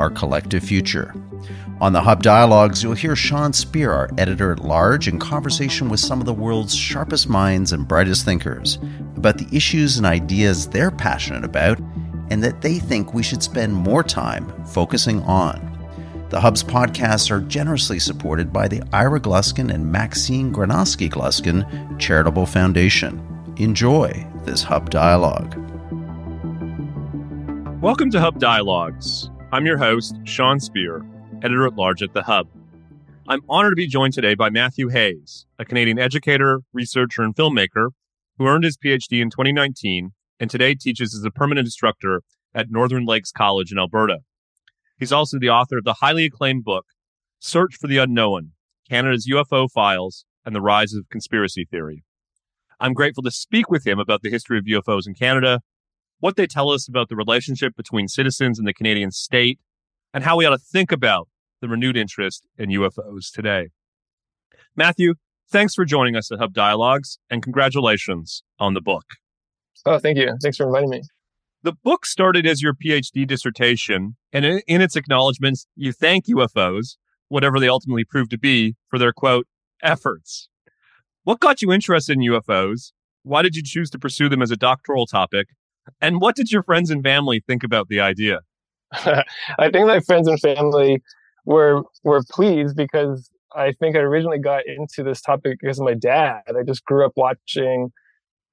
our 0.00 0.10
collective 0.10 0.64
future. 0.64 1.14
On 1.80 1.92
the 1.92 2.00
Hub 2.00 2.22
Dialogues, 2.22 2.82
you'll 2.82 2.94
hear 2.94 3.14
Sean 3.14 3.52
Speer, 3.52 3.92
our 3.92 4.10
editor 4.18 4.50
at 4.50 4.64
large, 4.64 5.06
in 5.06 5.18
conversation 5.18 5.88
with 5.88 6.00
some 6.00 6.20
of 6.20 6.26
the 6.26 6.34
world's 6.34 6.74
sharpest 6.74 7.28
minds 7.28 7.72
and 7.72 7.86
brightest 7.86 8.24
thinkers 8.24 8.78
about 9.16 9.38
the 9.38 9.48
issues 9.54 9.96
and 9.96 10.06
ideas 10.06 10.66
they're 10.66 10.90
passionate 10.90 11.44
about 11.44 11.78
and 12.30 12.42
that 12.42 12.60
they 12.60 12.78
think 12.78 13.14
we 13.14 13.22
should 13.22 13.42
spend 13.42 13.74
more 13.74 14.02
time 14.02 14.46
focusing 14.66 15.22
on. 15.22 15.66
The 16.30 16.40
Hub's 16.40 16.62
podcasts 16.62 17.30
are 17.30 17.40
generously 17.40 17.98
supported 17.98 18.52
by 18.52 18.68
the 18.68 18.82
Ira 18.92 19.20
Gluskin 19.20 19.72
and 19.72 19.90
Maxine 19.90 20.52
Granovsky 20.52 21.10
Gluskin 21.10 21.98
Charitable 21.98 22.46
Foundation. 22.46 23.20
Enjoy 23.56 24.26
this 24.44 24.62
Hub 24.62 24.90
Dialogue. 24.90 25.56
Welcome 27.80 28.10
to 28.10 28.20
Hub 28.20 28.38
Dialogues. 28.38 29.29
I'm 29.52 29.66
your 29.66 29.78
host, 29.78 30.14
Sean 30.22 30.60
Speer, 30.60 31.04
editor 31.42 31.66
at 31.66 31.74
large 31.74 32.04
at 32.04 32.14
The 32.14 32.22
Hub. 32.22 32.46
I'm 33.26 33.42
honored 33.48 33.72
to 33.72 33.76
be 33.76 33.88
joined 33.88 34.14
today 34.14 34.36
by 34.36 34.48
Matthew 34.48 34.90
Hayes, 34.90 35.44
a 35.58 35.64
Canadian 35.64 35.98
educator, 35.98 36.60
researcher, 36.72 37.22
and 37.22 37.34
filmmaker 37.34 37.88
who 38.38 38.46
earned 38.46 38.62
his 38.62 38.76
PhD 38.76 39.20
in 39.20 39.28
2019 39.28 40.12
and 40.38 40.48
today 40.48 40.76
teaches 40.76 41.16
as 41.16 41.24
a 41.24 41.32
permanent 41.32 41.66
instructor 41.66 42.22
at 42.54 42.70
Northern 42.70 43.04
Lakes 43.04 43.32
College 43.32 43.72
in 43.72 43.78
Alberta. 43.78 44.18
He's 45.00 45.10
also 45.10 45.36
the 45.36 45.50
author 45.50 45.78
of 45.78 45.84
the 45.84 45.94
highly 45.94 46.26
acclaimed 46.26 46.62
book, 46.62 46.86
Search 47.40 47.74
for 47.74 47.88
the 47.88 47.98
Unknown 47.98 48.52
Canada's 48.88 49.28
UFO 49.28 49.68
Files 49.68 50.26
and 50.44 50.54
the 50.54 50.60
Rise 50.60 50.94
of 50.94 51.08
Conspiracy 51.10 51.66
Theory. 51.68 52.04
I'm 52.78 52.92
grateful 52.92 53.24
to 53.24 53.32
speak 53.32 53.68
with 53.68 53.84
him 53.84 53.98
about 53.98 54.22
the 54.22 54.30
history 54.30 54.58
of 54.58 54.64
UFOs 54.66 55.08
in 55.08 55.14
Canada, 55.14 55.60
what 56.20 56.36
they 56.36 56.46
tell 56.46 56.70
us 56.70 56.88
about 56.88 57.08
the 57.08 57.16
relationship 57.16 57.74
between 57.76 58.08
citizens 58.08 58.58
and 58.58 58.68
the 58.68 58.74
Canadian 58.74 59.10
state, 59.10 59.58
and 60.14 60.24
how 60.24 60.36
we 60.36 60.46
ought 60.46 60.50
to 60.50 60.58
think 60.58 60.92
about 60.92 61.28
the 61.60 61.68
renewed 61.68 61.96
interest 61.96 62.46
in 62.56 62.70
UFOs 62.70 63.32
today. 63.32 63.68
Matthew, 64.76 65.14
thanks 65.50 65.74
for 65.74 65.84
joining 65.84 66.16
us 66.16 66.30
at 66.30 66.38
Hub 66.38 66.54
Dialogues 66.54 67.18
and 67.28 67.42
congratulations 67.42 68.42
on 68.58 68.74
the 68.74 68.80
book. 68.80 69.04
Oh, 69.84 69.98
thank 69.98 70.18
you. 70.18 70.36
Thanks 70.42 70.56
for 70.56 70.66
inviting 70.66 70.90
me. 70.90 71.02
The 71.62 71.72
book 71.72 72.06
started 72.06 72.46
as 72.46 72.62
your 72.62 72.72
PhD 72.72 73.26
dissertation, 73.26 74.16
and 74.32 74.44
in 74.44 74.80
its 74.80 74.96
acknowledgments, 74.96 75.66
you 75.76 75.92
thank 75.92 76.26
UFOs, 76.26 76.96
whatever 77.28 77.60
they 77.60 77.68
ultimately 77.68 78.04
prove 78.04 78.30
to 78.30 78.38
be, 78.38 78.76
for 78.88 78.98
their 78.98 79.12
quote, 79.12 79.46
efforts. 79.82 80.48
What 81.24 81.40
got 81.40 81.60
you 81.60 81.70
interested 81.70 82.14
in 82.14 82.22
UFOs? 82.22 82.92
Why 83.22 83.42
did 83.42 83.56
you 83.56 83.62
choose 83.62 83.90
to 83.90 83.98
pursue 83.98 84.30
them 84.30 84.40
as 84.40 84.50
a 84.50 84.56
doctoral 84.56 85.06
topic? 85.06 85.48
And 86.00 86.20
what 86.20 86.36
did 86.36 86.50
your 86.50 86.62
friends 86.62 86.90
and 86.90 87.02
family 87.02 87.42
think 87.46 87.64
about 87.64 87.88
the 87.88 88.00
idea? 88.00 88.40
I 88.92 89.70
think 89.72 89.86
my 89.86 90.00
friends 90.00 90.26
and 90.28 90.40
family 90.40 91.02
were 91.44 91.82
were 92.04 92.22
pleased 92.30 92.76
because 92.76 93.30
I 93.54 93.72
think 93.72 93.96
I 93.96 94.00
originally 94.00 94.38
got 94.38 94.66
into 94.66 95.02
this 95.02 95.20
topic 95.20 95.58
because 95.60 95.78
of 95.78 95.84
my 95.84 95.94
dad. 95.94 96.42
I 96.48 96.62
just 96.64 96.84
grew 96.84 97.04
up 97.04 97.12
watching 97.16 97.92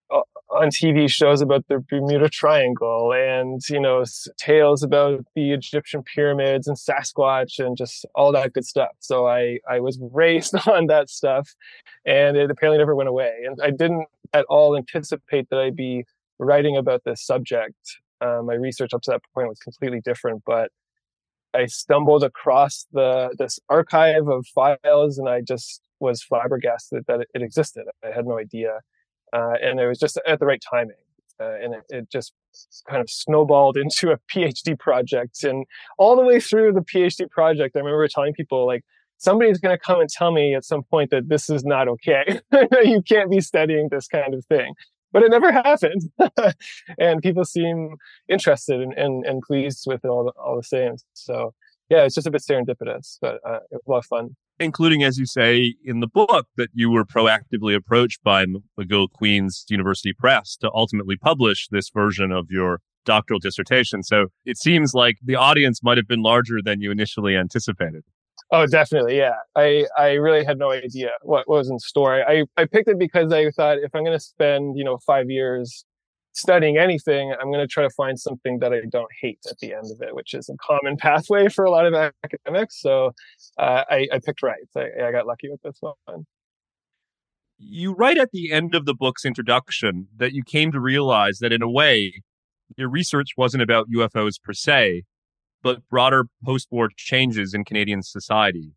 uh, 0.10 0.22
on 0.50 0.70
TV 0.70 1.10
shows 1.10 1.42
about 1.42 1.66
the 1.68 1.80
Bermuda 1.90 2.30
Triangle 2.30 3.14
and 3.14 3.62
you 3.70 3.80
know 3.80 4.04
tales 4.38 4.84
about 4.84 5.26
the 5.36 5.52
Egyptian 5.52 6.04
pyramids 6.04 6.68
and 6.68 6.78
Sasquatch 6.78 7.60
and 7.60 7.76
just 7.76 8.06
all 8.16 8.32
that 8.32 8.54
good 8.54 8.66
stuff. 8.66 8.92
So 9.00 9.28
I 9.28 9.60
I 9.70 9.80
was 9.80 10.00
raised 10.14 10.56
on 10.68 10.88
that 10.88 11.10
stuff, 11.10 11.50
and 12.06 12.38
it 12.38 12.50
apparently 12.50 12.78
never 12.78 12.96
went 12.96 13.10
away. 13.10 13.34
And 13.46 13.60
I 13.62 13.72
didn't 13.72 14.08
at 14.34 14.46
all 14.46 14.78
anticipate 14.78 15.50
that 15.50 15.60
I'd 15.60 15.76
be 15.76 16.06
writing 16.40 16.78
about 16.78 17.02
this 17.06 17.26
subject 17.26 17.76
uh, 18.22 18.42
my 18.44 18.54
research 18.54 18.94
up 18.94 19.02
to 19.04 19.12
that 19.12 19.22
point 19.34 19.48
was 19.48 19.60
completely 19.60 20.02
different, 20.02 20.44
but 20.46 20.72
I 21.54 21.66
stumbled 21.66 22.24
across 22.24 22.86
the 22.92 23.34
this 23.38 23.60
archive 23.70 24.28
of 24.28 24.46
files, 24.48 25.18
and 25.18 25.30
I 25.30 25.42
just 25.42 25.82
was 26.00 26.22
flabbergasted 26.24 27.06
that 27.08 27.22
it, 27.22 27.28
it 27.34 27.42
existed. 27.42 27.86
I 28.04 28.12
had 28.12 28.26
no 28.26 28.38
idea, 28.38 28.80
uh, 29.34 29.54
and 29.62 29.80
it 29.80 29.88
was 29.88 30.00
just 30.00 30.20
at 30.28 30.40
the 30.40 30.46
right 30.46 30.62
timing, 30.70 30.96
uh, 31.40 31.56
and 31.62 31.76
it, 31.76 31.84
it, 31.90 32.12
just 32.12 32.34
kind 32.90 33.02
of 33.02 33.10
snowballed 33.10 33.78
into 33.84 34.12
a 34.12 34.18
PhD 34.32 34.78
project. 34.78 35.44
And 35.44 35.66
all 35.98 36.16
the 36.16 36.24
way 36.24 36.40
through 36.40 36.74
the 36.74 36.82
PhD 36.82 37.30
project, 37.30 37.76
I 37.76 37.80
remember 37.80 38.08
telling 38.08 38.34
people 38.34 38.66
like, 38.66 38.84
somebody's 39.18 39.60
going 39.60 39.76
to 39.76 39.84
come 39.84 40.00
and 40.00 40.10
tell 40.10 40.32
me 40.32 40.54
at 40.54 40.64
some 40.64 40.84
point 40.84 41.10
that 41.10 41.30
this 41.30 41.50
is 41.50 41.64
not 41.64 41.88
okay. 41.88 42.40
you 42.84 43.02
can't 43.02 43.32
be 43.32 43.42
studying 43.42 43.90
this 43.90 44.08
kind 44.08 44.36
of 44.36 44.46
thing 44.46 44.74
but 45.18 45.24
it 45.24 45.32
never 45.32 45.52
happened. 45.66 46.12
and 47.00 47.24
people 47.24 47.44
seem 47.44 47.96
interested 48.30 48.80
and, 48.82 48.94
and, 48.94 49.26
and 49.26 49.42
pleased 49.42 49.86
with 49.88 50.06
it 50.06 50.10
all, 50.10 50.26
the, 50.26 50.32
all 50.40 50.56
the 50.56 50.64
same. 50.64 50.96
So 51.14 51.56
yeah, 51.90 52.04
it's 52.04 52.14
just 52.14 52.28
a 52.28 52.32
bit 52.32 52.44
serendipitous, 52.48 53.18
but 53.20 53.40
uh, 53.44 53.60
lot 53.88 54.00
of 54.00 54.06
fun. 54.06 54.36
Including, 54.60 55.04
as 55.04 55.18
you 55.18 55.26
say 55.26 55.74
in 55.84 56.02
the 56.02 56.08
book, 56.08 56.48
that 56.58 56.70
you 56.74 56.92
were 56.92 57.04
proactively 57.04 57.76
approached 57.76 58.24
by 58.24 58.46
McGill 58.80 59.08
Queen's 59.12 59.66
University 59.70 60.14
Press 60.14 60.56
to 60.58 60.70
ultimately 60.72 61.16
publish 61.18 61.68
this 61.72 61.90
version 61.90 62.32
of 62.32 62.48
your 62.52 62.82
doctoral 63.04 63.40
dissertation. 63.40 64.04
So 64.04 64.28
it 64.46 64.58
seems 64.58 64.94
like 64.94 65.18
the 65.24 65.36
audience 65.36 65.82
might 65.82 65.98
have 65.98 66.08
been 66.08 66.22
larger 66.22 66.60
than 66.64 66.82
you 66.82 66.92
initially 66.92 67.36
anticipated. 67.36 68.04
Oh, 68.52 68.66
definitely. 68.66 69.18
Yeah. 69.18 69.36
I, 69.56 69.86
I 69.98 70.14
really 70.14 70.46
had 70.46 70.58
no 70.58 70.72
idea 70.72 71.10
what, 71.22 71.50
was 71.50 71.70
in 71.70 71.80
store. 71.80 72.24
I, 72.28 72.46
I 72.56 72.66
picked 72.66 72.88
it 72.88 72.98
because 72.98 73.34
I 73.34 73.50
thought 73.52 73.80
if 73.80 73.94
I'm 73.94 74.04
going 74.04 74.18
to 74.18 74.24
spend, 74.24 74.78
you 74.78 74.86
know, 74.86 75.00
five 75.06 75.30
years 75.30 75.84
studying 76.32 76.78
anything, 76.78 77.34
I'm 77.40 77.52
going 77.52 77.60
to 77.60 77.68
try 77.68 77.84
to 77.84 77.90
find 77.90 78.18
something 78.18 78.60
that 78.60 78.72
I 78.72 78.82
don't 78.90 79.12
hate 79.22 79.40
at 79.50 79.58
the 79.60 79.74
end 79.74 79.92
of 79.92 80.02
it, 80.02 80.16
which 80.16 80.34
is 80.34 80.50
a 80.50 80.56
common 80.62 80.96
pathway 81.02 81.50
for 81.50 81.66
a 81.66 81.72
lot 81.72 81.86
of 81.86 81.94
academics. 82.24 82.80
So 82.80 83.12
uh, 83.58 83.84
I, 83.90 84.08
I 84.14 84.20
picked 84.24 84.42
right. 84.42 84.56
I, 84.78 85.08
I 85.08 85.12
got 85.12 85.28
lucky 85.28 85.50
with 85.50 85.62
this 85.64 85.78
one. 85.82 86.26
You 87.58 87.94
write 87.94 88.20
at 88.20 88.32
the 88.32 88.52
end 88.52 88.76
of 88.76 88.86
the 88.86 88.94
book's 88.94 89.26
introduction 89.26 90.08
that 90.16 90.32
you 90.32 90.44
came 90.44 90.72
to 90.72 90.80
realize 90.80 91.40
that 91.40 91.52
in 91.52 91.64
a 91.64 91.70
way, 91.70 92.22
your 92.78 92.90
research 92.90 93.30
wasn't 93.36 93.64
about 93.64 93.90
UFOs 93.90 94.36
per 94.42 94.54
se, 94.54 95.04
but 95.68 95.86
broader 95.90 96.24
post 96.46 96.70
war 96.72 96.90
changes 96.96 97.54
in 97.54 97.66
Canadian 97.66 98.02
society. 98.02 98.72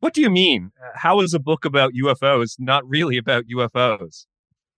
What 0.00 0.14
do 0.14 0.22
you 0.22 0.30
mean? 0.30 0.70
How 0.94 1.20
is 1.20 1.34
a 1.34 1.38
book 1.38 1.66
about 1.66 1.92
UFOs 1.92 2.54
not 2.58 2.88
really 2.88 3.18
about 3.18 3.44
UFOs? 3.54 4.24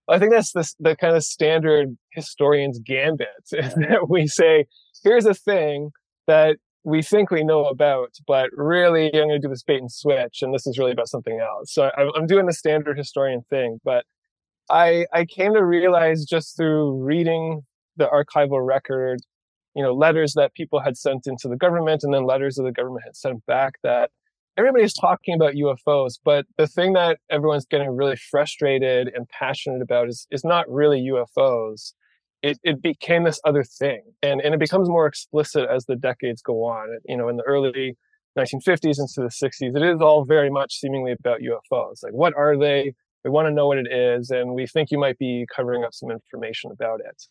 I 0.09 0.19
think 0.19 0.33
that's 0.33 0.51
the, 0.51 0.69
the 0.81 0.97
kind 0.97 1.15
of 1.15 1.23
standard 1.23 1.97
historian's 2.11 2.81
gambit 2.85 3.29
is 3.53 3.73
that 3.77 4.09
we 4.09 4.27
say, 4.27 4.67
here's 5.05 5.27
a 5.27 5.33
thing 5.33 5.93
that 6.27 6.57
we 6.83 7.03
think 7.03 7.31
we 7.31 7.45
know 7.45 7.67
about, 7.67 8.11
but 8.27 8.51
really 8.53 9.07
I'm 9.07 9.29
going 9.29 9.29
to 9.31 9.39
do 9.39 9.49
this 9.49 9.63
bait 9.63 9.79
and 9.79 9.93
switch, 9.93 10.43
and 10.43 10.53
this 10.53 10.67
is 10.67 10.77
really 10.77 10.91
about 10.91 11.09
something 11.09 11.39
else. 11.39 11.73
So 11.73 11.89
I'm 11.97 12.27
doing 12.27 12.47
the 12.47 12.53
standard 12.53 12.99
historian 12.99 13.43
thing, 13.49 13.79
but 13.85 14.05
I, 14.69 15.07
I 15.13 15.25
came 15.25 15.55
to 15.55 15.65
realize 15.65 16.25
just 16.25 16.57
through 16.57 17.01
reading 17.01 17.63
the 17.97 18.09
archival 18.09 18.67
record 18.67 19.21
you 19.75 19.83
know, 19.83 19.93
letters 19.93 20.35
that 20.35 20.55
people 20.55 20.81
had 20.81 20.97
sent 20.97 21.27
into 21.27 21.49
the 21.49 21.57
government 21.57 22.03
and 22.03 22.15
then 22.15 22.25
letters 22.25 22.57
that 22.57 22.63
the 22.63 22.73
government 22.73 23.05
had 23.05 23.17
sent 23.17 23.45
back 23.47 23.75
that 23.83 24.11
everybody's 24.57 24.95
talking 24.95 25.35
about 25.35 25.55
UFOs, 25.55 26.19
but 26.25 26.47
the 26.59 26.67
thing 26.67 26.93
that 26.93 27.19
everyone's 27.31 27.67
getting 27.67 27.91
really 27.91 28.17
frustrated 28.17 29.09
and 29.15 29.29
passionate 29.29 29.83
about 29.83 30.09
is, 30.09 30.27
is 30.31 30.45
not 30.45 30.69
really 30.69 31.01
UFOs. 31.13 31.93
It, 32.43 32.59
it 32.63 32.83
became 32.83 33.25
this 33.25 33.41
other 33.45 33.65
thing 33.65 34.03
and, 34.23 34.41
and 34.41 34.55
it 34.55 34.61
becomes 34.61 34.89
more 34.89 35.07
explicit 35.07 35.67
as 35.69 35.87
the 35.87 35.97
decades 35.97 36.43
go 36.43 36.65
on. 36.65 36.99
You 37.09 37.17
know, 37.17 37.29
in 37.29 37.37
the 37.37 37.43
early 37.45 37.97
1950s 38.39 38.99
into 38.99 39.19
the 39.19 39.31
60s, 39.33 39.77
it 39.77 39.83
is 39.83 40.01
all 40.01 40.25
very 40.25 40.51
much 40.51 40.75
seemingly 40.75 41.13
about 41.13 41.41
UFOs. 41.41 42.03
Like, 42.03 42.13
what 42.13 42.35
are 42.37 42.57
they? 42.57 42.95
We 43.25 43.31
want 43.31 43.49
to 43.49 43.55
know 43.55 43.69
what 43.69 43.79
it 43.79 43.91
is, 43.91 44.31
and 44.31 44.53
we 44.53 44.67
think 44.67 44.91
you 44.91 44.99
might 44.99 45.17
be 45.17 45.47
covering 45.55 45.83
up 45.83 45.95
some 45.95 46.11
information 46.11 46.71
about 46.71 47.01
it. 47.01 47.23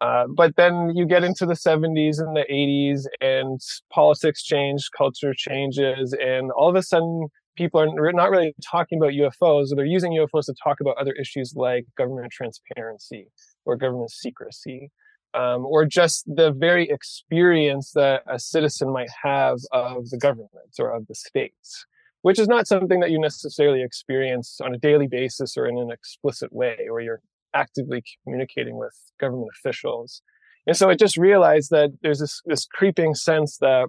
Uh, 0.00 0.24
but 0.36 0.56
then 0.56 0.92
you 0.94 1.06
get 1.06 1.24
into 1.24 1.46
the 1.46 1.54
70s 1.54 2.18
and 2.20 2.36
the 2.36 2.44
80s, 2.50 3.04
and 3.20 3.60
politics 3.92 4.42
change, 4.42 4.88
culture 4.96 5.32
changes, 5.36 6.14
and 6.20 6.50
all 6.52 6.68
of 6.68 6.76
a 6.76 6.82
sudden, 6.82 7.28
people 7.56 7.80
are 7.80 8.12
not 8.12 8.30
really 8.30 8.54
talking 8.68 8.98
about 8.98 9.12
UFOs, 9.12 9.68
they're 9.74 9.84
using 9.86 10.12
UFOs 10.12 10.46
to 10.46 10.54
talk 10.62 10.80
about 10.80 10.96
other 10.98 11.12
issues 11.12 11.54
like 11.56 11.86
government 11.96 12.32
transparency 12.32 13.28
or 13.64 13.76
government 13.76 14.10
secrecy. 14.10 14.90
um, 15.34 15.66
or 15.66 15.84
just 15.84 16.24
the 16.26 16.52
very 16.52 16.88
experience 16.88 17.90
that 17.94 18.22
a 18.28 18.38
citizen 18.38 18.92
might 18.92 19.10
have 19.22 19.58
of 19.72 20.08
the 20.10 20.18
government 20.18 20.50
or 20.78 20.92
of 20.94 21.06
the 21.08 21.14
states, 21.14 21.84
which 22.22 22.38
is 22.38 22.46
not 22.48 22.66
something 22.68 23.00
that 23.00 23.10
you 23.10 23.18
necessarily 23.18 23.82
experience 23.82 24.60
on 24.62 24.74
a 24.74 24.78
daily 24.78 25.08
basis 25.08 25.56
or 25.56 25.66
in 25.66 25.76
an 25.76 25.90
explicit 25.90 26.52
way, 26.52 26.76
or 26.90 27.00
you're 27.00 27.20
actively 27.54 28.02
communicating 28.22 28.76
with 28.76 28.94
government 29.20 29.50
officials. 29.58 30.22
And 30.66 30.76
so 30.76 30.88
I 30.88 30.94
just 30.94 31.16
realized 31.16 31.70
that 31.70 31.90
there's 32.02 32.20
this, 32.20 32.40
this 32.46 32.66
creeping 32.66 33.14
sense 33.14 33.58
that 33.58 33.88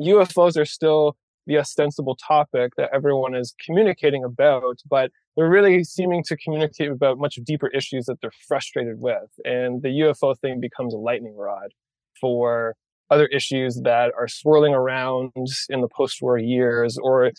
UFOs 0.00 0.58
are 0.58 0.66
still 0.66 1.16
the 1.46 1.58
ostensible 1.58 2.16
topic 2.16 2.72
that 2.76 2.90
everyone 2.92 3.34
is 3.34 3.54
communicating 3.64 4.24
about, 4.24 4.78
but 4.88 5.10
they're 5.36 5.48
really 5.48 5.84
seeming 5.84 6.22
to 6.24 6.36
communicate 6.36 6.90
about 6.90 7.18
much 7.18 7.36
deeper 7.44 7.68
issues 7.68 8.06
that 8.06 8.20
they're 8.20 8.32
frustrated 8.48 9.00
with. 9.00 9.30
And 9.44 9.82
the 9.82 9.88
UFO 9.88 10.36
thing 10.38 10.60
becomes 10.60 10.92
a 10.92 10.98
lightning 10.98 11.36
rod 11.36 11.72
for 12.20 12.74
other 13.10 13.26
issues 13.26 13.80
that 13.84 14.12
are 14.18 14.26
swirling 14.26 14.74
around 14.74 15.30
in 15.68 15.80
the 15.80 15.88
post 15.88 16.20
war 16.20 16.38
years, 16.38 16.98
or 17.00 17.30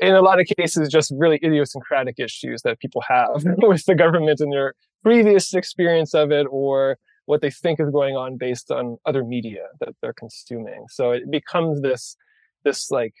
in 0.00 0.14
a 0.14 0.20
lot 0.20 0.40
of 0.40 0.46
cases, 0.58 0.88
just 0.88 1.12
really 1.16 1.38
idiosyncratic 1.44 2.18
issues 2.18 2.62
that 2.62 2.80
people 2.80 3.02
have 3.08 3.44
with 3.58 3.84
the 3.86 3.94
government 3.94 4.40
and 4.40 4.52
their 4.52 4.74
previous 5.02 5.54
experience 5.54 6.14
of 6.14 6.30
it, 6.30 6.46
or 6.50 6.98
what 7.26 7.40
they 7.40 7.50
think 7.50 7.80
is 7.80 7.90
going 7.90 8.16
on 8.16 8.36
based 8.36 8.70
on 8.70 8.98
other 9.06 9.24
media 9.24 9.66
that 9.80 9.94
they're 10.00 10.12
consuming. 10.12 10.86
So 10.88 11.12
it 11.12 11.30
becomes 11.30 11.80
this, 11.80 12.16
this 12.64 12.90
like 12.90 13.14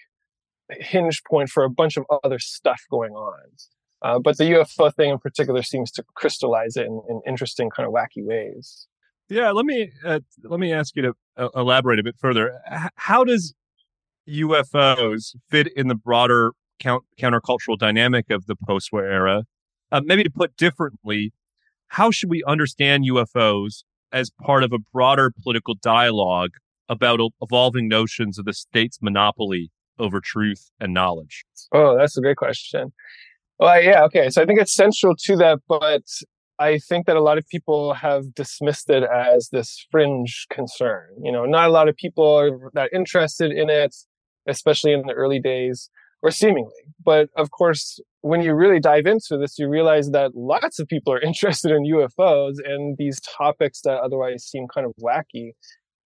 hinge 0.70 1.22
point 1.24 1.48
for 1.48 1.64
a 1.64 1.70
bunch 1.70 1.96
of 1.96 2.04
other 2.24 2.38
stuff 2.38 2.82
going 2.90 3.12
on. 3.12 3.40
Uh, 4.02 4.18
but 4.18 4.36
the 4.36 4.44
UFO 4.44 4.92
thing 4.92 5.10
in 5.10 5.18
particular 5.18 5.62
seems 5.62 5.90
to 5.92 6.02
crystallize 6.14 6.76
it 6.76 6.86
in, 6.86 7.02
in 7.08 7.20
interesting, 7.26 7.70
kind 7.70 7.86
of 7.86 7.94
wacky 7.94 8.24
ways. 8.24 8.88
Yeah, 9.28 9.52
let 9.52 9.64
me 9.64 9.92
uh, 10.04 10.20
let 10.42 10.58
me 10.58 10.72
ask 10.72 10.96
you 10.96 11.02
to 11.02 11.12
uh, 11.36 11.48
elaborate 11.54 12.00
a 12.00 12.02
bit 12.02 12.16
further. 12.18 12.60
H- 12.70 12.90
how 12.96 13.22
does 13.24 13.54
UFOs 14.28 15.36
fit 15.48 15.68
in 15.76 15.88
the 15.88 15.94
broader 15.94 16.52
count- 16.80 17.04
countercultural 17.18 17.78
dynamic 17.78 18.28
of 18.30 18.46
the 18.46 18.56
post-war 18.56 19.04
era? 19.04 19.44
Uh, 19.92 20.00
maybe 20.04 20.24
to 20.24 20.30
put 20.30 20.56
differently, 20.56 21.32
how 21.92 22.10
should 22.10 22.30
we 22.30 22.42
understand 22.46 23.04
UFOs 23.04 23.84
as 24.12 24.30
part 24.30 24.64
of 24.64 24.72
a 24.72 24.78
broader 24.94 25.30
political 25.42 25.74
dialogue 25.74 26.52
about 26.88 27.20
evolving 27.42 27.86
notions 27.86 28.38
of 28.38 28.46
the 28.46 28.54
state's 28.54 28.98
monopoly 29.02 29.70
over 29.98 30.18
truth 30.18 30.70
and 30.80 30.94
knowledge? 30.94 31.44
Oh, 31.70 31.94
that's 31.98 32.16
a 32.16 32.22
great 32.22 32.38
question. 32.38 32.94
Well, 33.58 33.82
yeah, 33.82 34.04
okay. 34.04 34.30
So 34.30 34.40
I 34.40 34.46
think 34.46 34.58
it's 34.58 34.74
central 34.74 35.14
to 35.24 35.36
that, 35.36 35.58
but 35.68 36.04
I 36.58 36.78
think 36.78 37.04
that 37.06 37.16
a 37.16 37.22
lot 37.22 37.36
of 37.36 37.46
people 37.48 37.92
have 37.92 38.34
dismissed 38.34 38.88
it 38.88 39.04
as 39.04 39.50
this 39.52 39.86
fringe 39.90 40.46
concern. 40.50 41.10
You 41.22 41.30
know, 41.30 41.44
not 41.44 41.68
a 41.68 41.72
lot 41.72 41.90
of 41.90 41.96
people 41.96 42.26
are 42.38 42.70
that 42.72 42.88
interested 42.94 43.52
in 43.52 43.68
it, 43.68 43.94
especially 44.48 44.92
in 44.92 45.02
the 45.06 45.12
early 45.12 45.40
days 45.40 45.90
or 46.22 46.30
seemingly. 46.30 46.70
But 47.04 47.28
of 47.36 47.50
course, 47.50 48.00
when 48.20 48.42
you 48.42 48.54
really 48.54 48.80
dive 48.80 49.06
into 49.06 49.36
this, 49.36 49.58
you 49.58 49.68
realize 49.68 50.10
that 50.10 50.34
lots 50.34 50.78
of 50.78 50.88
people 50.88 51.12
are 51.12 51.20
interested 51.30 51.72
in 51.72 51.84
UFOs 51.84 52.54
and 52.64 52.96
these 52.96 53.20
topics 53.20 53.80
that 53.82 53.98
otherwise 53.98 54.44
seem 54.44 54.66
kind 54.72 54.86
of 54.86 54.92
wacky. 55.02 55.52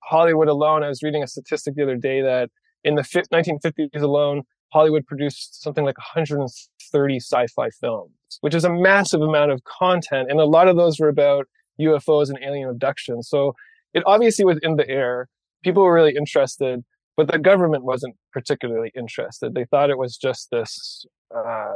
Hollywood 0.04 0.48
alone, 0.48 0.82
I 0.82 0.88
was 0.88 1.02
reading 1.02 1.22
a 1.22 1.26
statistic 1.26 1.74
the 1.74 1.82
other 1.82 1.96
day 1.96 2.22
that 2.22 2.50
in 2.84 2.94
the 2.94 3.02
1950s 3.02 4.00
alone, 4.00 4.42
Hollywood 4.72 5.06
produced 5.06 5.62
something 5.62 5.84
like 5.84 5.98
130 5.98 7.16
sci-fi 7.16 7.70
films, 7.70 8.12
which 8.40 8.54
is 8.54 8.64
a 8.64 8.72
massive 8.72 9.20
amount 9.20 9.50
of 9.50 9.62
content. 9.64 10.30
And 10.30 10.40
a 10.40 10.44
lot 10.44 10.68
of 10.68 10.76
those 10.76 10.98
were 10.98 11.08
about 11.08 11.46
UFOs 11.80 12.28
and 12.28 12.38
alien 12.42 12.68
abduction. 12.68 13.22
So 13.22 13.54
it 13.94 14.02
obviously 14.06 14.44
was 14.44 14.58
in 14.62 14.76
the 14.76 14.88
air. 14.88 15.28
People 15.62 15.82
were 15.82 15.94
really 15.94 16.14
interested, 16.14 16.84
but 17.16 17.30
the 17.30 17.38
government 17.38 17.84
wasn't 17.84 18.16
particularly 18.32 18.92
interested. 18.96 19.54
They 19.54 19.64
thought 19.64 19.90
it 19.90 19.98
was 19.98 20.16
just 20.16 20.50
this, 20.50 21.06
uh, 21.34 21.74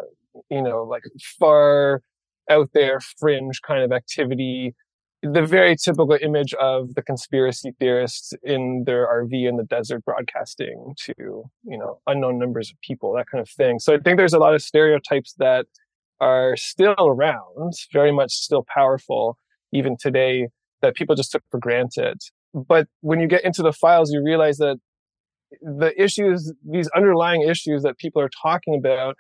you 0.51 0.63
know, 0.63 0.85
like 0.85 1.03
far 1.39 2.03
out 2.51 2.71
there 2.75 3.01
fringe 3.19 3.61
kind 3.63 3.83
of 3.83 3.93
activity 3.93 4.75
the 5.23 5.45
very 5.45 5.77
typical 5.77 6.17
image 6.21 6.55
of 6.55 6.95
the 6.95 7.03
conspiracy 7.03 7.73
theorists 7.79 8.33
in 8.43 8.85
their 8.87 9.07
RV 9.07 9.49
in 9.49 9.57
the 9.57 9.65
desert 9.65 10.05
broadcasting 10.05 10.95
to, 11.05 11.13
you 11.19 11.79
know, 11.79 12.01
unknown 12.07 12.39
numbers 12.39 12.71
of 12.71 12.81
people, 12.81 13.13
that 13.15 13.27
kind 13.31 13.43
of 13.43 13.49
thing. 13.51 13.79
So 13.79 13.95
I 13.95 13.99
think 13.99 14.17
there's 14.17 14.33
a 14.33 14.39
lot 14.39 14.55
of 14.55 14.63
stereotypes 14.63 15.35
that 15.39 15.67
are 16.21 16.57
still 16.57 16.95
around, 16.99 17.75
very 17.93 18.13
much 18.13 18.33
still 18.33 18.65
powerful, 18.75 19.37
even 19.73 19.97
today, 19.99 20.49
that 20.81 20.95
people 20.95 21.15
just 21.15 21.33
took 21.33 21.43
for 21.51 21.61
granted. 21.61 22.19
But 22.55 22.89
when 23.03 23.21
you 23.21 23.27
get 23.27 23.45
into 23.45 23.63
the 23.63 23.73
files, 23.73 24.11
you 24.11 24.23
realize 24.25 24.57
that 24.59 24.79
the 25.61 25.93
issues, 26.01 26.53
these 26.69 26.89
underlying 26.95 27.43
issues 27.43 27.83
that 27.83 27.99
people 27.99 28.23
are 28.23 28.31
talking 28.43 28.75
about 28.75 29.17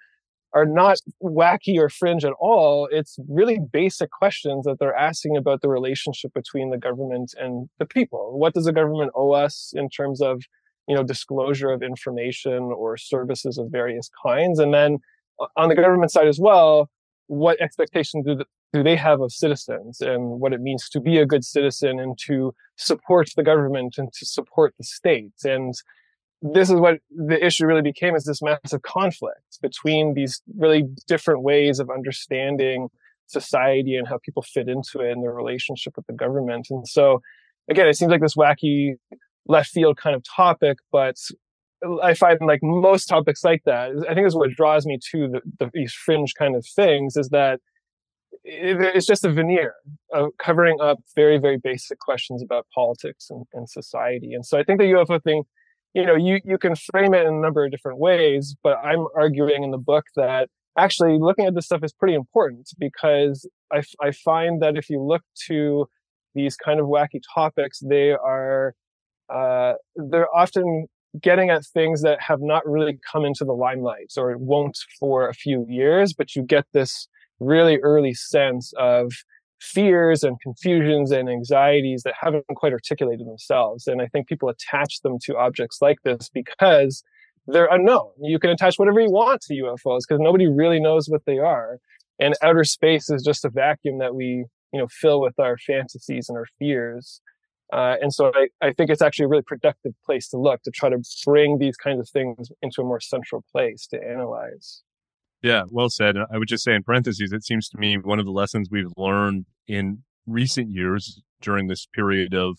are 0.53 0.67
not 0.67 0.99
wacky 1.23 1.79
or 1.79 1.89
fringe 1.89 2.25
at 2.25 2.33
all. 2.41 2.89
It's 2.91 3.19
really 3.29 3.59
basic 3.73 4.11
questions 4.11 4.65
that 4.65 4.79
they're 4.81 4.97
asking 4.97 5.37
about 5.37 5.63
the 5.63 5.69
relationship 5.69 6.35
between 6.35 6.71
the 6.71 6.79
government 6.79 7.35
and 7.39 7.69
the 7.79 7.87
people. 7.87 8.39
What 8.39 8.55
does 8.55 8.65
the 8.65 8.73
government 8.73 9.13
owe 9.15 9.31
us 9.31 9.73
in 9.77 9.89
terms 9.89 10.21
of, 10.21 10.43
you 10.89 10.97
know, 10.97 11.05
disclosure 11.05 11.71
of 11.71 11.83
information 11.83 12.73
or 12.75 12.97
services 12.97 13.59
of 13.59 13.69
various 13.71 14.11
kinds? 14.25 14.59
And 14.59 14.75
then 14.75 14.99
on 15.57 15.69
the 15.69 15.77
government 15.77 16.11
side 16.11 16.27
as 16.27 16.41
well, 16.41 16.91
what 17.29 17.61
expectations 17.61 18.27
do, 18.27 18.35
the, 18.35 18.45
do 18.73 18.83
they 18.83 18.97
have 18.97 19.21
of 19.21 19.33
citizens 19.33 20.01
and 20.01 20.41
what 20.41 20.53
it 20.53 20.61
means 20.61 20.89
to 20.91 21.01
be 21.01 21.19
a 21.19 21.27
good 21.27 21.45
citizen 21.45 22.01
and 22.01 22.19
to 22.27 22.53
support 22.77 23.29
the 23.37 23.45
government 23.45 23.95
and 23.99 24.13
to 24.15 24.27
support 24.27 24.75
the 24.79 24.85
state? 24.85 25.33
And 25.45 25.75
this 26.43 26.71
is 26.71 26.77
what 26.77 26.99
the 27.11 27.45
issue 27.45 27.67
really 27.67 27.83
became 27.83 28.15
is 28.15 28.25
this 28.25 28.41
massive 28.43 28.83
conflict 28.83 29.59
between 29.61 30.15
these 30.15 30.41
really 30.57 30.85
different 31.07 31.43
ways 31.43 31.79
of 31.79 31.91
understanding 31.91 32.89
society 33.27 33.97
and 33.97 34.09
how 34.09 34.19
people 34.25 34.43
fit 34.43 34.69
into 34.69 35.01
it 35.01 35.13
and 35.13 35.23
their 35.23 35.33
relationship 35.33 35.95
with 35.97 36.07
the 36.07 36.13
government. 36.13 36.69
And 36.71 36.87
so, 36.89 37.21
again, 37.69 37.87
it 37.87 37.97
seems 37.97 38.11
like 38.11 38.23
this 38.23 38.37
wacky 38.37 38.95
left 39.47 39.71
field 39.71 39.97
kind 39.97 40.17
of 40.17 40.25
topic, 40.25 40.79
but 40.91 41.17
I 42.03 42.15
find 42.15 42.39
like 42.41 42.61
most 42.63 43.07
topics 43.07 43.45
like 43.45 43.63
that, 43.65 43.91
I 44.09 44.15
think 44.15 44.27
is 44.27 44.35
what 44.35 44.51
draws 44.51 44.87
me 44.87 44.99
to 45.13 45.29
the, 45.29 45.41
the, 45.59 45.71
these 45.73 45.93
fringe 45.93 46.35
kind 46.39 46.57
of 46.57 46.67
things 46.67 47.17
is 47.17 47.29
that 47.31 47.61
it's 48.45 49.07
just 49.07 49.25
a 49.25 49.33
veneer 49.33 49.75
of 50.13 50.31
covering 50.39 50.81
up 50.81 50.99
very, 51.15 51.39
very 51.39 51.59
basic 51.59 51.99
questions 51.99 52.43
about 52.43 52.67
politics 52.75 53.27
and, 53.31 53.45
and 53.53 53.69
society. 53.69 54.33
And 54.33 54.45
so 54.47 54.59
I 54.59 54.63
think 54.63 54.79
the 54.79 54.87
UFO 54.87 55.23
thing 55.23 55.45
you 55.95 56.07
know, 56.07 56.15
you, 56.15 56.41
you 56.45 56.59
can 56.59 56.75
frame 56.77 57.15
it 57.15 57.27
in 57.27 57.35
a 57.35 57.41
number 57.41 57.65
of 57.65 57.71
different 57.71 57.99
ways, 57.99 58.55
but 58.63 58.79
I'm 58.85 59.07
arguing 59.17 59.65
in 59.65 59.71
the 59.71 59.79
book 59.79 60.05
that 60.17 60.49
actually 60.79 61.19
looking 61.19 61.47
at 61.47 61.55
this 61.55 61.67
stuff 61.67 61.83
is 61.83 61.93
pretty 61.93 62.15
important 62.15 62.69
because 62.79 63.49
I, 63.73 63.83
I 64.01 64.13
find 64.13 64.63
that 64.63 64.77
if 64.77 64.89
you 64.89 65.03
look 65.03 65.23
to 65.49 65.87
these 66.35 66.57
kind 66.57 66.79
of 66.79 66.87
wacky 66.87 67.21
topics, 67.35 67.81
they 67.81 68.13
are, 68.13 68.75
uh, 69.29 69.75
they're 69.97 70.33
often 70.35 70.87
getting 71.21 71.51
at 71.51 71.67
things 71.67 72.03
that 72.03 72.21
have 72.21 72.39
not 72.41 72.63
really 72.67 72.99
come 73.11 73.25
into 73.25 73.45
the 73.45 73.53
limelight 73.53 74.13
or 74.17 74.37
won't 74.39 74.79
for 74.99 75.29
a 75.29 75.35
few 75.35 75.67
years, 75.69 76.13
but 76.13 76.37
you 76.37 76.43
get 76.43 76.67
this 76.73 77.09
really 77.41 77.79
early 77.79 78.15
sense 78.15 78.73
of 78.79 79.13
fears 79.61 80.23
and 80.23 80.41
confusions 80.41 81.11
and 81.11 81.29
anxieties 81.29 82.03
that 82.05 82.15
haven't 82.19 82.47
quite 82.57 82.73
articulated 82.73 83.27
themselves. 83.27 83.87
And 83.87 84.01
I 84.01 84.07
think 84.07 84.27
people 84.27 84.49
attach 84.49 85.01
them 85.03 85.19
to 85.25 85.37
objects 85.37 85.79
like 85.81 85.99
this 86.03 86.31
because 86.33 87.03
they're 87.47 87.69
unknown. 87.71 88.11
You 88.21 88.39
can 88.39 88.51
attach 88.51 88.77
whatever 88.77 89.01
you 89.01 89.11
want 89.11 89.43
to 89.43 89.55
UFOs 89.55 90.01
because 90.09 90.21
nobody 90.21 90.47
really 90.47 90.81
knows 90.81 91.09
what 91.09 91.23
they 91.27 91.39
are. 91.39 91.79
And 92.19 92.35
outer 92.43 92.65
space 92.65 93.11
is 93.11 93.23
just 93.23 93.45
a 93.45 93.51
vacuum 93.51 93.99
that 93.99 94.15
we, 94.15 94.45
you 94.73 94.81
know, 94.81 94.89
fill 94.91 95.21
with 95.21 95.39
our 95.39 95.57
fantasies 95.59 96.29
and 96.29 96.37
our 96.37 96.47
fears. 96.59 97.21
Uh, 97.73 97.97
and 98.01 98.13
so 98.13 98.33
I, 98.35 98.49
I 98.61 98.73
think 98.73 98.91
it's 98.91 99.03
actually 99.03 99.27
a 99.27 99.29
really 99.29 99.45
productive 99.47 99.93
place 100.05 100.29
to 100.31 100.39
look 100.39 100.63
to 100.63 100.71
try 100.71 100.89
to 100.89 100.99
bring 101.25 101.59
these 101.59 101.77
kinds 101.77 102.01
of 102.01 102.09
things 102.09 102.51
into 102.63 102.83
a 102.83 102.85
more 102.85 103.01
central 103.01 103.45
place 103.53 103.87
to 103.89 103.97
analyze. 104.03 104.83
Yeah, 105.43 105.63
well 105.71 105.89
said. 105.89 106.17
I 106.17 106.39
would 106.39 106.49
just 106.49 106.65
say 106.65 106.75
in 106.75 106.83
parentheses, 106.83 107.33
it 107.33 107.45
seems 107.45 107.69
to 107.71 107.79
me 107.79 107.97
one 107.97 108.19
of 108.19 108.27
the 108.27 108.33
lessons 108.33 108.69
we've 108.71 108.93
learned 108.97 109.47
in 109.67 110.03
recent 110.27 110.71
years 110.71 111.23
during 111.41 111.67
this 111.67 111.87
period 111.87 112.35
of 112.35 112.59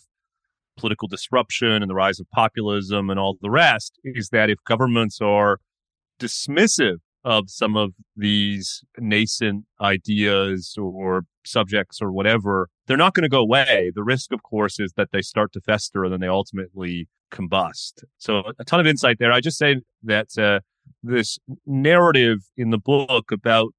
political 0.78 1.08
disruption 1.08 1.82
and 1.82 1.90
the 1.90 1.96
rise 1.96 2.20
of 2.20 2.28
populism 2.34 3.10
and 3.10 3.20
all 3.20 3.38
the 3.42 3.50
rest 3.50 4.00
is 4.04 4.30
that 4.30 4.50
if 4.50 4.58
governments 4.66 5.20
are 5.22 5.60
dismissive 6.20 6.98
of 7.24 7.50
some 7.50 7.78
of 7.78 7.92
these 8.16 8.84
nascent 8.98 9.66
ideas 9.80 10.76
or 10.80 11.24
subjects 11.46 12.00
or 12.02 12.12
whatever, 12.12 12.68
they're 12.88 12.98
not 12.98 13.14
going 13.14 13.24
to 13.24 13.30
go 13.30 13.42
away. 13.42 13.92
The 13.94 14.04
risk, 14.04 14.32
of 14.32 14.42
course, 14.42 14.80
is 14.80 14.94
that 14.98 15.10
they 15.12 15.22
start 15.22 15.54
to 15.54 15.62
fester 15.62 16.04
and 16.04 16.14
then 16.14 16.20
they 16.20 16.28
ultimately 16.28 17.08
combust. 17.32 18.04
So 18.18 18.44
a 18.60 18.66
ton 18.66 18.80
of 18.80 18.88
insight 18.88 19.18
there. 19.20 19.32
I 19.32 19.40
just 19.40 19.58
say 19.58 19.78
that 20.04 20.36
uh, 20.38 20.62
this 21.04 21.40
narrative 21.66 22.40
in 22.58 22.70
the 22.70 22.78
book 22.78 23.32
about 23.32 23.74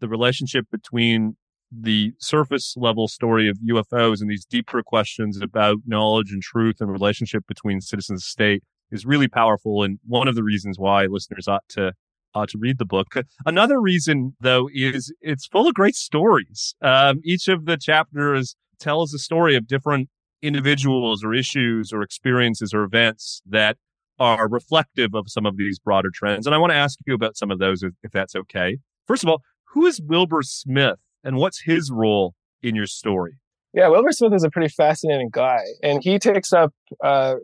the 0.00 0.08
relationship 0.08 0.66
between 0.70 1.36
the 1.70 2.12
surface 2.18 2.74
level 2.76 3.08
story 3.08 3.48
of 3.48 3.58
UFOs 3.68 4.20
and 4.20 4.30
these 4.30 4.44
deeper 4.44 4.82
questions 4.82 5.40
about 5.40 5.78
knowledge 5.86 6.30
and 6.30 6.42
truth 6.42 6.76
and 6.80 6.90
relationship 6.90 7.46
between 7.46 7.80
citizen 7.80 8.14
and 8.14 8.22
state 8.22 8.62
is 8.90 9.04
really 9.04 9.28
powerful 9.28 9.82
and 9.82 9.98
one 10.06 10.28
of 10.28 10.34
the 10.34 10.42
reasons 10.42 10.78
why 10.78 11.04
listeners 11.06 11.46
ought 11.46 11.68
to 11.68 11.92
ought 12.34 12.48
to 12.50 12.58
read 12.58 12.78
the 12.78 12.84
book. 12.84 13.08
Another 13.44 13.80
reason 13.80 14.34
though 14.40 14.68
is 14.72 15.12
it's 15.20 15.46
full 15.46 15.66
of 15.66 15.74
great 15.74 15.94
stories. 15.94 16.74
Um, 16.80 17.20
each 17.24 17.48
of 17.48 17.64
the 17.66 17.76
chapters 17.76 18.56
tells 18.78 19.12
a 19.12 19.18
story 19.18 19.56
of 19.56 19.66
different 19.66 20.08
individuals 20.40 21.24
or 21.24 21.34
issues 21.34 21.92
or 21.92 22.02
experiences 22.02 22.72
or 22.72 22.84
events 22.84 23.42
that 23.46 23.76
are 24.18 24.48
reflective 24.48 25.14
of 25.14 25.26
some 25.28 25.46
of 25.46 25.56
these 25.56 25.78
broader 25.78 26.10
trends. 26.12 26.46
And 26.46 26.54
I 26.54 26.58
want 26.58 26.72
to 26.72 26.76
ask 26.76 26.98
you 27.06 27.14
about 27.14 27.36
some 27.36 27.50
of 27.50 27.58
those 27.58 27.82
if, 27.82 27.92
if 28.02 28.10
that's 28.12 28.34
okay. 28.34 28.78
First 29.06 29.22
of 29.22 29.28
all, 29.28 29.42
who 29.72 29.86
is 29.86 30.00
Wilbert 30.00 30.46
Smith 30.46 30.98
and 31.24 31.36
what's 31.36 31.62
his 31.62 31.90
role 31.90 32.34
in 32.62 32.74
your 32.74 32.86
story? 32.86 33.38
Yeah, 33.72 33.88
Wilbert 33.88 34.14
Smith 34.14 34.32
is 34.34 34.44
a 34.44 34.50
pretty 34.50 34.68
fascinating 34.68 35.28
guy, 35.30 35.60
and 35.82 36.02
he 36.02 36.18
takes 36.18 36.52
up 36.52 36.72
uh, 37.04 37.36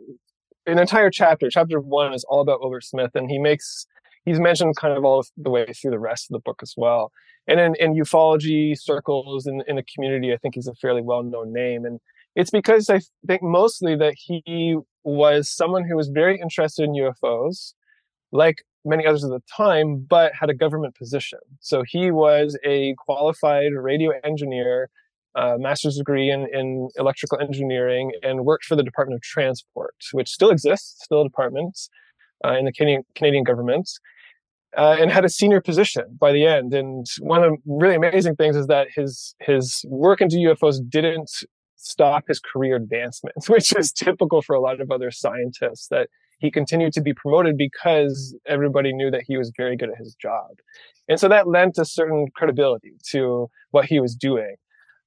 an 0.65 0.79
entire 0.79 1.11
chapter. 1.11 1.49
Chapter 1.49 1.79
one 1.79 2.13
is 2.13 2.25
all 2.27 2.41
about 2.41 2.61
Wilbert 2.61 2.83
Smith, 2.83 3.11
and 3.13 3.29
he 3.29 3.37
makes 3.37 3.85
he's 4.25 4.39
mentioned 4.39 4.75
kind 4.75 4.97
of 4.97 5.05
all 5.05 5.23
the 5.37 5.51
way 5.51 5.65
through 5.67 5.91
the 5.91 5.99
rest 5.99 6.29
of 6.29 6.33
the 6.33 6.39
book 6.39 6.59
as 6.63 6.73
well. 6.75 7.11
And 7.47 7.59
in, 7.59 7.75
in 7.75 7.93
ufology 7.93 8.73
circles 8.75 9.45
in, 9.45 9.61
in 9.67 9.75
the 9.75 9.83
community, 9.93 10.33
I 10.33 10.37
think 10.37 10.55
he's 10.55 10.67
a 10.67 10.73
fairly 10.73 11.03
well 11.03 11.21
known 11.21 11.53
name. 11.53 11.85
And 11.85 11.99
it's 12.35 12.49
because 12.49 12.89
I 12.89 13.01
think 13.27 13.43
mostly 13.43 13.95
that 13.95 14.15
he 14.17 14.77
was 15.05 15.49
someone 15.49 15.87
who 15.87 15.95
was 15.95 16.09
very 16.09 16.39
interested 16.39 16.83
in 16.83 16.93
UFOs, 16.93 17.73
like 18.31 18.63
many 18.83 19.05
others 19.05 19.23
at 19.23 19.29
the 19.29 19.41
time, 19.55 20.05
but 20.09 20.33
had 20.39 20.49
a 20.49 20.53
government 20.53 20.95
position. 20.95 21.39
So 21.59 21.83
he 21.87 22.11
was 22.11 22.57
a 22.65 22.95
qualified 22.97 23.73
radio 23.73 24.11
engineer, 24.23 24.89
uh, 25.35 25.55
master's 25.57 25.97
degree 25.97 26.29
in, 26.29 26.47
in 26.53 26.89
electrical 26.97 27.39
engineering, 27.39 28.11
and 28.23 28.45
worked 28.45 28.65
for 28.65 28.75
the 28.75 28.83
Department 28.83 29.17
of 29.17 29.21
Transport, 29.21 29.95
which 30.11 30.29
still 30.29 30.49
exists, 30.49 31.03
still 31.03 31.21
a 31.21 31.25
department 31.25 31.77
uh, 32.45 32.57
in 32.57 32.65
the 32.65 32.71
Canadian, 32.71 33.03
Canadian 33.15 33.43
government. 33.43 33.89
Uh, 34.77 34.97
and 34.99 35.09
had 35.09 35.23
a 35.23 35.29
senior 35.29 35.61
position 35.61 36.03
by 36.19 36.33
the 36.33 36.45
end. 36.45 36.73
And 36.73 37.05
one 37.21 37.41
of 37.41 37.49
the 37.49 37.57
really 37.65 37.95
amazing 37.95 38.35
things 38.35 38.57
is 38.57 38.67
that 38.67 38.87
his 38.93 39.33
his 39.39 39.85
work 39.87 40.19
into 40.19 40.35
UFOs 40.35 40.79
didn't 40.89 41.31
stop 41.85 42.25
his 42.27 42.39
career 42.39 42.75
advancement, 42.75 43.35
which 43.47 43.75
is 43.75 43.91
typical 43.91 44.41
for 44.41 44.55
a 44.55 44.59
lot 44.59 44.81
of 44.81 44.91
other 44.91 45.11
scientists, 45.11 45.87
that 45.89 46.09
he 46.39 46.51
continued 46.51 46.91
to 46.93 47.01
be 47.01 47.13
promoted 47.13 47.57
because 47.57 48.35
everybody 48.45 48.91
knew 48.91 49.09
that 49.09 49.23
he 49.25 49.37
was 49.37 49.51
very 49.55 49.77
good 49.77 49.89
at 49.89 49.97
his 49.97 50.15
job. 50.15 50.59
And 51.07 51.19
so 51.19 51.29
that 51.29 51.47
lent 51.47 51.77
a 51.77 51.85
certain 51.85 52.27
credibility 52.35 52.93
to 53.11 53.49
what 53.71 53.85
he 53.85 53.99
was 53.99 54.15
doing 54.15 54.55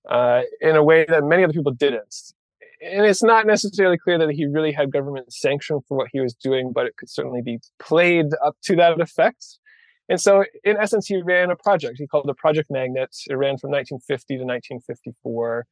uh, 0.08 0.42
in 0.60 0.76
a 0.76 0.82
way 0.82 1.04
that 1.08 1.24
many 1.24 1.44
other 1.44 1.52
people 1.52 1.72
didn't. 1.72 2.32
And 2.80 3.04
it's 3.04 3.24
not 3.24 3.44
necessarily 3.44 3.98
clear 3.98 4.18
that 4.18 4.30
he 4.30 4.46
really 4.46 4.72
had 4.72 4.92
government 4.92 5.32
sanction 5.32 5.80
for 5.86 5.98
what 5.98 6.08
he 6.12 6.20
was 6.20 6.32
doing, 6.32 6.72
but 6.72 6.86
it 6.86 6.96
could 6.96 7.10
certainly 7.10 7.42
be 7.42 7.58
played 7.80 8.26
up 8.44 8.56
to 8.62 8.76
that 8.76 9.00
effect. 9.00 9.58
And 10.08 10.20
so, 10.20 10.44
in 10.64 10.76
essence, 10.78 11.06
he 11.06 11.20
ran 11.20 11.50
a 11.50 11.56
project. 11.56 11.96
He 11.98 12.06
called 12.06 12.30
it 12.30 12.36
Project 12.38 12.70
Magnet. 12.70 13.14
It 13.28 13.34
ran 13.34 13.58
from 13.58 13.72
1950 13.72 14.36
to 14.36 14.44
1954 14.44 15.66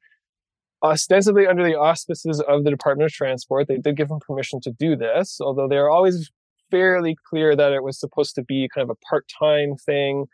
ostensibly 0.86 1.46
under 1.46 1.64
the 1.64 1.78
auspices 1.78 2.40
of 2.48 2.64
the 2.64 2.70
Department 2.70 3.06
of 3.06 3.12
Transport. 3.12 3.68
They 3.68 3.78
did 3.78 3.96
give 3.96 4.10
him 4.10 4.20
permission 4.20 4.60
to 4.62 4.72
do 4.72 4.96
this, 4.96 5.38
although 5.40 5.68
they 5.68 5.76
are 5.76 5.90
always 5.90 6.30
fairly 6.70 7.16
clear 7.28 7.54
that 7.54 7.72
it 7.72 7.82
was 7.82 7.98
supposed 7.98 8.34
to 8.34 8.42
be 8.42 8.68
kind 8.74 8.82
of 8.82 8.90
a 8.90 9.06
part-time 9.08 9.76
thing 9.76 10.26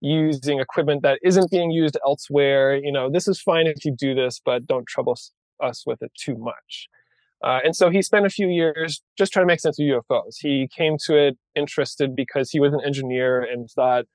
using 0.00 0.60
equipment 0.60 1.02
that 1.02 1.18
isn't 1.22 1.50
being 1.50 1.70
used 1.70 1.96
elsewhere. 2.04 2.76
You 2.76 2.92
know, 2.92 3.10
this 3.10 3.28
is 3.28 3.40
fine 3.40 3.66
if 3.66 3.84
you 3.84 3.94
do 3.96 4.14
this, 4.14 4.40
but 4.44 4.66
don't 4.66 4.86
trouble 4.86 5.16
us 5.62 5.84
with 5.86 6.02
it 6.02 6.12
too 6.18 6.36
much. 6.36 6.88
Uh, 7.44 7.60
and 7.64 7.76
so 7.76 7.90
he 7.90 8.02
spent 8.02 8.26
a 8.26 8.30
few 8.30 8.48
years 8.48 9.02
just 9.16 9.32
trying 9.32 9.44
to 9.44 9.46
make 9.46 9.60
sense 9.60 9.78
of 9.78 9.84
UFOs. 9.84 10.36
He 10.40 10.68
came 10.74 10.96
to 11.06 11.16
it 11.16 11.36
interested 11.54 12.16
because 12.16 12.50
he 12.50 12.60
was 12.60 12.72
an 12.72 12.80
engineer 12.84 13.42
and 13.42 13.70
thought, 13.70 14.06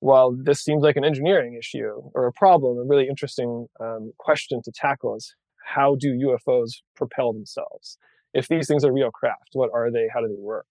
well, 0.00 0.36
this 0.36 0.62
seems 0.62 0.82
like 0.82 0.96
an 0.96 1.04
engineering 1.04 1.56
issue 1.58 2.02
or 2.14 2.26
a 2.26 2.32
problem, 2.32 2.78
a 2.78 2.84
really 2.84 3.08
interesting 3.08 3.66
um, 3.80 4.12
question 4.18 4.60
to 4.64 4.72
tackle 4.72 5.16
is 5.16 5.34
how 5.64 5.96
do 5.96 6.12
UFOs 6.12 6.82
propel 6.94 7.32
themselves? 7.32 7.98
If 8.34 8.48
these 8.48 8.68
things 8.68 8.84
are 8.84 8.92
real 8.92 9.10
craft, 9.10 9.50
what 9.52 9.70
are 9.72 9.90
they? 9.90 10.08
How 10.12 10.20
do 10.20 10.28
they 10.28 10.38
work? 10.38 10.66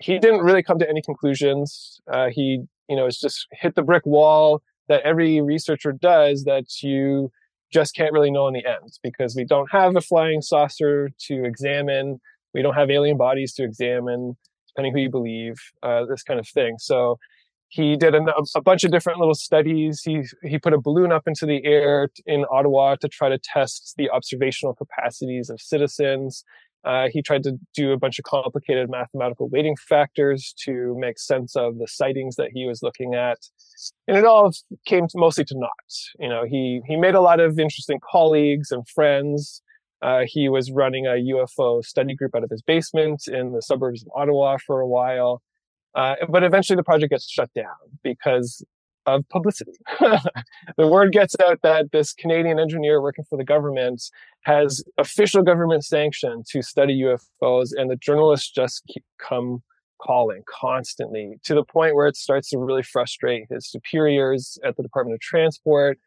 He 0.00 0.18
didn't 0.18 0.40
really 0.40 0.62
come 0.62 0.78
to 0.78 0.88
any 0.88 1.02
conclusions. 1.02 2.00
Uh, 2.10 2.28
he, 2.30 2.62
you 2.88 2.96
know, 2.96 3.06
it's 3.06 3.20
just 3.20 3.46
hit 3.52 3.74
the 3.74 3.82
brick 3.82 4.06
wall 4.06 4.62
that 4.88 5.02
every 5.02 5.40
researcher 5.40 5.92
does 5.92 6.44
that 6.44 6.64
you 6.82 7.30
just 7.70 7.94
can't 7.94 8.12
really 8.12 8.30
know 8.30 8.48
in 8.48 8.54
the 8.54 8.64
end 8.64 8.98
because 9.02 9.36
we 9.36 9.44
don't 9.44 9.70
have 9.70 9.94
a 9.94 10.00
flying 10.00 10.40
saucer 10.40 11.10
to 11.26 11.44
examine. 11.44 12.20
We 12.54 12.62
don't 12.62 12.74
have 12.74 12.90
alien 12.90 13.18
bodies 13.18 13.52
to 13.54 13.64
examine, 13.64 14.36
depending 14.68 14.94
who 14.94 15.00
you 15.00 15.10
believe, 15.10 15.56
uh, 15.82 16.06
this 16.06 16.22
kind 16.22 16.40
of 16.40 16.48
thing. 16.48 16.76
So 16.78 17.18
he 17.68 17.96
did 17.96 18.14
a, 18.14 18.20
a, 18.54 18.62
bunch 18.62 18.84
of 18.84 18.90
different 18.90 19.18
little 19.18 19.34
studies. 19.34 20.02
He 20.02 20.22
he 20.42 20.58
put 20.58 20.72
a 20.72 20.80
balloon 20.80 21.12
up 21.12 21.24
into 21.26 21.44
the 21.44 21.64
air 21.64 22.08
in 22.26 22.46
Ottawa 22.50 22.96
to 22.96 23.08
try 23.08 23.28
to 23.28 23.38
test 23.38 23.94
the 23.98 24.08
observational 24.10 24.74
capacities 24.74 25.50
of 25.50 25.60
citizens. 25.60 26.44
Uh, 26.84 27.08
he 27.12 27.20
tried 27.20 27.42
to 27.42 27.58
do 27.74 27.92
a 27.92 27.98
bunch 27.98 28.18
of 28.18 28.24
complicated 28.24 28.88
mathematical 28.88 29.48
weighting 29.48 29.76
factors 29.76 30.54
to 30.64 30.96
make 30.98 31.18
sense 31.18 31.56
of 31.56 31.78
the 31.78 31.86
sightings 31.86 32.36
that 32.36 32.50
he 32.54 32.66
was 32.66 32.82
looking 32.82 33.14
at, 33.14 33.38
and 34.06 34.16
it 34.16 34.24
all 34.24 34.50
came 34.86 35.06
to 35.06 35.18
mostly 35.18 35.44
to 35.44 35.54
naught. 35.58 35.70
You 36.18 36.28
know, 36.28 36.44
he 36.48 36.80
he 36.86 36.96
made 36.96 37.14
a 37.14 37.20
lot 37.20 37.40
of 37.40 37.58
interesting 37.58 38.00
colleagues 38.10 38.70
and 38.70 38.88
friends. 38.88 39.62
Uh, 40.00 40.22
he 40.26 40.48
was 40.48 40.70
running 40.70 41.06
a 41.06 41.20
UFO 41.34 41.84
study 41.84 42.14
group 42.14 42.34
out 42.34 42.44
of 42.44 42.50
his 42.50 42.62
basement 42.62 43.24
in 43.26 43.52
the 43.52 43.60
suburbs 43.60 44.02
of 44.02 44.08
Ottawa 44.14 44.56
for 44.64 44.80
a 44.80 44.86
while. 44.86 45.42
Uh, 45.94 46.14
but 46.28 46.42
eventually 46.44 46.76
the 46.76 46.84
project 46.84 47.10
gets 47.10 47.28
shut 47.28 47.50
down 47.54 47.66
because 48.02 48.64
of 49.06 49.28
publicity. 49.30 49.72
the 50.76 50.86
word 50.86 51.12
gets 51.12 51.34
out 51.46 51.60
that 51.62 51.90
this 51.92 52.12
Canadian 52.12 52.58
engineer 52.58 53.00
working 53.00 53.24
for 53.28 53.36
the 53.38 53.44
government 53.44 54.02
has 54.42 54.84
official 54.98 55.42
government 55.42 55.84
sanction 55.84 56.42
to 56.50 56.62
study 56.62 57.00
UFOs, 57.02 57.70
and 57.74 57.90
the 57.90 57.96
journalists 57.96 58.50
just 58.50 58.82
keep 58.86 59.04
come 59.18 59.62
calling 60.00 60.42
constantly 60.48 61.34
to 61.44 61.54
the 61.54 61.64
point 61.64 61.94
where 61.96 62.06
it 62.06 62.16
starts 62.16 62.50
to 62.50 62.58
really 62.58 62.82
frustrate 62.82 63.46
his 63.50 63.68
superiors 63.68 64.58
at 64.64 64.76
the 64.76 64.82
Department 64.82 65.14
of 65.14 65.20
Transport. 65.20 65.98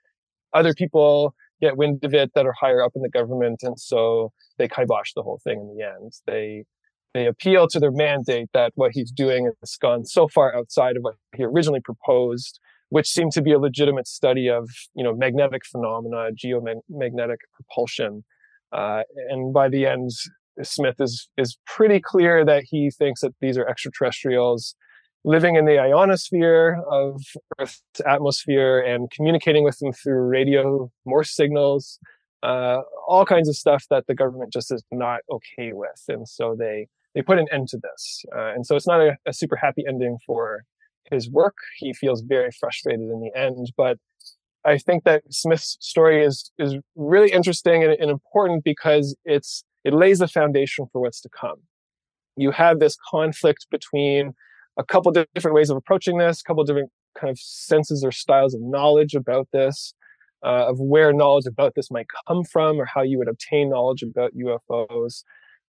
Other 0.54 0.74
people 0.74 1.36
get 1.60 1.78
wind 1.78 2.04
of 2.04 2.14
it 2.14 2.32
that 2.36 2.46
are 2.46 2.54
higher 2.54 2.82
up 2.82 2.94
in 2.96 3.02
the 3.02 3.10
government, 3.10 3.64
and 3.64 3.80
so 3.80 4.32
they 4.58 4.68
kibosh 4.68 5.14
the 5.14 5.24
whole 5.24 5.42
thing 5.44 5.60
in 5.60 5.76
the 5.76 5.84
end. 5.84 6.14
They 6.26 6.66
they 7.14 7.28
appeal 7.28 7.68
to 7.68 7.80
their 7.80 7.92
mandate 7.92 8.50
that 8.54 8.72
what 8.76 8.92
he's 8.94 9.12
doing 9.12 9.52
has 9.62 9.76
gone 9.76 10.06
so 10.06 10.28
far 10.28 10.56
outside 10.56 10.98
of 10.98 11.04
what 11.04 11.16
he 11.36 11.44
originally 11.44 11.82
proposed, 11.82 12.60
which 12.90 13.08
seemed 13.08 13.32
to 13.34 13.42
be 13.42 13.52
a 13.52 13.60
legitimate 13.60 14.08
study 14.08 14.50
of, 14.50 14.70
you 14.96 15.04
know, 15.04 15.16
magnetic 15.16 15.66
phenomena, 15.66 16.30
geomagnetic 16.32 17.38
propulsion. 17.54 18.24
Uh, 18.72 19.04
and 19.30 19.54
by 19.54 19.68
the 19.68 19.86
end, 19.86 20.10
Smith 20.64 20.96
is 21.00 21.30
is 21.38 21.58
pretty 21.66 22.00
clear 22.00 22.46
that 22.46 22.64
he 22.66 22.90
thinks 22.92 23.22
that 23.22 23.34
these 23.42 23.58
are 23.58 23.68
extraterrestrials 23.68 24.76
living 25.24 25.56
in 25.56 25.66
the 25.66 25.78
ionosphere 25.78 26.82
of 26.90 27.22
Earth's 27.60 27.82
atmosphere 28.08 28.80
and 28.80 29.10
communicating 29.12 29.64
with 29.64 29.78
them 29.80 29.94
through 29.94 30.28
radio 30.28 30.92
Morse 31.06 31.36
signals, 31.36 32.00
uh, 32.44 32.80
all 33.08 33.26
kinds 33.26 33.48
of 33.48 33.56
stuff 33.56 33.86
that 33.90 34.08
the 34.08 34.16
government 34.16 34.52
just 34.52 34.72
is 34.72 34.84
not 34.92 35.20
okay 35.30 35.74
with, 35.74 36.04
and 36.08 36.28
so 36.28 36.56
they 36.58 36.88
they 37.16 37.22
put 37.22 37.40
an 37.40 37.48
end 37.52 37.68
to 37.70 37.78
this. 37.78 38.24
Uh, 38.36 38.54
and 38.54 38.66
so 38.66 38.76
it's 38.76 38.88
not 38.88 39.02
a, 39.02 39.18
a, 39.26 39.34
super 39.34 39.56
happy 39.56 39.84
ending 39.88 40.18
for 40.26 40.64
his 41.10 41.30
work. 41.30 41.56
He 41.78 41.94
feels 41.94 42.22
very 42.22 42.52
frustrated 42.60 43.02
in 43.02 43.20
the 43.20 43.32
end, 43.38 43.72
but 43.76 43.98
I 44.64 44.78
think 44.78 45.04
that 45.04 45.24
Smith's 45.30 45.78
story 45.80 46.24
is, 46.24 46.52
is 46.60 46.76
really 46.96 47.32
interesting 47.32 47.84
and, 47.84 47.94
and 47.94 48.12
important 48.12 48.64
because 48.64 49.16
it's, 49.26 49.64
it 49.84 49.94
lays 49.94 50.20
the 50.20 50.28
foundation 50.28 50.86
for 50.92 51.02
what's 51.02 51.22
to 51.22 51.30
come. 51.30 51.58
You 52.38 52.52
have 52.52 52.80
this 52.80 52.96
conflict 53.10 53.68
between 53.72 54.34
a 54.78 54.84
couple 54.84 55.12
different 55.12 55.56
ways 55.56 55.70
of 55.70 55.78
approaching 55.78 56.18
this, 56.18 56.42
a 56.42 56.44
couple 56.44 56.64
different 56.64 56.92
kind 57.20 57.30
of 57.30 57.40
senses 57.40 58.04
or 58.04 58.12
styles 58.12 58.54
of 58.54 58.62
knowledge 58.62 59.16
about 59.16 59.48
this, 59.52 59.94
uh, 60.46 60.68
of 60.70 60.80
where 60.80 61.12
knowledge 61.12 61.46
about 61.46 61.74
this 61.76 61.92
might 61.92 62.08
come 62.28 62.44
from 62.44 62.80
or 62.80 62.86
how 62.86 63.02
you 63.02 63.18
would 63.18 63.28
obtain 63.28 63.70
knowledge 63.70 64.02
about 64.04 64.32
UFOs. 64.36 65.24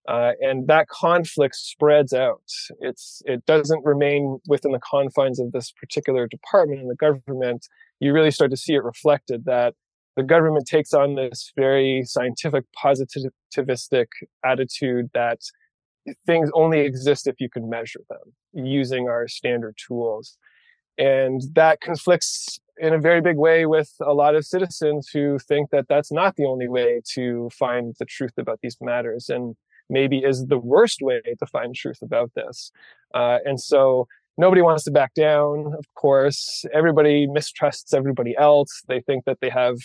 Uh, 0.08 0.32
and 0.40 0.66
that 0.66 0.88
conflict 0.88 1.54
spreads 1.54 2.12
out. 2.12 2.42
It's 2.80 3.22
it 3.24 3.46
doesn't 3.46 3.84
remain 3.84 4.38
within 4.48 4.72
the 4.72 4.80
confines 4.80 5.38
of 5.38 5.52
this 5.52 5.72
particular 5.72 6.26
department 6.26 6.80
in 6.80 6.88
the 6.88 6.96
government. 6.96 7.68
You 8.00 8.12
really 8.12 8.32
start 8.32 8.50
to 8.50 8.56
see 8.56 8.74
it 8.74 8.82
reflected 8.82 9.44
that 9.44 9.74
the 10.16 10.24
government 10.24 10.66
takes 10.66 10.92
on 10.92 11.14
this 11.14 11.52
very 11.56 12.02
scientific 12.04 12.64
positivistic 12.76 14.06
attitude 14.44 15.10
that 15.14 15.38
things 16.26 16.50
only 16.54 16.80
exist 16.80 17.26
if 17.26 17.36
you 17.38 17.48
can 17.48 17.70
measure 17.70 18.00
them 18.10 18.64
using 18.64 19.08
our 19.08 19.28
standard 19.28 19.76
tools. 19.86 20.36
And 20.98 21.42
that 21.54 21.80
conflicts 21.80 22.58
in 22.76 22.92
a 22.92 22.98
very 22.98 23.20
big 23.20 23.36
way 23.36 23.66
with 23.66 23.94
a 24.00 24.12
lot 24.12 24.34
of 24.34 24.44
citizens 24.44 25.08
who 25.12 25.38
think 25.38 25.70
that 25.70 25.86
that's 25.88 26.12
not 26.12 26.36
the 26.36 26.44
only 26.44 26.68
way 26.68 27.00
to 27.14 27.48
find 27.56 27.94
the 27.98 28.04
truth 28.04 28.32
about 28.36 28.58
these 28.62 28.76
matters 28.80 29.28
and 29.28 29.54
maybe 29.92 30.18
is 30.18 30.46
the 30.46 30.58
worst 30.58 31.00
way 31.02 31.20
to 31.38 31.46
find 31.46 31.74
truth 31.74 32.00
about 32.02 32.32
this. 32.34 32.72
Uh, 33.14 33.38
and 33.44 33.60
so 33.60 34.08
nobody 34.38 34.62
wants 34.62 34.84
to 34.84 34.90
back 34.90 35.14
down, 35.14 35.74
of 35.78 35.84
course. 35.94 36.64
Everybody 36.72 37.26
mistrusts 37.26 37.92
everybody 37.92 38.34
else. 38.36 38.82
They 38.88 39.00
think 39.00 39.24
that 39.26 39.38
they 39.40 39.50
have 39.50 39.76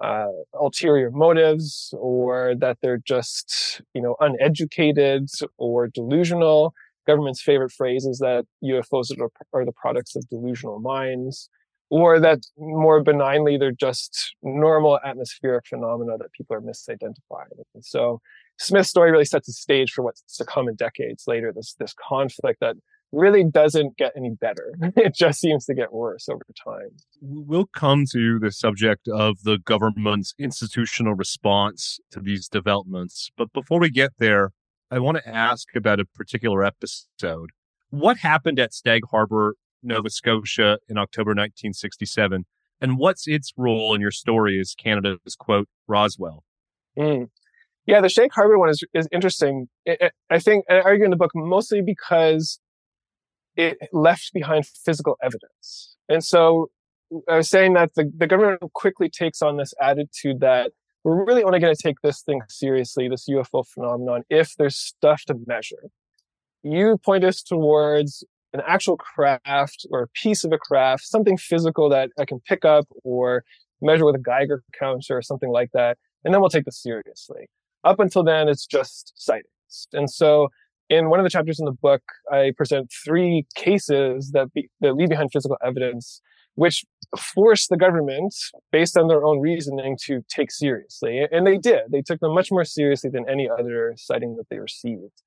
uh, 0.00 0.28
ulterior 0.54 1.10
motives 1.10 1.92
or 1.98 2.54
that 2.58 2.78
they're 2.80 3.02
just, 3.04 3.82
you 3.92 4.00
know, 4.00 4.16
uneducated 4.20 5.28
or 5.58 5.88
delusional. 5.88 6.72
Government's 7.06 7.42
favorite 7.42 7.72
phrase 7.72 8.06
is 8.06 8.18
that 8.18 8.44
UFOs 8.64 9.10
are, 9.52 9.64
the 9.64 9.72
products 9.72 10.14
of 10.16 10.26
delusional 10.28 10.80
minds 10.80 11.50
or 11.90 12.20
that 12.20 12.38
more 12.56 13.02
benignly 13.02 13.58
they're 13.58 13.72
just 13.72 14.36
normal 14.42 15.00
atmospheric 15.04 15.66
phenomena 15.66 16.16
that 16.18 16.32
people 16.32 16.56
are 16.56 16.60
misidentifying. 16.60 17.58
And 17.74 17.84
so 17.84 18.20
Smith's 18.60 18.90
story 18.90 19.10
really 19.10 19.24
sets 19.24 19.46
the 19.46 19.54
stage 19.54 19.90
for 19.90 20.02
what's 20.02 20.36
to 20.36 20.44
come 20.44 20.68
in 20.68 20.74
decades 20.74 21.24
later. 21.26 21.50
This 21.54 21.74
this 21.78 21.94
conflict 21.94 22.60
that 22.60 22.76
really 23.10 23.42
doesn't 23.42 23.96
get 23.96 24.12
any 24.14 24.30
better. 24.30 24.74
it 24.96 25.14
just 25.14 25.40
seems 25.40 25.64
to 25.64 25.74
get 25.74 25.92
worse 25.92 26.28
over 26.28 26.44
time. 26.62 26.90
We'll 27.22 27.66
come 27.74 28.04
to 28.12 28.38
the 28.38 28.52
subject 28.52 29.08
of 29.08 29.42
the 29.44 29.58
government's 29.58 30.34
institutional 30.38 31.14
response 31.14 31.98
to 32.12 32.20
these 32.20 32.48
developments. 32.48 33.30
But 33.36 33.52
before 33.52 33.80
we 33.80 33.90
get 33.90 34.12
there, 34.18 34.52
I 34.90 34.98
want 34.98 35.16
to 35.16 35.28
ask 35.28 35.68
about 35.74 35.98
a 35.98 36.04
particular 36.04 36.62
episode. 36.62 37.50
What 37.88 38.18
happened 38.18 38.60
at 38.60 38.72
Shag 38.74 39.02
Harbor 39.10 39.54
Nova 39.82 40.10
Scotia 40.10 40.78
in 40.86 40.98
October 40.98 41.30
1967? 41.30 42.44
And 42.80 42.98
what's 42.98 43.26
its 43.26 43.52
role 43.56 43.94
in 43.94 44.00
your 44.00 44.10
story 44.10 44.60
as 44.60 44.74
Canada's 44.74 45.34
quote, 45.38 45.68
Roswell? 45.88 46.44
Mm. 46.98 47.28
Yeah, 47.90 48.00
the 48.00 48.08
Shag 48.08 48.30
Harbor 48.32 48.58
one 48.58 48.68
is, 48.68 48.84
is 48.94 49.08
interesting. 49.12 49.68
It, 49.84 49.98
it, 50.00 50.12
I 50.30 50.38
think 50.38 50.64
I 50.70 50.80
argue 50.80 51.04
in 51.04 51.10
the 51.10 51.16
book 51.16 51.32
mostly 51.34 51.82
because 51.82 52.60
it 53.56 53.78
left 53.92 54.30
behind 54.32 54.66
physical 54.66 55.16
evidence. 55.22 55.96
And 56.08 56.24
so 56.24 56.70
I 57.28 57.36
was 57.36 57.48
saying 57.48 57.74
that 57.74 57.94
the, 57.94 58.10
the 58.16 58.26
government 58.26 58.60
quickly 58.74 59.08
takes 59.08 59.42
on 59.42 59.56
this 59.56 59.74
attitude 59.80 60.40
that 60.40 60.70
we're 61.02 61.24
really 61.24 61.42
only 61.42 61.58
going 61.58 61.74
to 61.74 61.82
take 61.82 62.00
this 62.02 62.22
thing 62.22 62.40
seriously, 62.48 63.08
this 63.08 63.28
UFO 63.28 63.66
phenomenon, 63.66 64.22
if 64.28 64.54
there's 64.56 64.76
stuff 64.76 65.24
to 65.26 65.34
measure. 65.46 65.90
You 66.62 66.98
point 67.04 67.24
us 67.24 67.42
towards 67.42 68.22
an 68.52 68.60
actual 68.66 68.96
craft 68.96 69.86
or 69.90 70.02
a 70.02 70.08
piece 70.08 70.44
of 70.44 70.52
a 70.52 70.58
craft, 70.58 71.04
something 71.04 71.36
physical 71.38 71.88
that 71.88 72.10
I 72.18 72.24
can 72.24 72.40
pick 72.40 72.64
up 72.64 72.86
or 73.02 73.44
measure 73.80 74.04
with 74.04 74.14
a 74.14 74.20
Geiger 74.20 74.62
counter 74.78 75.16
or 75.16 75.22
something 75.22 75.50
like 75.50 75.70
that. 75.72 75.96
And 76.24 76.34
then 76.34 76.40
we'll 76.40 76.50
take 76.50 76.66
this 76.66 76.82
seriously. 76.82 77.46
Up 77.84 78.00
until 78.00 78.24
then, 78.24 78.48
it's 78.48 78.66
just 78.66 79.12
sightings. 79.16 79.88
And 79.92 80.10
so 80.10 80.48
in 80.88 81.08
one 81.08 81.20
of 81.20 81.24
the 81.24 81.30
chapters 81.30 81.58
in 81.60 81.66
the 81.66 81.72
book, 81.72 82.02
I 82.32 82.52
present 82.56 82.90
three 83.04 83.46
cases 83.54 84.32
that, 84.32 84.52
be, 84.52 84.68
that 84.80 84.94
leave 84.94 85.08
behind 85.08 85.30
physical 85.32 85.56
evidence, 85.64 86.20
which 86.56 86.84
force 87.18 87.68
the 87.68 87.76
government, 87.76 88.34
based 88.72 88.96
on 88.98 89.08
their 89.08 89.24
own 89.24 89.40
reasoning, 89.40 89.96
to 90.06 90.20
take 90.28 90.50
seriously. 90.50 91.26
And 91.30 91.46
they 91.46 91.58
did. 91.58 91.82
They 91.90 92.02
took 92.02 92.20
them 92.20 92.34
much 92.34 92.50
more 92.50 92.64
seriously 92.64 93.10
than 93.10 93.28
any 93.28 93.48
other 93.48 93.94
sighting 93.96 94.36
that 94.36 94.48
they 94.50 94.58
received. 94.58 95.22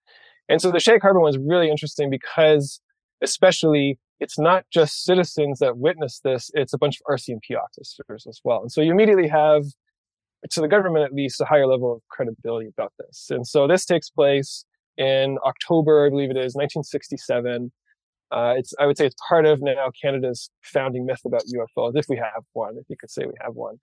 And 0.49 0.61
so 0.61 0.71
the 0.71 0.79
Shag 0.79 1.01
Harbor 1.01 1.21
one 1.21 1.29
is 1.29 1.37
really 1.37 1.69
interesting 1.71 2.09
because 2.09 2.81
especially 3.21 3.97
it's 4.19 4.37
not 4.37 4.65
just 4.71 5.03
citizens 5.03 5.59
that 5.59 5.77
witness 5.77 6.19
this, 6.23 6.51
it's 6.53 6.73
a 6.73 6.77
bunch 6.77 6.99
of 6.99 7.17
RCMP 7.17 7.57
officers 7.57 8.25
as 8.27 8.39
well. 8.43 8.61
And 8.61 8.71
so 8.71 8.81
you 8.81 8.91
immediately 8.91 9.27
have, 9.27 9.63
to 10.51 10.61
the 10.61 10.67
government 10.67 11.05
at 11.05 11.13
least, 11.13 11.41
a 11.41 11.45
higher 11.45 11.67
level 11.67 11.93
of 11.93 12.01
credibility 12.09 12.67
about 12.67 12.93
this. 12.99 13.27
And 13.29 13.47
so 13.47 13.67
this 13.67 13.85
takes 13.85 14.09
place 14.09 14.65
in 14.97 15.37
October, 15.45 16.05
I 16.05 16.09
believe 16.09 16.29
it 16.29 16.37
is, 16.37 16.55
1967. 16.55 17.71
Uh, 18.31 18.55
it's, 18.57 18.73
I 18.79 18.85
would 18.85 18.97
say 18.97 19.05
it's 19.05 19.15
part 19.27 19.45
of 19.45 19.61
now 19.61 19.91
Canada's 20.01 20.49
founding 20.63 21.05
myth 21.05 21.21
about 21.25 21.43
UFOs, 21.43 21.93
if 21.95 22.05
we 22.09 22.17
have 22.17 22.43
one, 22.53 22.77
if 22.77 22.85
you 22.89 22.95
could 22.99 23.11
say 23.11 23.25
we 23.25 23.33
have 23.41 23.53
one. 23.53 23.79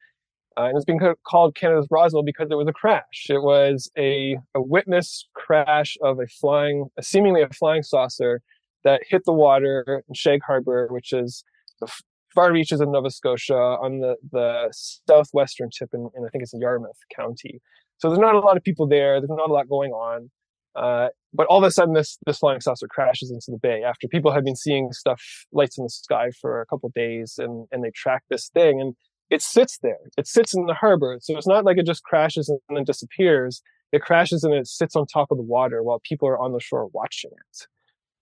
Uh, 0.57 0.65
and 0.65 0.77
it's 0.77 0.85
been 0.85 0.99
called 1.27 1.55
Canada's 1.55 1.87
Roswell 1.91 2.25
because 2.25 2.49
it 2.51 2.57
was 2.57 2.67
a 2.67 2.73
crash. 2.73 3.27
It 3.29 3.43
was 3.43 3.91
a, 3.97 4.37
a 4.55 4.61
witness 4.61 5.29
crash 5.35 5.97
of 6.03 6.19
a 6.19 6.27
flying, 6.27 6.87
a 6.99 7.03
seemingly 7.03 7.43
a 7.43 7.49
flying 7.51 7.83
saucer 7.83 8.43
that 8.83 9.03
hit 9.09 9.23
the 9.25 9.33
water 9.33 10.03
in 10.09 10.15
Shag 10.15 10.41
Harbor, 10.45 10.89
which 10.91 11.13
is 11.13 11.45
the 11.81 11.89
far 12.35 12.53
reaches 12.53 12.81
of 12.81 12.89
Nova 12.89 13.11
Scotia 13.11 13.55
on 13.55 13.99
the, 13.99 14.17
the 14.31 14.73
southwestern 15.09 15.69
tip 15.77 15.91
in, 15.93 16.09
I 16.17 16.29
think 16.31 16.43
it's 16.43 16.55
Yarmouth 16.55 16.99
County. 17.15 17.61
So 17.99 18.09
there's 18.09 18.21
not 18.21 18.35
a 18.35 18.41
lot 18.41 18.57
of 18.57 18.63
people 18.63 18.87
there. 18.87 19.21
There's 19.21 19.31
not 19.31 19.51
a 19.51 19.53
lot 19.53 19.69
going 19.69 19.93
on. 19.93 20.31
Uh, 20.75 21.09
but 21.35 21.47
all 21.49 21.59
of 21.59 21.65
a 21.65 21.71
sudden, 21.71 21.95
this 21.95 22.17
this 22.27 22.39
flying 22.39 22.61
saucer 22.61 22.87
crashes 22.89 23.31
into 23.31 23.47
the 23.49 23.59
bay 23.59 23.83
after 23.83 24.07
people 24.07 24.33
had 24.33 24.45
been 24.45 24.57
seeing 24.57 24.93
stuff, 24.93 25.21
lights 25.53 25.77
in 25.77 25.85
the 25.85 25.91
sky 25.91 26.31
for 26.41 26.61
a 26.61 26.67
couple 26.67 26.91
days, 26.95 27.35
and 27.39 27.67
and 27.73 27.83
they 27.83 27.91
track 27.91 28.23
this 28.31 28.49
thing, 28.51 28.81
and 28.81 28.95
it 29.31 29.43
sits 29.43 29.79
there. 29.83 29.99
It 30.17 30.27
sits 30.27 30.55
in 30.55 30.67
the 30.67 30.75
harbor, 30.75 31.19
so 31.21 31.37
it's 31.37 31.47
not 31.47 31.65
like 31.65 31.79
it 31.79 31.87
just 31.87 32.05
crashes 32.05 32.49
and 32.49 32.61
then 32.69 32.85
disappears. 32.85 33.63
It 33.93 34.03
crashes 34.03 34.45
and 34.45 34.55
it 34.55 34.69
sits 34.69 34.95
on 34.95 35.07
top 35.07 35.33
of 35.33 35.39
the 35.39 35.45
water 35.45 35.83
while 35.83 36.01
people 36.09 36.29
are 36.29 36.39
on 36.39 36.53
the 36.53 36.61
shore 36.61 36.89
watching 36.93 37.33
it, 37.33 37.67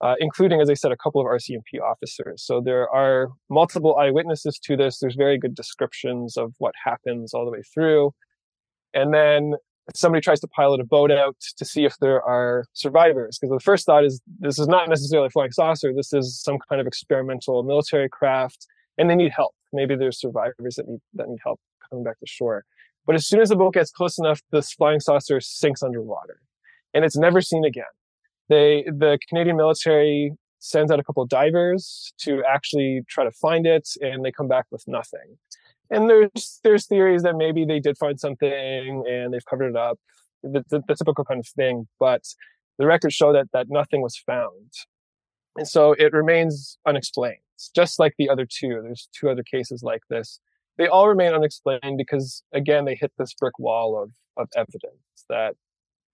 uh, 0.00 0.14
including, 0.20 0.60
as 0.60 0.70
I 0.70 0.74
said, 0.74 0.92
a 0.92 0.96
couple 0.96 1.20
of 1.20 1.26
RCMP 1.26 1.80
officers. 1.82 2.44
So 2.44 2.60
there 2.60 2.88
are 2.90 3.28
multiple 3.50 3.96
eyewitnesses 3.96 4.58
to 4.64 4.76
this. 4.76 4.98
There's 4.98 5.16
very 5.16 5.38
good 5.38 5.54
descriptions 5.54 6.36
of 6.36 6.54
what 6.58 6.74
happens 6.84 7.34
all 7.34 7.44
the 7.44 7.50
way 7.50 7.62
through. 7.74 8.12
And 8.94 9.12
then 9.12 9.54
somebody 9.94 10.20
tries 10.20 10.40
to 10.40 10.48
pilot 10.48 10.80
a 10.80 10.84
boat 10.84 11.10
out 11.10 11.36
to 11.56 11.64
see 11.64 11.84
if 11.84 11.96
there 11.98 12.22
are 12.22 12.64
survivors. 12.74 13.38
Because 13.38 13.54
the 13.54 13.60
first 13.60 13.86
thought 13.86 14.04
is 14.04 14.20
this 14.38 14.58
is 14.58 14.68
not 14.68 14.88
necessarily 14.88 15.26
a 15.26 15.30
flying 15.30 15.50
saucer. 15.50 15.92
This 15.94 16.12
is 16.12 16.40
some 16.40 16.58
kind 16.68 16.80
of 16.80 16.86
experimental 16.86 17.62
military 17.62 18.08
craft, 18.08 18.66
and 18.98 19.10
they 19.10 19.16
need 19.16 19.32
help. 19.34 19.54
Maybe 19.72 19.96
there's 19.96 20.20
survivors 20.20 20.76
that 20.76 20.88
need 20.88 21.00
that 21.14 21.28
need 21.28 21.38
help 21.42 21.60
coming 21.90 22.04
back 22.04 22.18
to 22.20 22.26
shore. 22.26 22.64
But 23.06 23.14
as 23.14 23.26
soon 23.26 23.40
as 23.40 23.48
the 23.48 23.56
boat 23.56 23.74
gets 23.74 23.90
close 23.90 24.18
enough, 24.18 24.40
this 24.52 24.72
flying 24.72 25.00
saucer 25.00 25.40
sinks 25.40 25.82
underwater, 25.82 26.40
and 26.94 27.04
it's 27.04 27.16
never 27.16 27.40
seen 27.40 27.64
again. 27.64 27.84
They, 28.48 28.84
the 28.86 29.18
Canadian 29.28 29.56
military 29.56 30.32
sends 30.60 30.90
out 30.90 30.98
a 30.98 31.04
couple 31.04 31.22
of 31.22 31.28
divers 31.28 32.12
to 32.18 32.42
actually 32.48 33.02
try 33.08 33.24
to 33.24 33.30
find 33.30 33.66
it, 33.66 33.88
and 34.00 34.24
they 34.24 34.32
come 34.32 34.48
back 34.48 34.66
with 34.70 34.84
nothing 34.86 35.36
and 35.90 36.08
there's 36.08 36.60
there's 36.64 36.86
theories 36.86 37.22
that 37.22 37.36
maybe 37.36 37.64
they 37.64 37.80
did 37.80 37.96
find 37.98 38.18
something 38.18 39.04
and 39.08 39.32
they've 39.32 39.44
covered 39.44 39.70
it 39.70 39.76
up, 39.76 39.98
the, 40.42 40.64
the, 40.70 40.82
the 40.86 40.94
typical 40.94 41.24
kind 41.24 41.40
of 41.40 41.46
thing. 41.46 41.86
But 41.98 42.24
the 42.78 42.86
records 42.86 43.14
show 43.14 43.32
that 43.32 43.48
that 43.52 43.68
nothing 43.70 44.02
was 44.02 44.16
found, 44.16 44.72
and 45.56 45.66
so 45.66 45.92
it 45.92 46.12
remains 46.12 46.78
unexplained. 46.86 47.38
Just 47.74 47.98
like 47.98 48.14
the 48.18 48.30
other 48.30 48.46
two, 48.46 48.80
there's 48.82 49.08
two 49.12 49.28
other 49.28 49.42
cases 49.42 49.82
like 49.82 50.02
this. 50.08 50.40
They 50.76 50.86
all 50.86 51.08
remain 51.08 51.34
unexplained 51.34 51.96
because 51.96 52.42
again 52.52 52.84
they 52.84 52.94
hit 52.94 53.12
this 53.18 53.34
brick 53.34 53.58
wall 53.58 54.00
of 54.00 54.10
of 54.36 54.48
evidence 54.56 55.24
that 55.28 55.54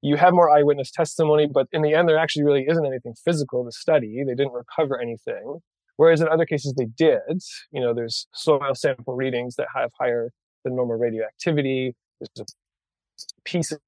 you 0.05 0.17
have 0.17 0.35
more 0.35 0.51
eyewitness 0.51 0.91
testimony, 0.91 1.49
but 1.53 1.67
in 1.73 1.81
the 1.81 1.95
end, 1.95 2.11
there 2.11 2.19
actually 2.19 2.45
really 2.45 2.67
isn't 2.69 2.85
anything 2.85 3.15
physical 3.25 3.65
to 3.65 3.73
study. 3.73 4.23
They 4.27 4.35
didn't 4.35 4.53
recover 4.53 5.01
anything. 5.01 5.61
Whereas 5.97 6.21
in 6.21 6.29
other 6.29 6.45
cases 6.45 6.75
they 6.77 6.85
did. 6.85 7.41
You 7.73 7.81
know, 7.81 7.95
there's 7.95 8.27
soil 8.35 8.75
sample 8.75 9.17
readings 9.17 9.57
that 9.57 9.69
have 9.75 9.91
higher 9.99 10.31
than 10.63 10.77
normal 10.77 10.99
radioactivity. 10.99 11.95
There's 12.21 12.55
pieces 13.45 13.79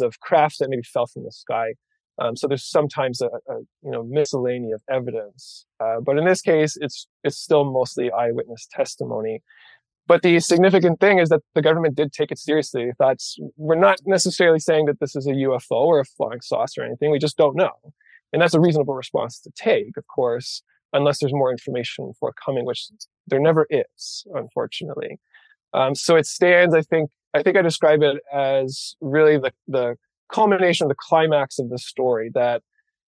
of 0.00 0.18
craft 0.18 0.56
that 0.58 0.70
maybe 0.70 0.82
fell 0.82 1.06
from 1.06 1.22
the 1.22 1.30
sky. 1.30 1.74
Um, 2.20 2.34
so 2.34 2.48
there's 2.48 2.68
sometimes 2.68 3.20
a, 3.20 3.26
a, 3.26 3.58
you 3.82 3.90
know 3.92 4.02
miscellany 4.02 4.72
of 4.72 4.82
evidence, 4.90 5.64
uh, 5.82 6.00
but 6.04 6.18
in 6.18 6.26
this 6.26 6.42
case, 6.42 6.76
it's 6.78 7.06
it's 7.24 7.38
still 7.38 7.64
mostly 7.64 8.10
eyewitness 8.10 8.68
testimony. 8.70 9.40
But 10.10 10.22
the 10.22 10.40
significant 10.40 10.98
thing 10.98 11.20
is 11.20 11.28
that 11.28 11.42
the 11.54 11.62
government 11.62 11.94
did 11.94 12.12
take 12.12 12.32
it 12.32 12.38
seriously. 12.38 12.90
That's 12.98 13.38
we're 13.56 13.76
not 13.88 13.98
necessarily 14.04 14.58
saying 14.58 14.86
that 14.86 14.98
this 14.98 15.14
is 15.14 15.26
a 15.26 15.38
UFO 15.46 15.80
or 15.90 16.00
a 16.00 16.04
flying 16.04 16.40
saucer 16.40 16.82
or 16.82 16.84
anything. 16.84 17.12
We 17.12 17.20
just 17.20 17.36
don't 17.36 17.56
know, 17.56 17.74
and 18.32 18.42
that's 18.42 18.54
a 18.54 18.60
reasonable 18.60 18.94
response 18.94 19.38
to 19.40 19.50
take, 19.56 19.96
of 19.96 20.06
course 20.08 20.62
unless 20.92 21.18
there's 21.18 21.32
more 21.32 21.50
information 21.50 22.12
forthcoming, 22.18 22.64
which 22.64 22.88
there 23.26 23.40
never 23.40 23.66
is, 23.70 24.26
unfortunately. 24.34 25.18
Um, 25.72 25.94
so 25.94 26.16
it 26.16 26.26
stands, 26.26 26.74
I 26.74 26.82
think, 26.82 27.10
I 27.34 27.42
think 27.42 27.56
I 27.56 27.62
describe 27.62 28.02
it 28.02 28.20
as 28.32 28.96
really 29.00 29.38
the, 29.38 29.52
the 29.68 29.96
culmination, 30.32 30.88
the 30.88 30.96
climax 30.98 31.58
of 31.58 31.70
the 31.70 31.78
story 31.78 32.30
that 32.34 32.62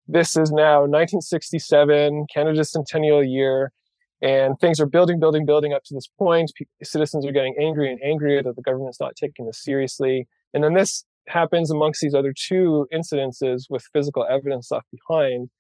this 0.06 0.36
is 0.36 0.50
now 0.50 0.80
1967, 0.80 2.26
Canada's 2.32 2.70
centennial 2.70 3.22
year, 3.22 3.72
and 4.22 4.58
things 4.60 4.80
are 4.80 4.86
building, 4.86 5.18
building, 5.20 5.44
building 5.44 5.72
up 5.74 5.82
to 5.86 5.94
this 5.94 6.08
point. 6.18 6.52
P- 6.56 6.66
citizens 6.82 7.26
are 7.26 7.32
getting 7.32 7.56
angry 7.60 7.90
and 7.90 8.00
angrier 8.02 8.42
that 8.42 8.56
the 8.56 8.62
government's 8.62 9.00
not 9.00 9.16
taking 9.16 9.46
this 9.46 9.62
seriously. 9.62 10.28
And 10.54 10.62
then 10.62 10.74
this 10.74 11.04
happens 11.28 11.70
amongst 11.70 12.00
these 12.00 12.14
other 12.14 12.32
two 12.36 12.86
incidences 12.94 13.64
with 13.68 13.84
physical 13.92 14.26
evidence 14.30 14.70
left 14.70 14.86
behind 14.90 15.50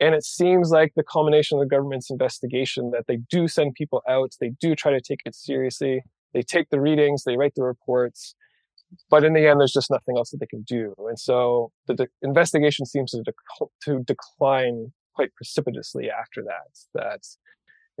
And 0.00 0.14
it 0.14 0.24
seems 0.24 0.70
like 0.70 0.94
the 0.96 1.02
culmination 1.02 1.58
of 1.58 1.64
the 1.64 1.74
government's 1.74 2.10
investigation 2.10 2.90
that 2.92 3.04
they 3.06 3.18
do 3.28 3.46
send 3.46 3.74
people 3.74 4.02
out, 4.08 4.32
they 4.40 4.52
do 4.60 4.74
try 4.74 4.92
to 4.92 5.00
take 5.00 5.20
it 5.26 5.34
seriously, 5.34 6.02
they 6.32 6.42
take 6.42 6.70
the 6.70 6.80
readings, 6.80 7.24
they 7.24 7.36
write 7.36 7.52
the 7.54 7.62
reports, 7.62 8.34
but 9.10 9.24
in 9.24 9.34
the 9.34 9.46
end, 9.46 9.60
there's 9.60 9.72
just 9.72 9.90
nothing 9.90 10.16
else 10.16 10.30
that 10.30 10.38
they 10.40 10.46
can 10.46 10.62
do. 10.62 10.94
And 11.08 11.18
so 11.18 11.70
the 11.86 11.94
de- 11.94 12.08
investigation 12.22 12.86
seems 12.86 13.12
to, 13.12 13.18
dec- 13.18 13.68
to 13.84 14.02
decline 14.04 14.92
quite 15.14 15.34
precipitously 15.34 16.10
after 16.10 16.42
that. 16.44 16.70
That 16.94 17.20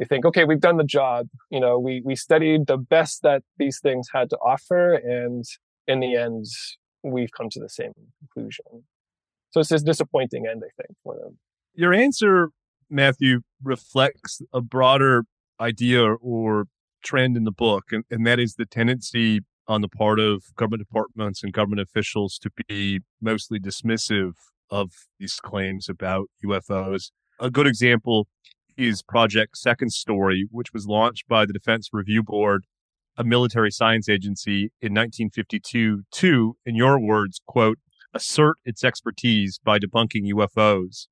they 0.00 0.06
think, 0.06 0.24
okay, 0.24 0.44
we've 0.44 0.60
done 0.60 0.78
the 0.78 0.84
job. 0.84 1.28
You 1.50 1.60
know, 1.60 1.78
we 1.78 2.00
we 2.02 2.16
studied 2.16 2.66
the 2.66 2.78
best 2.78 3.22
that 3.22 3.42
these 3.58 3.80
things 3.80 4.08
had 4.12 4.30
to 4.30 4.36
offer, 4.38 4.94
and 4.94 5.44
in 5.86 6.00
the 6.00 6.16
end, 6.16 6.46
we've 7.02 7.30
come 7.36 7.50
to 7.50 7.60
the 7.60 7.68
same 7.68 7.92
conclusion. 8.18 8.64
So 9.50 9.60
it's 9.60 9.68
this 9.68 9.82
disappointing 9.82 10.46
end, 10.50 10.62
I 10.64 10.72
think, 10.80 10.96
for 11.04 11.16
them. 11.16 11.38
Your 11.74 11.92
answer, 11.92 12.48
Matthew, 12.88 13.40
reflects 13.62 14.40
a 14.54 14.62
broader 14.62 15.24
idea 15.60 16.02
or 16.02 16.64
trend 17.04 17.36
in 17.36 17.44
the 17.44 17.52
book, 17.52 17.84
and, 17.92 18.04
and 18.10 18.26
that 18.26 18.38
is 18.38 18.54
the 18.54 18.64
tendency 18.64 19.40
on 19.68 19.82
the 19.82 19.88
part 19.88 20.18
of 20.18 20.44
government 20.56 20.80
departments 20.80 21.42
and 21.42 21.52
government 21.52 21.82
officials 21.82 22.38
to 22.38 22.50
be 22.68 23.00
mostly 23.20 23.60
dismissive 23.60 24.32
of 24.70 24.92
these 25.18 25.34
claims 25.34 25.90
about 25.90 26.30
UFOs. 26.42 27.10
A 27.38 27.50
good 27.50 27.66
example 27.66 28.28
is 28.80 29.02
Project 29.02 29.58
Second 29.58 29.92
Story, 29.92 30.48
which 30.50 30.72
was 30.72 30.86
launched 30.86 31.28
by 31.28 31.44
the 31.44 31.52
Defense 31.52 31.90
Review 31.92 32.22
Board, 32.22 32.64
a 33.14 33.22
military 33.22 33.70
science 33.70 34.08
agency 34.08 34.72
in 34.80 34.94
1952 34.94 36.04
to, 36.10 36.56
in 36.64 36.74
your 36.74 36.98
words, 36.98 37.42
quote, 37.46 37.78
assert 38.14 38.56
its 38.64 38.82
expertise 38.82 39.60
by 39.62 39.78
debunking 39.78 40.32
UFOs. 40.32 41.08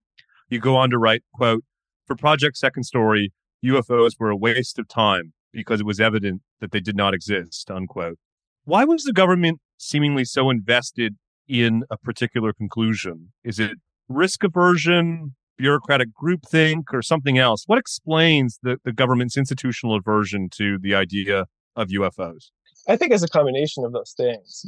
You 0.48 0.60
go 0.60 0.76
on 0.76 0.88
to 0.88 0.98
write, 0.98 1.24
quote, 1.34 1.62
for 2.06 2.16
Project 2.16 2.56
Second 2.56 2.84
Story, 2.84 3.34
UFOs 3.62 4.12
were 4.18 4.30
a 4.30 4.36
waste 4.36 4.78
of 4.78 4.88
time 4.88 5.34
because 5.52 5.80
it 5.80 5.86
was 5.86 6.00
evident 6.00 6.40
that 6.62 6.72
they 6.72 6.80
did 6.80 6.96
not 6.96 7.12
exist, 7.12 7.70
unquote. 7.70 8.18
Why 8.64 8.86
was 8.86 9.04
the 9.04 9.12
government 9.12 9.60
seemingly 9.76 10.24
so 10.24 10.48
invested 10.48 11.16
in 11.46 11.84
a 11.90 11.98
particular 11.98 12.54
conclusion? 12.54 13.34
Is 13.44 13.60
it 13.60 13.72
risk 14.08 14.42
aversion, 14.42 15.34
bureaucratic 15.58 16.08
groupthink, 16.20 16.84
or 16.92 17.02
something 17.02 17.36
else? 17.36 17.64
What 17.66 17.78
explains 17.78 18.58
the, 18.62 18.78
the 18.84 18.92
government's 18.92 19.36
institutional 19.36 19.96
aversion 19.96 20.48
to 20.56 20.78
the 20.78 20.94
idea 20.94 21.46
of 21.76 21.88
UFOs? 21.88 22.50
I 22.88 22.96
think 22.96 23.12
it's 23.12 23.22
a 23.22 23.28
combination 23.28 23.84
of 23.84 23.92
those 23.92 24.14
things. 24.16 24.64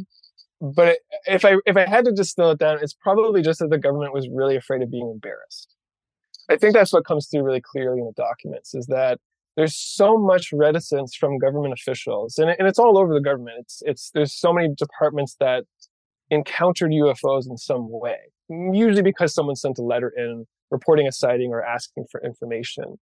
But 0.61 0.99
if 1.27 1.45
I 1.45 1.57
if 1.65 1.77
I 1.77 1.87
had 1.87 2.05
to 2.05 2.13
distill 2.13 2.51
it 2.51 2.59
down, 2.59 2.79
it's 2.83 2.93
probably 2.93 3.41
just 3.41 3.61
that 3.61 3.71
the 3.71 3.79
government 3.79 4.13
was 4.13 4.29
really 4.31 4.57
afraid 4.57 4.83
of 4.83 4.91
being 4.91 5.11
embarrassed. 5.11 5.75
I 6.51 6.57
think 6.57 6.75
that's 6.75 6.93
what 6.93 7.07
comes 7.07 7.29
through 7.29 7.45
really 7.45 7.63
clearly 7.63 8.01
in 8.01 8.07
the 8.07 8.13
documents 8.13 8.75
is 8.75 8.87
that 8.87 9.21
there's 9.57 9.77
so 9.77 10.19
much 10.19 10.53
reticence 10.53 11.15
from 11.15 11.39
government 11.39 11.73
officials 11.73 12.39
and, 12.39 12.51
and 12.51 12.67
it's 12.67 12.79
all 12.79 12.99
over 12.99 13.13
the 13.13 13.21
government 13.21 13.57
it's 13.59 13.83
it's 13.85 14.11
there's 14.15 14.33
so 14.33 14.53
many 14.53 14.69
departments 14.77 15.37
that 15.41 15.65
encountered 16.31 16.91
ufos 16.93 17.49
in 17.49 17.57
some 17.57 17.89
way 17.91 18.19
usually 18.49 19.03
because 19.03 19.35
someone 19.35 19.57
sent 19.57 19.79
a 19.79 19.83
letter 19.83 20.13
in 20.17 20.47
reporting 20.71 21.07
a 21.07 21.13
sighting 21.13 21.51
or 21.51 21.65
asking 21.65 22.05
for 22.11 22.23
information. 22.25 22.99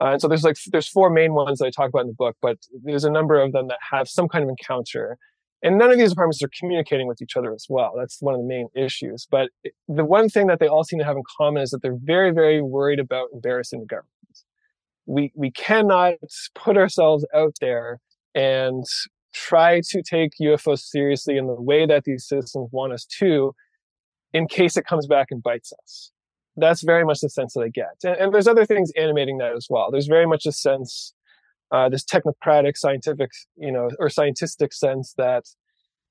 Uh, 0.00 0.12
and 0.12 0.20
so 0.20 0.28
there's 0.28 0.44
like 0.44 0.56
there's 0.72 0.88
four 0.88 1.10
main 1.10 1.34
ones 1.34 1.58
that 1.58 1.66
i 1.66 1.70
talk 1.70 1.88
about 1.90 2.00
in 2.00 2.06
the 2.06 2.14
book 2.14 2.34
but 2.40 2.56
there's 2.84 3.04
a 3.04 3.10
number 3.10 3.38
of 3.38 3.52
them 3.52 3.68
that 3.68 3.78
have 3.90 4.08
some 4.08 4.28
kind 4.28 4.42
of 4.42 4.48
encounter. 4.48 5.18
And 5.62 5.76
none 5.76 5.90
of 5.90 5.98
these 5.98 6.08
departments 6.08 6.42
are 6.42 6.48
communicating 6.58 7.06
with 7.06 7.20
each 7.20 7.36
other 7.36 7.52
as 7.52 7.66
well. 7.68 7.92
That's 7.94 8.22
one 8.22 8.34
of 8.34 8.40
the 8.40 8.46
main 8.46 8.68
issues. 8.74 9.26
But 9.30 9.50
the 9.88 10.06
one 10.06 10.30
thing 10.30 10.46
that 10.46 10.58
they 10.58 10.68
all 10.68 10.84
seem 10.84 10.98
to 11.00 11.04
have 11.04 11.16
in 11.16 11.22
common 11.36 11.62
is 11.62 11.68
that 11.70 11.82
they're 11.82 11.98
very 12.02 12.30
very 12.30 12.62
worried 12.62 12.98
about 12.98 13.28
embarrassing 13.34 13.80
the 13.80 13.86
government. 13.86 14.08
We 15.04 15.32
we 15.34 15.50
cannot 15.50 16.14
put 16.54 16.78
ourselves 16.78 17.26
out 17.34 17.54
there 17.60 18.00
and 18.34 18.84
try 19.32 19.80
to 19.88 20.02
take 20.02 20.32
UFOs 20.40 20.80
seriously 20.80 21.36
in 21.36 21.46
the 21.46 21.60
way 21.60 21.86
that 21.86 22.04
these 22.04 22.26
systems 22.26 22.68
want 22.72 22.92
us 22.92 23.04
to, 23.18 23.54
in 24.32 24.48
case 24.48 24.76
it 24.76 24.86
comes 24.86 25.06
back 25.06 25.28
and 25.30 25.42
bites 25.42 25.72
us. 25.82 26.10
That's 26.60 26.82
very 26.82 27.04
much 27.04 27.20
the 27.20 27.28
sense 27.28 27.54
that 27.54 27.60
I 27.60 27.68
get. 27.68 27.96
And, 28.04 28.16
and 28.16 28.34
there's 28.34 28.48
other 28.48 28.66
things 28.66 28.92
animating 28.96 29.38
that 29.38 29.54
as 29.56 29.66
well. 29.70 29.90
There's 29.90 30.06
very 30.06 30.26
much 30.26 30.46
a 30.46 30.52
sense, 30.52 31.14
uh, 31.70 31.88
this 31.88 32.04
technocratic, 32.04 32.76
scientific, 32.76 33.30
you 33.56 33.72
know, 33.72 33.90
or 33.98 34.08
scientific 34.08 34.72
sense 34.72 35.14
that 35.16 35.44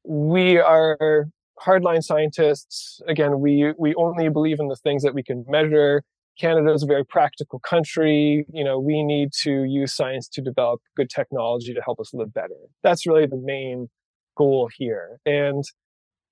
we 0.04 0.58
are 0.58 1.28
hardline 1.66 2.04
scientists. 2.04 3.02
Again, 3.08 3.40
we 3.40 3.74
we 3.78 3.94
only 3.96 4.30
believe 4.30 4.60
in 4.60 4.68
the 4.68 4.76
things 4.76 5.04
that 5.04 5.14
we 5.14 5.24
can 5.24 5.46
measure 5.48 6.04
Canada 6.40 6.72
is 6.72 6.84
a 6.84 6.88
very 6.88 7.06
practical 7.06 7.60
country. 7.60 8.46
You 8.54 8.64
know, 8.64 8.80
we 8.80 9.04
need 9.04 9.34
to 9.44 9.66
use 9.66 9.94
science 9.94 10.28
to 10.30 10.42
develop 10.42 10.82
good 10.96 11.10
technology 11.10 11.74
to 11.74 11.82
help 11.82 12.00
us 12.00 12.14
live 12.14 12.34
better. 12.34 12.56
That's 12.82 13.06
really 13.06 13.26
the 13.26 13.38
main 13.38 13.90
goal 14.38 14.70
here. 14.76 15.20
And 15.26 15.64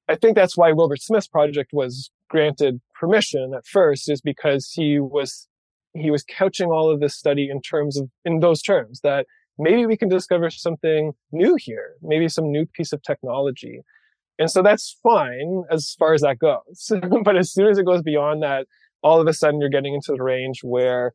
I 0.07 0.15
think 0.15 0.35
that's 0.35 0.55
why 0.55 0.71
Wilbert 0.71 1.01
Smith's 1.01 1.27
project 1.27 1.71
was 1.73 2.09
granted 2.29 2.81
permission 2.99 3.53
at 3.55 3.65
first 3.65 4.09
is 4.09 4.21
because 4.21 4.71
he 4.73 4.99
was 4.99 5.47
he 5.93 6.11
was 6.11 6.23
couching 6.23 6.69
all 6.69 6.91
of 6.91 6.99
this 6.99 7.15
study 7.15 7.49
in 7.49 7.61
terms 7.61 7.97
of 7.97 8.09
in 8.25 8.39
those 8.39 8.61
terms 8.61 8.99
that 9.01 9.25
maybe 9.57 9.85
we 9.85 9.97
can 9.97 10.09
discover 10.09 10.49
something 10.49 11.13
new 11.31 11.55
here, 11.55 11.95
maybe 12.01 12.27
some 12.29 12.51
new 12.51 12.65
piece 12.65 12.93
of 12.93 13.01
technology. 13.01 13.81
And 14.39 14.51
so 14.51 14.61
that's 14.61 14.97
fine 15.01 15.63
as 15.71 15.95
far 15.97 16.13
as 16.13 16.21
that 16.21 16.37
goes. 16.39 16.91
but 17.23 17.35
as 17.35 17.51
soon 17.51 17.67
as 17.67 17.77
it 17.77 17.85
goes 17.85 18.03
beyond 18.03 18.43
that, 18.43 18.67
all 19.01 19.19
of 19.19 19.27
a 19.27 19.33
sudden 19.33 19.59
you're 19.59 19.69
getting 19.69 19.95
into 19.95 20.11
the 20.11 20.23
range 20.23 20.59
where, 20.63 21.13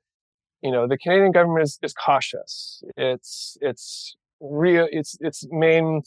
you 0.61 0.72
know, 0.72 0.88
the 0.88 0.98
Canadian 0.98 1.31
government 1.31 1.64
is, 1.64 1.79
is 1.83 1.92
cautious. 1.92 2.83
It's, 2.96 3.57
it's 3.61 4.16
real, 4.40 4.88
its, 4.90 5.16
its 5.20 5.46
main 5.51 6.03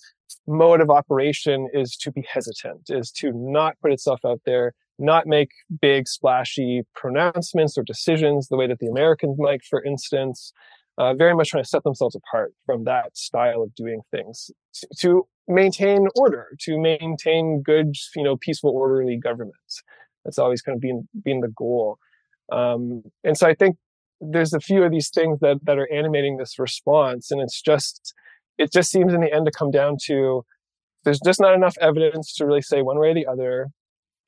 mode 0.48 0.82
of 0.82 0.90
operation 0.90 1.70
is 1.74 1.96
to 1.98 2.12
be 2.12 2.24
hesitant, 2.32 2.90
is 2.90 3.12
to 3.12 3.32
not 3.34 3.76
put 3.82 3.92
itself 3.92 4.20
out 4.26 4.42
there, 4.46 4.74
not 4.98 5.28
make 5.28 5.50
big 5.82 6.08
splashy 6.08 6.84
pronouncements 6.96 7.78
or 7.78 7.84
decisions 7.84 8.48
the 8.48 8.58
way 8.58 8.68
that 8.68 8.80
the 8.80 8.88
Americans 8.88 9.38
might, 9.40 9.64
for 9.64 9.84
instance. 9.84 10.54
Uh, 10.98 11.14
very 11.14 11.36
much 11.36 11.50
trying 11.50 11.62
to 11.62 11.68
set 11.68 11.84
themselves 11.84 12.16
apart 12.16 12.54
from 12.66 12.86
that 12.86 13.18
style 13.18 13.62
of 13.62 13.76
doing 13.76 14.00
things 14.12 14.50
to 14.98 15.28
maintain 15.46 16.08
order, 16.16 16.48
to 16.62 16.80
maintain 16.80 17.62
good, 17.62 17.94
you 18.16 18.24
know, 18.24 18.38
peaceful, 18.38 18.70
orderly 18.70 19.18
governments. 19.18 19.84
That's 20.24 20.40
always 20.40 20.62
kind 20.62 20.78
of 20.78 20.82
been 20.82 21.08
been 21.24 21.42
the 21.42 21.50
goal. 21.50 21.98
Um, 22.50 23.04
and 23.26 23.38
so 23.38 23.46
I 23.46 23.54
think 23.54 23.76
there's 24.22 24.54
a 24.54 24.60
few 24.60 24.84
of 24.84 24.92
these 24.92 25.10
things 25.10 25.40
that 25.42 25.58
that 25.64 25.78
are 25.78 25.92
animating 25.92 26.38
this 26.38 26.58
response, 26.58 27.30
and 27.30 27.42
it's 27.42 27.62
just 27.62 28.14
it 28.58 28.72
just 28.72 28.92
seems 28.92 29.14
in 29.14 29.22
the 29.22 29.34
end 29.34 29.46
to 29.46 29.52
come 29.52 29.72
down 29.72 29.98
to 30.06 30.46
there's 31.04 31.20
just 31.20 31.40
not 31.40 31.54
enough 31.54 31.78
evidence 31.80 32.34
to 32.36 32.46
really 32.46 32.62
say 32.62 32.82
one 32.82 33.00
way 33.00 33.10
or 33.10 33.14
the 33.14 33.28
other. 33.28 33.70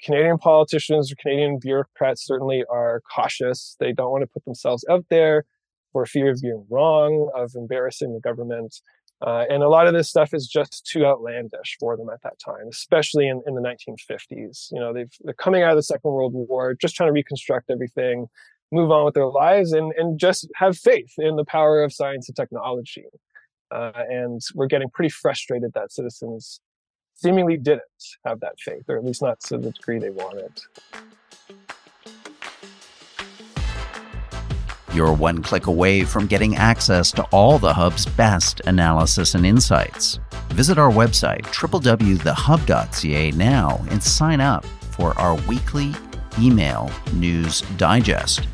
Canadian 0.03 0.37
politicians 0.37 1.11
or 1.11 1.15
Canadian 1.15 1.57
bureaucrats 1.59 2.23
certainly 2.23 2.63
are 2.69 3.01
cautious. 3.13 3.75
They 3.79 3.91
don't 3.91 4.11
want 4.11 4.21
to 4.21 4.27
put 4.27 4.45
themselves 4.45 4.85
out 4.89 5.05
there 5.09 5.43
for 5.91 6.05
fear 6.05 6.29
of 6.29 6.39
being 6.41 6.65
wrong, 6.69 7.31
of 7.35 7.53
embarrassing 7.55 8.13
the 8.13 8.19
government. 8.19 8.79
Uh, 9.25 9.45
and 9.49 9.63
a 9.63 9.69
lot 9.69 9.87
of 9.87 9.93
this 9.95 10.07
stuff 10.07 10.33
is 10.33 10.45
just 10.45 10.85
too 10.85 11.03
outlandish 11.03 11.75
for 11.79 11.97
them 11.97 12.09
at 12.09 12.21
that 12.21 12.37
time, 12.37 12.67
especially 12.69 13.27
in, 13.27 13.41
in 13.47 13.55
the 13.55 13.61
1950s. 13.61 14.67
You 14.71 14.79
know, 14.79 14.93
they've, 14.93 15.11
they're 15.21 15.33
coming 15.33 15.63
out 15.63 15.71
of 15.71 15.77
the 15.77 15.83
Second 15.83 16.11
World 16.11 16.33
War, 16.35 16.75
just 16.75 16.95
trying 16.95 17.09
to 17.09 17.13
reconstruct 17.13 17.71
everything, 17.71 18.27
move 18.71 18.91
on 18.91 19.05
with 19.05 19.15
their 19.15 19.25
lives, 19.25 19.71
and, 19.71 19.91
and 19.97 20.19
just 20.19 20.47
have 20.55 20.77
faith 20.77 21.13
in 21.17 21.35
the 21.35 21.45
power 21.45 21.83
of 21.83 21.91
science 21.91 22.29
and 22.29 22.35
technology. 22.35 23.05
Uh, 23.71 23.91
and 24.09 24.41
we're 24.55 24.67
getting 24.67 24.89
pretty 24.89 25.09
frustrated 25.09 25.73
that 25.73 25.91
citizens 25.91 26.61
seemingly 27.15 27.57
didn't 27.57 27.81
have 28.25 28.39
that 28.39 28.59
faith, 28.59 28.83
or 28.87 28.97
at 28.97 29.03
least 29.03 29.21
not 29.21 29.39
to 29.41 29.57
the 29.57 29.71
degree 29.71 29.99
they 29.99 30.09
wanted. 30.09 30.51
You're 34.93 35.13
one 35.13 35.43
click 35.43 35.67
away 35.67 36.03
from 36.03 36.25
getting 36.27 36.55
access 36.55 37.11
to 37.11 37.23
all 37.25 37.59
the 37.59 37.73
Hub's 37.73 38.05
best 38.05 38.61
analysis 38.61 39.35
and 39.35 39.45
insights. 39.45 40.19
Visit 40.49 40.79
our 40.79 40.89
website, 40.89 41.43
www.thehub.ca, 41.47 43.31
now 43.31 43.85
and 43.91 44.01
sign 44.01 44.41
up 44.41 44.65
for 44.65 45.15
our 45.19 45.35
weekly 45.47 45.93
email 46.39 46.89
news 47.13 47.61
digest. 47.77 48.47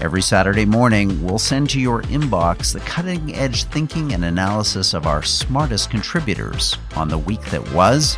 Every 0.00 0.22
Saturday 0.22 0.64
morning, 0.64 1.22
we'll 1.22 1.38
send 1.38 1.70
to 1.70 1.80
your 1.80 2.02
inbox 2.02 2.72
the 2.72 2.80
cutting 2.80 3.34
edge 3.34 3.64
thinking 3.64 4.12
and 4.12 4.24
analysis 4.24 4.94
of 4.94 5.06
our 5.06 5.22
smartest 5.22 5.90
contributors 5.90 6.76
on 6.96 7.08
the 7.08 7.18
week 7.18 7.42
that 7.46 7.72
was. 7.72 8.16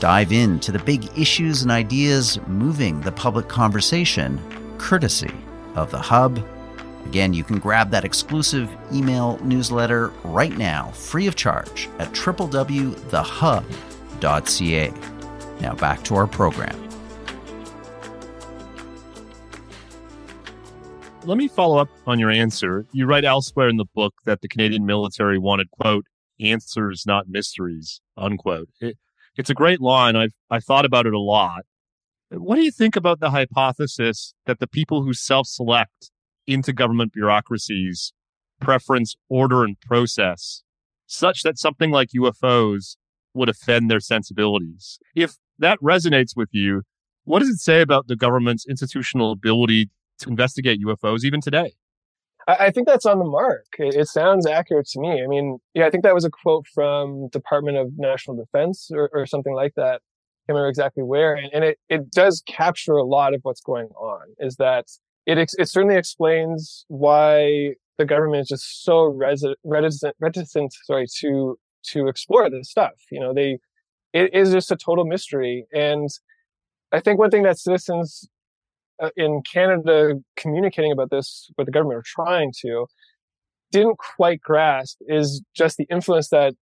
Dive 0.00 0.32
into 0.32 0.72
the 0.72 0.80
big 0.80 1.08
issues 1.16 1.62
and 1.62 1.70
ideas 1.70 2.40
moving 2.46 3.00
the 3.00 3.12
public 3.12 3.48
conversation, 3.48 4.40
courtesy 4.78 5.32
of 5.74 5.90
the 5.90 5.98
Hub 5.98 6.38
Again, 7.06 7.32
you 7.32 7.44
can 7.44 7.58
grab 7.60 7.90
that 7.92 8.04
exclusive 8.04 8.68
email 8.92 9.38
newsletter 9.44 10.08
right 10.24 10.56
now, 10.56 10.90
free 10.90 11.28
of 11.28 11.36
charge, 11.36 11.88
at 12.00 12.08
www.thehub.ca. 12.12 12.52
Now 15.60 15.74
back 15.76 16.02
to 16.04 16.16
our 16.16 16.26
program. 16.26 16.85
Let 21.26 21.38
me 21.38 21.48
follow 21.48 21.78
up 21.78 21.88
on 22.06 22.20
your 22.20 22.30
answer. 22.30 22.86
You 22.92 23.06
write 23.06 23.24
elsewhere 23.24 23.68
in 23.68 23.78
the 23.78 23.84
book 23.84 24.14
that 24.26 24.42
the 24.42 24.48
Canadian 24.48 24.86
military 24.86 25.38
wanted, 25.38 25.72
quote, 25.72 26.06
answers, 26.38 27.02
not 27.04 27.28
mysteries, 27.28 28.00
unquote. 28.16 28.68
It, 28.80 28.96
it's 29.36 29.50
a 29.50 29.54
great 29.54 29.80
line. 29.80 30.14
I've, 30.14 30.34
I 30.52 30.60
thought 30.60 30.84
about 30.84 31.04
it 31.04 31.14
a 31.14 31.18
lot. 31.18 31.62
What 32.30 32.54
do 32.54 32.62
you 32.62 32.70
think 32.70 32.94
about 32.94 33.18
the 33.18 33.30
hypothesis 33.30 34.34
that 34.46 34.60
the 34.60 34.68
people 34.68 35.02
who 35.02 35.12
self 35.12 35.48
select 35.48 36.12
into 36.46 36.72
government 36.72 37.12
bureaucracies 37.12 38.12
preference 38.60 39.16
order 39.28 39.64
and 39.64 39.80
process 39.80 40.62
such 41.08 41.42
that 41.42 41.58
something 41.58 41.90
like 41.90 42.10
UFOs 42.16 42.98
would 43.34 43.48
offend 43.48 43.90
their 43.90 43.98
sensibilities? 43.98 45.00
If 45.16 45.38
that 45.58 45.80
resonates 45.80 46.36
with 46.36 46.50
you, 46.52 46.82
what 47.24 47.40
does 47.40 47.48
it 47.48 47.58
say 47.58 47.80
about 47.80 48.06
the 48.06 48.14
government's 48.14 48.64
institutional 48.64 49.32
ability 49.32 49.90
to 50.20 50.28
investigate 50.28 50.80
UFOs 50.80 51.24
even 51.24 51.40
today? 51.40 51.74
I, 52.48 52.70
think 52.70 52.86
that's 52.86 53.06
on 53.06 53.18
the 53.18 53.24
mark. 53.24 53.66
It, 53.78 54.06
sounds 54.06 54.46
accurate 54.46 54.86
to 54.88 55.00
me. 55.00 55.22
I 55.22 55.26
mean, 55.26 55.58
yeah, 55.74 55.86
I 55.86 55.90
think 55.90 56.04
that 56.04 56.14
was 56.14 56.24
a 56.24 56.30
quote 56.30 56.66
from 56.72 57.28
Department 57.28 57.76
of 57.76 57.98
National 57.98 58.36
Defense 58.36 58.88
or, 58.92 59.10
or 59.12 59.26
something 59.26 59.52
like 59.52 59.74
that. 59.74 59.94
I 59.94 60.52
can't 60.52 60.56
remember 60.56 60.68
exactly 60.68 61.02
where, 61.02 61.34
and, 61.34 61.52
and, 61.52 61.64
it, 61.64 61.78
it 61.88 62.10
does 62.12 62.44
capture 62.46 62.92
a 62.92 63.02
lot 63.02 63.34
of 63.34 63.40
what's 63.42 63.60
going 63.60 63.88
on. 63.88 64.20
Is 64.38 64.56
that 64.56 64.86
it? 65.26 65.38
It 65.38 65.68
certainly 65.68 65.96
explains 65.96 66.84
why 66.86 67.74
the 67.98 68.04
government 68.04 68.42
is 68.42 68.48
just 68.48 68.84
so 68.84 69.06
reticent, 69.06 69.56
reticent, 69.64 70.72
sorry, 70.84 71.06
to 71.18 71.58
to 71.90 72.06
explore 72.06 72.48
this 72.48 72.70
stuff. 72.70 72.92
You 73.10 73.18
know, 73.18 73.34
they 73.34 73.58
it 74.12 74.32
is 74.32 74.52
just 74.52 74.70
a 74.70 74.76
total 74.76 75.04
mystery, 75.04 75.66
and 75.74 76.08
I 76.92 77.00
think 77.00 77.18
one 77.18 77.30
thing 77.30 77.42
that 77.42 77.58
citizens 77.58 78.28
in 79.16 79.42
Canada 79.50 80.14
communicating 80.36 80.92
about 80.92 81.10
this, 81.10 81.50
what 81.56 81.66
the 81.66 81.72
government 81.72 81.98
are 81.98 82.04
trying 82.06 82.52
to, 82.62 82.86
didn't 83.72 83.98
quite 83.98 84.40
grasp 84.40 84.98
is 85.06 85.42
just 85.54 85.76
the 85.76 85.86
influence 85.90 86.28
that 86.30 86.54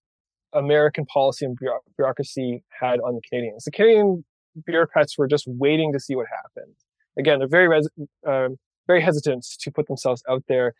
American 0.53 1.05
policy 1.07 1.45
and 1.45 1.57
bureaucracy 1.97 2.65
had 2.81 3.01
on 3.01 3.15
the 3.15 3.21
Canadians. 3.29 3.65
The 3.65 3.71
Canadian 3.71 4.25
bureaucrats 4.65 5.19
were 5.19 5.27
just 5.27 5.45
waiting 5.47 5.93
to 5.93 6.01
see 6.01 6.15
what 6.15 6.27
happened. 6.29 6.75
Again, 7.19 7.39
they're 7.39 7.49
very, 7.49 7.69
res- 7.69 7.89
uh, 8.27 8.49
very 8.87 9.01
hesitant 9.01 9.47
to 9.61 9.71
put 9.71 9.87
themselves 9.87 10.23
out 10.29 10.45
there. 10.49 10.75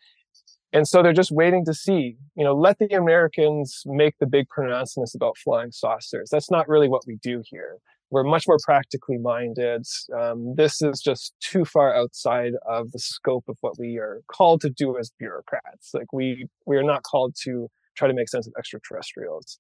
And 0.73 0.89
so 0.89 1.03
they're 1.03 1.13
just 1.13 1.31
waiting 1.31 1.65
to 1.67 1.75
see, 1.75 2.17
you 2.35 2.45
know, 2.45 2.55
let 2.55 2.79
the 2.79 2.89
Americans 2.95 3.83
make 3.87 4.15
the 4.19 4.27
big 4.27 4.49
pronouncements 4.49 5.15
about 5.15 5.37
flying 5.39 5.71
saucers. 5.71 6.31
That's 6.31 6.51
not 6.51 6.69
really 6.69 6.89
what 6.89 7.03
we 7.07 7.17
do 7.23 7.43
here 7.49 7.79
we're 8.11 8.25
much 8.25 8.47
more 8.47 8.59
practically 8.63 9.19
minded. 9.19 9.85
Um, 10.17 10.55
this 10.57 10.81
is 10.83 11.01
just 11.01 11.35
too 11.41 11.65
far 11.65 11.95
outside 11.95 12.53
of 12.69 12.93
the 12.93 12.99
scope 12.99 13.45
of 13.49 13.57
what 13.61 13.79
we 13.79 13.99
are 13.99 14.21
called 14.29 14.61
to 14.63 14.71
do 14.71 14.97
as 14.99 15.11
bureaucrats. 15.19 15.91
Like 15.95 16.13
we 16.13 16.47
we 16.67 16.77
are 16.77 16.83
not 16.83 17.03
called 17.03 17.35
to 17.43 17.69
try 17.97 18.09
to 18.09 18.15
make 18.15 18.29
sense 18.29 18.47
of 18.47 18.53
extraterrestrials. 18.59 19.59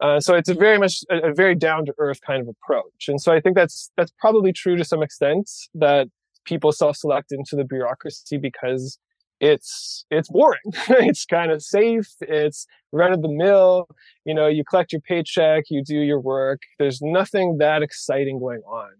Uh, 0.00 0.20
so 0.20 0.34
it's 0.34 0.48
a 0.48 0.54
very 0.54 0.78
much 0.78 1.04
a, 1.10 1.30
a 1.30 1.34
very 1.34 1.54
down 1.54 1.86
to 1.86 1.94
earth 1.98 2.20
kind 2.26 2.42
of 2.42 2.48
approach, 2.48 3.08
and 3.08 3.20
so 3.20 3.32
I 3.32 3.40
think 3.40 3.56
that's 3.56 3.90
that's 3.96 4.12
probably 4.18 4.52
true 4.52 4.76
to 4.76 4.84
some 4.84 5.02
extent 5.02 5.50
that 5.74 6.08
people 6.44 6.72
self 6.72 6.96
select 6.96 7.32
into 7.32 7.56
the 7.56 7.64
bureaucracy 7.64 8.36
because 8.36 8.98
it's 9.40 10.04
it's 10.10 10.28
boring. 10.28 10.60
it's 10.88 11.24
kind 11.24 11.50
of 11.50 11.62
safe. 11.62 12.08
It's 12.20 12.66
run 12.92 13.12
of 13.12 13.22
the 13.22 13.28
mill. 13.28 13.86
You 14.24 14.34
know, 14.34 14.46
you 14.46 14.64
collect 14.64 14.92
your 14.92 15.00
paycheck, 15.02 15.64
you 15.68 15.82
do 15.84 15.96
your 15.96 16.20
work. 16.20 16.62
There's 16.78 17.00
nothing 17.02 17.58
that 17.58 17.82
exciting 17.82 18.38
going 18.38 18.62
on 18.62 18.90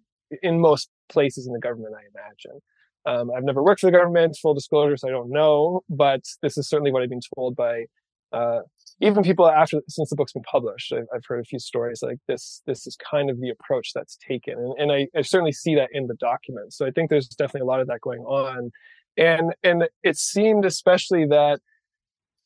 in 0.42 0.60
most 0.60 0.90
places 1.08 1.46
in 1.46 1.52
the 1.52 1.60
government, 1.60 1.94
I 1.96 2.02
imagine. 2.18 2.60
Um, 3.06 3.30
I've 3.36 3.44
never 3.44 3.62
worked 3.62 3.80
for 3.80 3.86
the 3.86 3.96
government, 3.96 4.36
full 4.42 4.54
disclosure, 4.54 4.96
so 4.96 5.08
I 5.08 5.12
don't 5.12 5.30
know, 5.30 5.82
but 5.88 6.22
this 6.42 6.58
is 6.58 6.68
certainly 6.68 6.90
what 6.90 7.02
I've 7.02 7.08
been 7.08 7.20
told 7.36 7.54
by 7.54 7.84
uh, 8.32 8.60
even 9.00 9.22
people 9.22 9.48
after 9.48 9.80
since 9.88 10.10
the 10.10 10.16
book's 10.16 10.32
been 10.32 10.42
published. 10.42 10.92
I've, 10.92 11.06
I've, 11.14 11.24
heard 11.26 11.38
a 11.38 11.44
few 11.44 11.60
stories 11.60 12.00
like 12.02 12.18
this. 12.26 12.62
This 12.66 12.84
is 12.86 12.96
kind 12.96 13.30
of 13.30 13.40
the 13.40 13.50
approach 13.50 13.92
that's 13.94 14.18
taken, 14.26 14.54
and, 14.54 14.74
and 14.78 14.92
I, 14.92 15.06
I 15.16 15.22
certainly 15.22 15.52
see 15.52 15.76
that 15.76 15.90
in 15.92 16.08
the 16.08 16.16
documents. 16.16 16.76
So 16.76 16.84
I 16.84 16.90
think 16.90 17.08
there's 17.08 17.28
definitely 17.28 17.60
a 17.60 17.66
lot 17.66 17.80
of 17.80 17.86
that 17.86 18.00
going 18.00 18.22
on 18.22 18.72
and 19.16 19.54
and 19.62 19.88
it 20.02 20.16
seemed 20.16 20.64
especially 20.64 21.26
that 21.26 21.60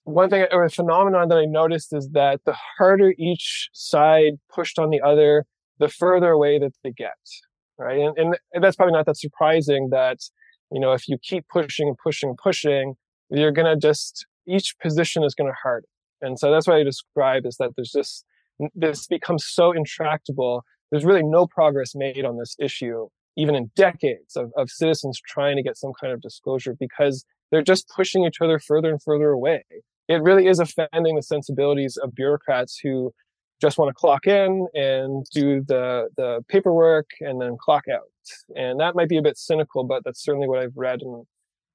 one 0.05 0.31
thing 0.31 0.47
or 0.51 0.65
a 0.65 0.71
phenomenon 0.71 1.29
that 1.29 1.39
I 1.39 1.45
noticed 1.45 1.93
is 1.93 2.09
that 2.13 2.41
the 2.45 2.57
harder 2.79 3.15
each 3.19 3.69
side 3.73 4.35
pushed 4.53 4.79
on 4.79 4.91
the 4.91 5.01
other, 5.01 5.45
the 5.79 5.89
further 5.89 6.31
away 6.31 6.59
that 6.59 6.73
they 6.83 6.93
get. 6.93 7.11
Right. 7.79 8.01
And, 8.01 8.37
and 8.53 8.63
that's 8.63 8.77
probably 8.77 8.93
not 8.93 9.07
that 9.07 9.17
surprising 9.17 9.89
that, 9.91 10.19
you 10.71 10.81
know, 10.81 10.93
if 10.93 11.09
you 11.09 11.17
keep 11.23 11.47
pushing 11.49 11.89
and 11.89 11.97
pushing 11.97 12.29
and 12.29 12.39
pushing, 12.39 12.95
you're 13.31 13.53
going 13.53 13.67
to 13.67 13.77
just, 13.77 14.27
each 14.47 14.75
position 14.83 15.25
is 15.25 15.35
going 15.35 15.49
to 15.49 15.57
harden. 15.63 15.89
And 16.21 16.39
so 16.39 16.51
that's 16.51 16.67
what 16.67 16.77
I 16.77 16.83
describe 16.83 17.47
is 17.47 17.57
that 17.59 17.71
there's 17.77 17.93
just, 17.93 18.27
this 18.75 19.07
becomes 19.07 19.47
so 19.47 19.73
intractable. 19.73 20.63
There's 20.91 21.07
really 21.07 21.23
no 21.23 21.47
progress 21.47 21.95
made 21.95 22.27
on 22.27 22.37
this 22.37 22.55
issue 22.59 23.09
even 23.37 23.55
in 23.55 23.71
decades 23.77 24.37
of, 24.37 24.51
of 24.57 24.71
citizens 24.71 25.21
trying 25.27 25.57
to 25.57 25.63
get 25.63 25.77
some 25.77 25.93
kind 26.01 26.13
of 26.13 26.21
disclosure 26.21 26.75
because 26.79 27.25
they're 27.51 27.63
just 27.63 27.89
pushing 27.95 28.25
each 28.25 28.41
other 28.41 28.59
further 28.59 28.91
and 28.91 29.03
further 29.03 29.31
away. 29.31 29.65
It 30.09 30.23
really 30.23 30.47
is 30.47 30.59
offending 30.59 31.17
the 31.17 31.23
sensibilities 31.23 31.97
of 31.97 32.15
bureaucrats 32.15 32.79
who 32.83 33.13
just 33.61 33.79
want 33.79 33.91
to 33.91 33.95
clock 33.95 34.27
in 34.27 34.67
and 34.75 35.25
do 35.33 35.63
the, 35.67 36.09
the 36.17 36.43
paperwork 36.49 37.11
and 37.21 37.41
then 37.41 37.57
clock 37.61 37.85
out. 37.93 38.01
And 38.57 38.81
that 38.81 38.95
might 38.95 39.09
be 39.09 39.19
a 39.19 39.23
bit 39.23 39.37
cynical, 39.37 39.85
but 39.85 40.03
that's 40.05 40.23
certainly 40.23 40.49
what 40.49 40.59
I've 40.59 40.77
read 40.77 41.03
and, 41.03 41.27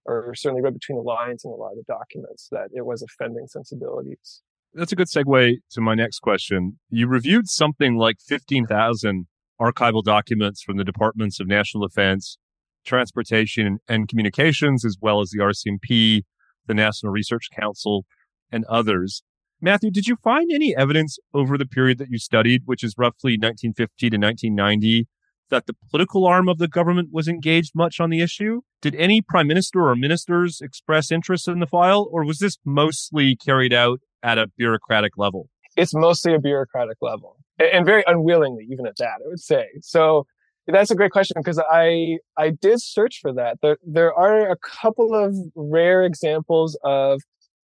or 0.05 0.33
certainly 0.35 0.61
read 0.61 0.73
between 0.73 0.97
the 0.97 1.03
lines 1.03 1.45
in 1.45 1.51
a 1.51 1.55
lot 1.55 1.71
of 1.71 1.77
the 1.77 1.83
documents 1.87 2.47
that 2.51 2.69
it 2.73 2.85
was 2.85 3.01
offending 3.01 3.47
sensibilities. 3.47 4.41
That's 4.73 4.91
a 4.91 4.95
good 4.95 5.07
segue 5.07 5.55
to 5.71 5.81
my 5.81 5.95
next 5.95 6.19
question. 6.19 6.79
You 6.89 7.07
reviewed 7.07 7.47
something 7.47 7.95
like 7.95 8.17
15,000 8.19 9.27
archival 9.59 10.03
documents 10.03 10.61
from 10.61 10.77
the 10.77 10.83
Departments 10.83 11.39
of 11.39 11.47
National 11.47 11.87
Defense, 11.87 12.37
Transportation 12.85 13.79
and 13.87 14.07
Communications, 14.07 14.85
as 14.85 14.97
well 15.01 15.21
as 15.21 15.29
the 15.29 15.39
RCMP, 15.39 16.23
the 16.67 16.73
National 16.73 17.11
Research 17.11 17.49
Council, 17.57 18.05
and 18.51 18.65
others. 18.65 19.23
Matthew, 19.61 19.89
did 19.89 20.07
you 20.07 20.17
find 20.17 20.51
any 20.51 20.75
evidence 20.75 21.17
over 21.33 21.57
the 21.57 21.65
period 21.65 21.97
that 21.97 22.09
you 22.09 22.19
studied, 22.19 22.63
which 22.65 22.83
is 22.83 22.93
roughly 22.97 23.31
1950 23.31 24.09
to 24.09 24.17
1990, 24.17 25.07
that 25.49 25.65
the 25.65 25.75
political 25.89 26.25
arm 26.25 26.49
of 26.49 26.57
the 26.57 26.67
government 26.67 27.09
was 27.11 27.27
engaged 27.27 27.71
much 27.73 27.99
on 27.99 28.09
the 28.09 28.21
issue? 28.21 28.61
Did 28.81 28.95
any 28.95 29.21
prime 29.21 29.47
minister 29.47 29.87
or 29.87 29.95
ministers 29.95 30.59
express 30.61 31.11
interest 31.11 31.47
in 31.47 31.59
the 31.59 31.67
file, 31.67 32.07
or 32.11 32.25
was 32.25 32.39
this 32.39 32.57
mostly 32.65 33.35
carried 33.35 33.73
out 33.73 33.99
at 34.21 34.37
a 34.37 34.47
bureaucratic 34.57 35.17
level? 35.17 35.49
It's 35.75 35.93
mostly 35.93 36.33
a 36.33 36.39
bureaucratic 36.39 36.97
level 37.01 37.37
and 37.59 37.85
very 37.85 38.03
unwillingly, 38.07 38.67
even 38.71 38.85
at 38.87 38.95
that, 38.97 39.15
I 39.23 39.27
would 39.27 39.39
say. 39.39 39.67
So 39.81 40.25
that's 40.67 40.89
a 40.91 40.95
great 40.95 41.11
question 41.11 41.35
because 41.37 41.61
I 41.69 42.17
I 42.37 42.49
did 42.49 42.81
search 42.81 43.19
for 43.21 43.33
that. 43.33 43.57
There 43.61 43.77
there 43.85 44.13
are 44.13 44.49
a 44.49 44.57
couple 44.57 45.13
of 45.13 45.35
rare 45.55 46.03
examples 46.03 46.77
of 46.83 47.21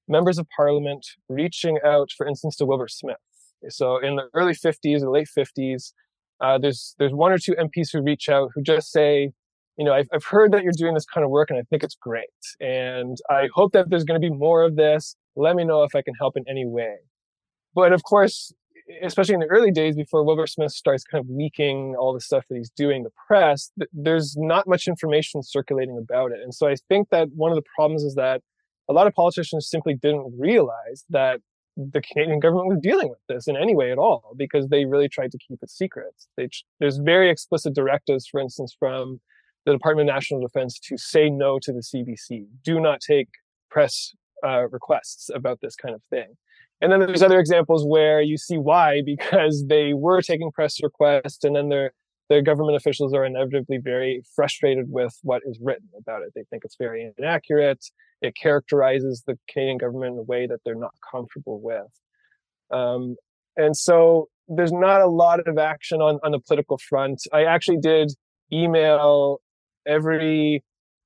members 0.07 0.37
of 0.37 0.47
parliament 0.55 1.05
reaching 1.29 1.77
out, 1.85 2.09
for 2.17 2.27
instance, 2.27 2.55
to 2.57 2.65
Wilbert 2.65 2.91
Smith. 2.91 3.17
So 3.69 3.97
in 3.97 4.15
the 4.15 4.23
early 4.33 4.53
50s 4.53 5.01
or 5.03 5.11
late 5.11 5.27
50s, 5.37 5.93
uh, 6.41 6.57
there's 6.57 6.95
there's 6.99 7.13
one 7.13 7.31
or 7.31 7.37
two 7.37 7.53
MPs 7.53 7.89
who 7.93 8.01
reach 8.01 8.27
out 8.29 8.49
who 8.53 8.61
just 8.61 8.91
say, 8.91 9.31
you 9.77 9.85
know, 9.85 9.93
I've, 9.93 10.07
I've 10.13 10.25
heard 10.25 10.51
that 10.53 10.63
you're 10.63 10.73
doing 10.75 10.93
this 10.93 11.05
kind 11.05 11.23
of 11.23 11.29
work 11.31 11.49
and 11.49 11.59
I 11.59 11.63
think 11.69 11.83
it's 11.83 11.95
great, 11.95 12.27
and 12.59 13.17
I 13.29 13.47
hope 13.53 13.71
that 13.73 13.89
there's 13.89 14.03
going 14.03 14.19
to 14.19 14.29
be 14.29 14.33
more 14.33 14.63
of 14.63 14.75
this. 14.75 15.15
Let 15.35 15.55
me 15.55 15.63
know 15.63 15.83
if 15.83 15.95
I 15.95 16.01
can 16.01 16.15
help 16.15 16.35
in 16.35 16.43
any 16.49 16.65
way. 16.65 16.95
But 17.73 17.93
of 17.93 18.03
course, 18.03 18.53
especially 19.03 19.35
in 19.35 19.39
the 19.39 19.47
early 19.47 19.71
days 19.71 19.95
before 19.95 20.23
Wilbert 20.23 20.49
Smith 20.49 20.71
starts 20.71 21.03
kind 21.03 21.23
of 21.23 21.29
leaking 21.29 21.95
all 21.95 22.13
the 22.13 22.21
stuff 22.21 22.45
that 22.49 22.57
he's 22.57 22.71
doing 22.71 23.03
the 23.03 23.11
press, 23.27 23.71
there's 23.93 24.35
not 24.37 24.67
much 24.67 24.87
information 24.87 25.43
circulating 25.43 25.97
about 25.97 26.31
it. 26.31 26.39
And 26.41 26.53
so 26.53 26.67
I 26.67 26.75
think 26.87 27.09
that 27.09 27.29
one 27.35 27.51
of 27.51 27.55
the 27.55 27.69
problems 27.75 28.03
is 28.03 28.15
that 28.15 28.41
a 28.89 28.93
lot 28.93 29.07
of 29.07 29.13
politicians 29.13 29.69
simply 29.69 29.93
didn't 29.93 30.33
realize 30.37 31.05
that 31.09 31.41
the 31.77 32.01
Canadian 32.01 32.39
government 32.39 32.67
was 32.67 32.79
dealing 32.81 33.09
with 33.09 33.19
this 33.29 33.47
in 33.47 33.55
any 33.55 33.75
way 33.75 33.91
at 33.91 33.97
all 33.97 34.33
because 34.35 34.67
they 34.67 34.85
really 34.85 35.07
tried 35.07 35.31
to 35.31 35.37
keep 35.37 35.59
it 35.61 35.69
secret. 35.69 36.13
They, 36.35 36.49
there's 36.79 36.97
very 36.97 37.29
explicit 37.29 37.73
directives, 37.73 38.27
for 38.27 38.41
instance, 38.41 38.75
from 38.77 39.21
the 39.65 39.71
Department 39.71 40.09
of 40.09 40.15
National 40.15 40.41
Defense 40.41 40.79
to 40.79 40.97
say 40.97 41.29
no 41.29 41.59
to 41.59 41.71
the 41.71 41.79
CBC. 41.81 42.47
Do 42.63 42.79
not 42.79 42.99
take 42.99 43.29
press 43.69 44.13
uh, 44.45 44.67
requests 44.69 45.29
about 45.33 45.59
this 45.61 45.75
kind 45.75 45.95
of 45.95 46.01
thing. 46.09 46.35
And 46.81 46.91
then 46.91 46.99
there's 47.01 47.21
other 47.21 47.39
examples 47.39 47.85
where 47.85 48.21
you 48.21 48.37
see 48.37 48.57
why, 48.57 49.01
because 49.05 49.65
they 49.67 49.93
were 49.93 50.21
taking 50.21 50.51
press 50.51 50.81
requests 50.81 51.43
and 51.43 51.55
then 51.55 51.69
their, 51.69 51.91
their 52.29 52.41
government 52.41 52.77
officials 52.77 53.13
are 53.13 53.25
inevitably 53.25 53.79
very 53.79 54.21
frustrated 54.35 54.85
with 54.89 55.17
what 55.23 55.41
is 55.45 55.59
written 55.61 55.89
about 55.97 56.21
it. 56.21 56.31
They 56.35 56.43
think 56.49 56.63
it's 56.63 56.77
very 56.77 57.11
inaccurate. 57.17 57.83
It 58.21 58.35
characterizes 58.35 59.23
the 59.27 59.37
Canadian 59.49 59.77
government 59.77 60.13
in 60.13 60.19
a 60.19 60.23
way 60.23 60.47
that 60.47 60.59
they're 60.63 60.75
not 60.75 60.93
comfortable 61.11 61.59
with. 61.61 61.91
Um, 62.71 63.15
and 63.57 63.75
so 63.75 64.29
there's 64.47 64.71
not 64.71 65.01
a 65.01 65.07
lot 65.07 65.45
of 65.47 65.57
action 65.57 66.01
on, 66.01 66.19
on 66.23 66.31
the 66.31 66.39
political 66.39 66.77
front. 66.77 67.21
I 67.33 67.43
actually 67.43 67.79
did 67.79 68.13
email 68.53 69.41
every 69.85 70.63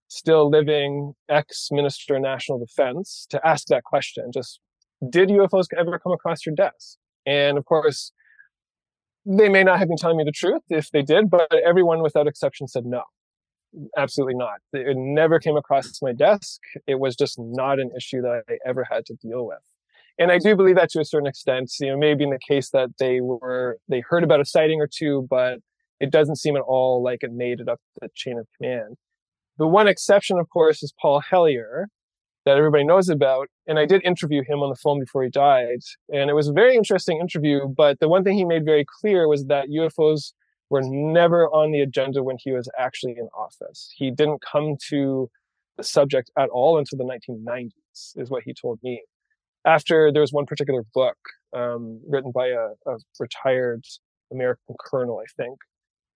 still 0.07 0.49
living 0.49 1.13
ex 1.29 1.69
Minister 1.71 2.15
of 2.15 2.21
National 2.21 2.59
Defense 2.59 3.25
to 3.31 3.45
ask 3.45 3.67
that 3.67 3.83
question. 3.83 4.31
Just 4.31 4.59
did 5.09 5.29
UFOs 5.29 5.67
ever 5.77 5.99
come 5.99 6.11
across 6.11 6.45
your 6.45 6.55
desk? 6.55 6.97
And 7.25 7.57
of 7.57 7.65
course, 7.65 8.11
they 9.25 9.49
may 9.49 9.63
not 9.63 9.79
have 9.79 9.87
been 9.87 9.97
telling 9.97 10.17
me 10.17 10.23
the 10.23 10.31
truth 10.31 10.61
if 10.69 10.91
they 10.91 11.01
did, 11.01 11.29
but 11.29 11.51
everyone 11.65 12.01
without 12.01 12.27
exception 12.27 12.67
said 12.67 12.85
no. 12.85 13.03
Absolutely 13.97 14.35
not. 14.35 14.59
It 14.73 14.97
never 14.97 15.39
came 15.39 15.55
across 15.55 15.99
my 16.01 16.13
desk. 16.13 16.59
It 16.85 16.99
was 16.99 17.15
just 17.15 17.39
not 17.39 17.79
an 17.79 17.91
issue 17.97 18.21
that 18.21 18.43
I 18.47 18.57
ever 18.67 18.85
had 18.89 19.05
to 19.07 19.15
deal 19.15 19.45
with. 19.45 19.59
And 20.19 20.31
I 20.31 20.37
do 20.37 20.55
believe 20.55 20.75
that 20.75 20.89
to 20.91 20.99
a 20.99 21.05
certain 21.05 21.27
extent, 21.27 21.71
you 21.79 21.87
know, 21.87 21.97
maybe 21.97 22.23
in 22.23 22.29
the 22.29 22.39
case 22.47 22.69
that 22.69 22.89
they 22.99 23.19
were, 23.19 23.79
they 23.87 24.01
heard 24.01 24.23
about 24.23 24.41
a 24.41 24.45
sighting 24.45 24.79
or 24.79 24.87
two, 24.87 25.25
but 25.27 25.59
it 25.99 26.11
doesn't 26.11 26.35
seem 26.35 26.55
at 26.55 26.61
all 26.61 27.01
like 27.01 27.23
it 27.23 27.31
made 27.31 27.59
it 27.59 27.67
up 27.67 27.79
the 27.99 28.09
chain 28.13 28.37
of 28.37 28.45
command. 28.57 28.97
The 29.57 29.67
one 29.67 29.87
exception, 29.87 30.37
of 30.37 30.49
course, 30.49 30.83
is 30.83 30.93
Paul 31.01 31.21
Hellyer, 31.21 31.87
that 32.45 32.57
everybody 32.57 32.83
knows 32.83 33.09
about. 33.09 33.47
And 33.67 33.79
I 33.79 33.85
did 33.85 34.03
interview 34.03 34.43
him 34.43 34.59
on 34.59 34.69
the 34.69 34.75
phone 34.75 34.99
before 34.99 35.23
he 35.23 35.29
died. 35.29 35.79
And 36.13 36.29
it 36.29 36.33
was 36.33 36.47
a 36.47 36.53
very 36.53 36.75
interesting 36.75 37.19
interview. 37.19 37.67
But 37.67 37.99
the 37.99 38.09
one 38.09 38.23
thing 38.23 38.37
he 38.37 38.45
made 38.45 38.65
very 38.65 38.85
clear 38.99 39.27
was 39.27 39.45
that 39.45 39.69
UFOs 39.69 40.33
were 40.69 40.81
never 40.83 41.47
on 41.49 41.71
the 41.71 41.81
agenda 41.81 42.23
when 42.23 42.37
he 42.39 42.51
was 42.51 42.69
actually 42.77 43.15
in 43.17 43.27
office. 43.37 43.93
He 43.95 44.11
didn't 44.11 44.41
come 44.41 44.75
to 44.89 45.29
the 45.77 45.83
subject 45.83 46.31
at 46.37 46.49
all 46.49 46.77
until 46.77 46.97
the 46.97 47.03
1990s, 47.03 47.71
is 48.15 48.29
what 48.29 48.43
he 48.43 48.53
told 48.53 48.79
me. 48.83 49.03
After 49.65 50.11
there 50.11 50.21
was 50.21 50.33
one 50.33 50.45
particular 50.45 50.83
book 50.93 51.17
um, 51.55 52.01
written 52.07 52.31
by 52.33 52.47
a, 52.47 52.69
a, 52.87 52.97
retired 53.19 53.85
American 54.31 54.75
colonel, 54.79 55.19
I 55.19 55.29
think. 55.41 55.57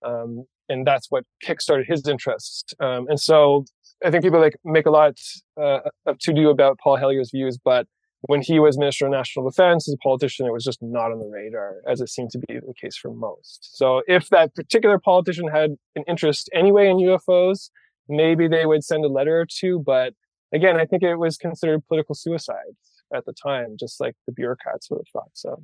Um, 0.06 0.46
and 0.70 0.86
that's 0.86 1.08
what 1.10 1.24
kickstarted 1.46 1.88
his 1.88 2.08
interest. 2.08 2.76
Um, 2.80 3.08
and 3.08 3.20
so 3.20 3.66
I 4.06 4.12
think 4.12 4.24
people 4.24 4.40
like 4.40 4.58
make 4.64 4.86
a 4.86 4.92
lot 4.92 5.14
uh, 5.60 5.80
of 6.06 6.20
to 6.20 6.34
do 6.34 6.50
about 6.50 6.80
Paul 6.80 6.98
Hellyer's 6.98 7.32
views, 7.32 7.58
but 7.64 7.88
when 8.22 8.42
he 8.42 8.60
was 8.60 8.78
Minister 8.78 9.06
of 9.06 9.12
National 9.12 9.50
Defense 9.50 9.88
as 9.88 9.94
a 9.94 9.98
politician, 9.98 10.46
it 10.46 10.54
was 10.54 10.64
just 10.64 10.80
not 10.82 11.12
on 11.12 11.20
the 11.20 11.28
radar, 11.28 11.78
as 11.88 12.02
it 12.02 12.10
seemed 12.10 12.32
to 12.32 12.40
be 12.40 12.56
the 12.56 12.74
case 12.80 12.98
for 12.98 13.12
most. 13.12 13.78
So 13.78 14.02
if 14.08 14.30
that 14.30 14.56
particular 14.56 15.00
politician 15.00 15.48
had 15.48 15.72
an 15.96 16.04
interest 16.08 16.50
anyway 16.54 16.90
in 16.90 16.98
UFOs, 16.98 17.70
maybe 18.10 18.48
they 18.48 18.66
would 18.66 18.84
send 18.84 19.06
a 19.06 19.08
letter 19.08 19.42
or 19.42 19.46
two. 19.46 19.82
But 19.86 20.14
again, 20.54 20.78
I 20.78 20.86
think 20.86 21.04
it 21.04 21.16
was 21.16 21.38
considered 21.38 21.86
political 21.88 22.16
suicide 22.16 22.76
at 23.14 23.26
the 23.26 23.34
time, 23.34 23.76
just 23.80 24.02
like 24.02 24.16
the 24.26 24.34
bureaucrats 24.34 24.90
would 24.90 24.98
have 24.98 25.12
thought 25.14 25.32
so. 25.34 25.64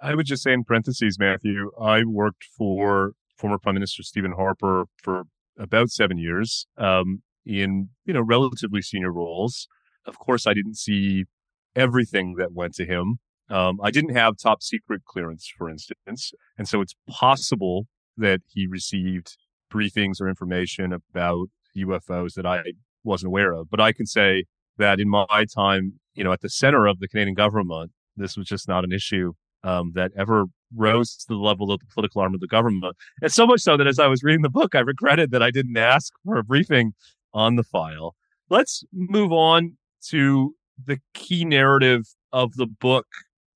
I 0.00 0.14
would 0.14 0.26
just 0.26 0.42
say 0.44 0.52
in 0.52 0.64
parentheses, 0.64 1.18
Matthew, 1.18 1.72
I 1.80 2.04
worked 2.04 2.44
for 2.56 3.12
former 3.36 3.58
Prime 3.58 3.74
Minister 3.74 4.02
Stephen 4.02 4.32
Harper 4.32 4.84
for 5.02 5.24
about 5.58 5.90
seven 5.90 6.18
years. 6.18 6.66
Um, 6.76 7.22
in, 7.48 7.88
you 8.04 8.12
know, 8.12 8.20
relatively 8.20 8.82
senior 8.82 9.10
roles. 9.10 9.66
Of 10.06 10.18
course, 10.18 10.46
I 10.46 10.52
didn't 10.52 10.76
see 10.76 11.24
everything 11.74 12.34
that 12.38 12.52
went 12.52 12.74
to 12.74 12.84
him. 12.84 13.18
Um, 13.50 13.78
I 13.82 13.90
didn't 13.90 14.14
have 14.14 14.34
top 14.36 14.62
secret 14.62 15.04
clearance, 15.06 15.50
for 15.56 15.70
instance. 15.70 16.32
And 16.58 16.68
so 16.68 16.82
it's 16.82 16.94
possible 17.08 17.86
that 18.18 18.40
he 18.46 18.66
received 18.66 19.36
briefings 19.72 20.20
or 20.20 20.28
information 20.28 20.92
about 20.92 21.48
UFOs 21.76 22.34
that 22.34 22.44
I 22.44 22.60
wasn't 23.04 23.28
aware 23.28 23.52
of. 23.52 23.70
But 23.70 23.80
I 23.80 23.92
can 23.92 24.06
say 24.06 24.44
that 24.76 25.00
in 25.00 25.08
my 25.08 25.46
time, 25.54 25.94
you 26.14 26.24
know, 26.24 26.32
at 26.32 26.42
the 26.42 26.50
center 26.50 26.86
of 26.86 27.00
the 27.00 27.08
Canadian 27.08 27.34
government, 27.34 27.92
this 28.16 28.36
was 28.36 28.46
just 28.46 28.68
not 28.68 28.84
an 28.84 28.92
issue 28.92 29.32
um, 29.64 29.92
that 29.94 30.12
ever 30.16 30.44
rose 30.74 31.16
to 31.16 31.24
the 31.28 31.36
level 31.36 31.72
of 31.72 31.80
the 31.80 31.86
political 31.92 32.20
arm 32.20 32.34
of 32.34 32.40
the 32.40 32.46
government. 32.46 32.96
And 33.22 33.32
so 33.32 33.46
much 33.46 33.60
so 33.60 33.76
that 33.76 33.86
as 33.86 33.98
I 33.98 34.06
was 34.06 34.22
reading 34.22 34.42
the 34.42 34.50
book, 34.50 34.74
I 34.74 34.80
regretted 34.80 35.30
that 35.30 35.42
I 35.42 35.50
didn't 35.50 35.76
ask 35.76 36.12
for 36.24 36.38
a 36.38 36.44
briefing 36.44 36.92
on 37.32 37.56
the 37.56 37.62
file. 37.62 38.14
Let's 38.50 38.84
move 38.92 39.32
on 39.32 39.76
to 40.08 40.54
the 40.82 40.98
key 41.14 41.44
narrative 41.44 42.04
of 42.32 42.54
the 42.54 42.66
book. 42.66 43.06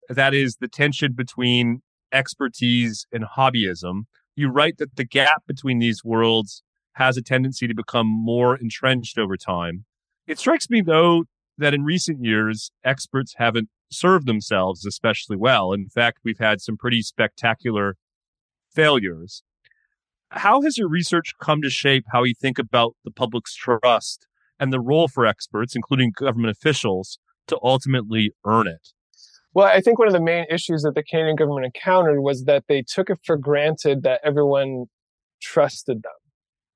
That 0.08 0.34
is 0.34 0.56
the 0.56 0.68
tension 0.68 1.12
between 1.12 1.82
expertise 2.12 3.06
and 3.12 3.24
hobbyism. 3.36 4.02
You 4.36 4.50
write 4.50 4.78
that 4.78 4.96
the 4.96 5.04
gap 5.04 5.42
between 5.46 5.78
these 5.78 6.04
worlds 6.04 6.62
has 6.94 7.16
a 7.16 7.22
tendency 7.22 7.66
to 7.66 7.74
become 7.74 8.06
more 8.06 8.56
entrenched 8.56 9.18
over 9.18 9.36
time. 9.36 9.84
It 10.26 10.38
strikes 10.38 10.68
me, 10.68 10.82
though, 10.82 11.24
that 11.58 11.74
in 11.74 11.84
recent 11.84 12.22
years, 12.22 12.70
experts 12.84 13.34
haven't 13.38 13.68
served 13.90 14.26
themselves 14.26 14.84
especially 14.86 15.36
well. 15.36 15.72
In 15.72 15.88
fact, 15.88 16.18
we've 16.24 16.38
had 16.38 16.60
some 16.60 16.76
pretty 16.76 17.02
spectacular 17.02 17.96
failures 18.74 19.42
how 20.34 20.62
has 20.62 20.78
your 20.78 20.88
research 20.88 21.32
come 21.40 21.62
to 21.62 21.70
shape 21.70 22.04
how 22.12 22.24
you 22.24 22.34
think 22.34 22.58
about 22.58 22.96
the 23.04 23.10
public's 23.10 23.54
trust 23.54 24.26
and 24.58 24.72
the 24.72 24.80
role 24.80 25.08
for 25.08 25.26
experts, 25.26 25.76
including 25.76 26.12
government 26.16 26.50
officials, 26.50 27.18
to 27.48 27.58
ultimately 27.62 28.32
earn 28.44 28.66
it? 28.66 28.88
Well, 29.54 29.66
I 29.66 29.80
think 29.80 29.98
one 29.98 30.08
of 30.08 30.14
the 30.14 30.20
main 30.20 30.46
issues 30.50 30.82
that 30.82 30.94
the 30.94 31.02
Canadian 31.02 31.36
government 31.36 31.66
encountered 31.66 32.20
was 32.20 32.44
that 32.44 32.64
they 32.68 32.82
took 32.82 33.10
it 33.10 33.18
for 33.24 33.36
granted 33.36 34.02
that 34.02 34.20
everyone 34.24 34.86
trusted 35.42 36.02
them 36.02 36.12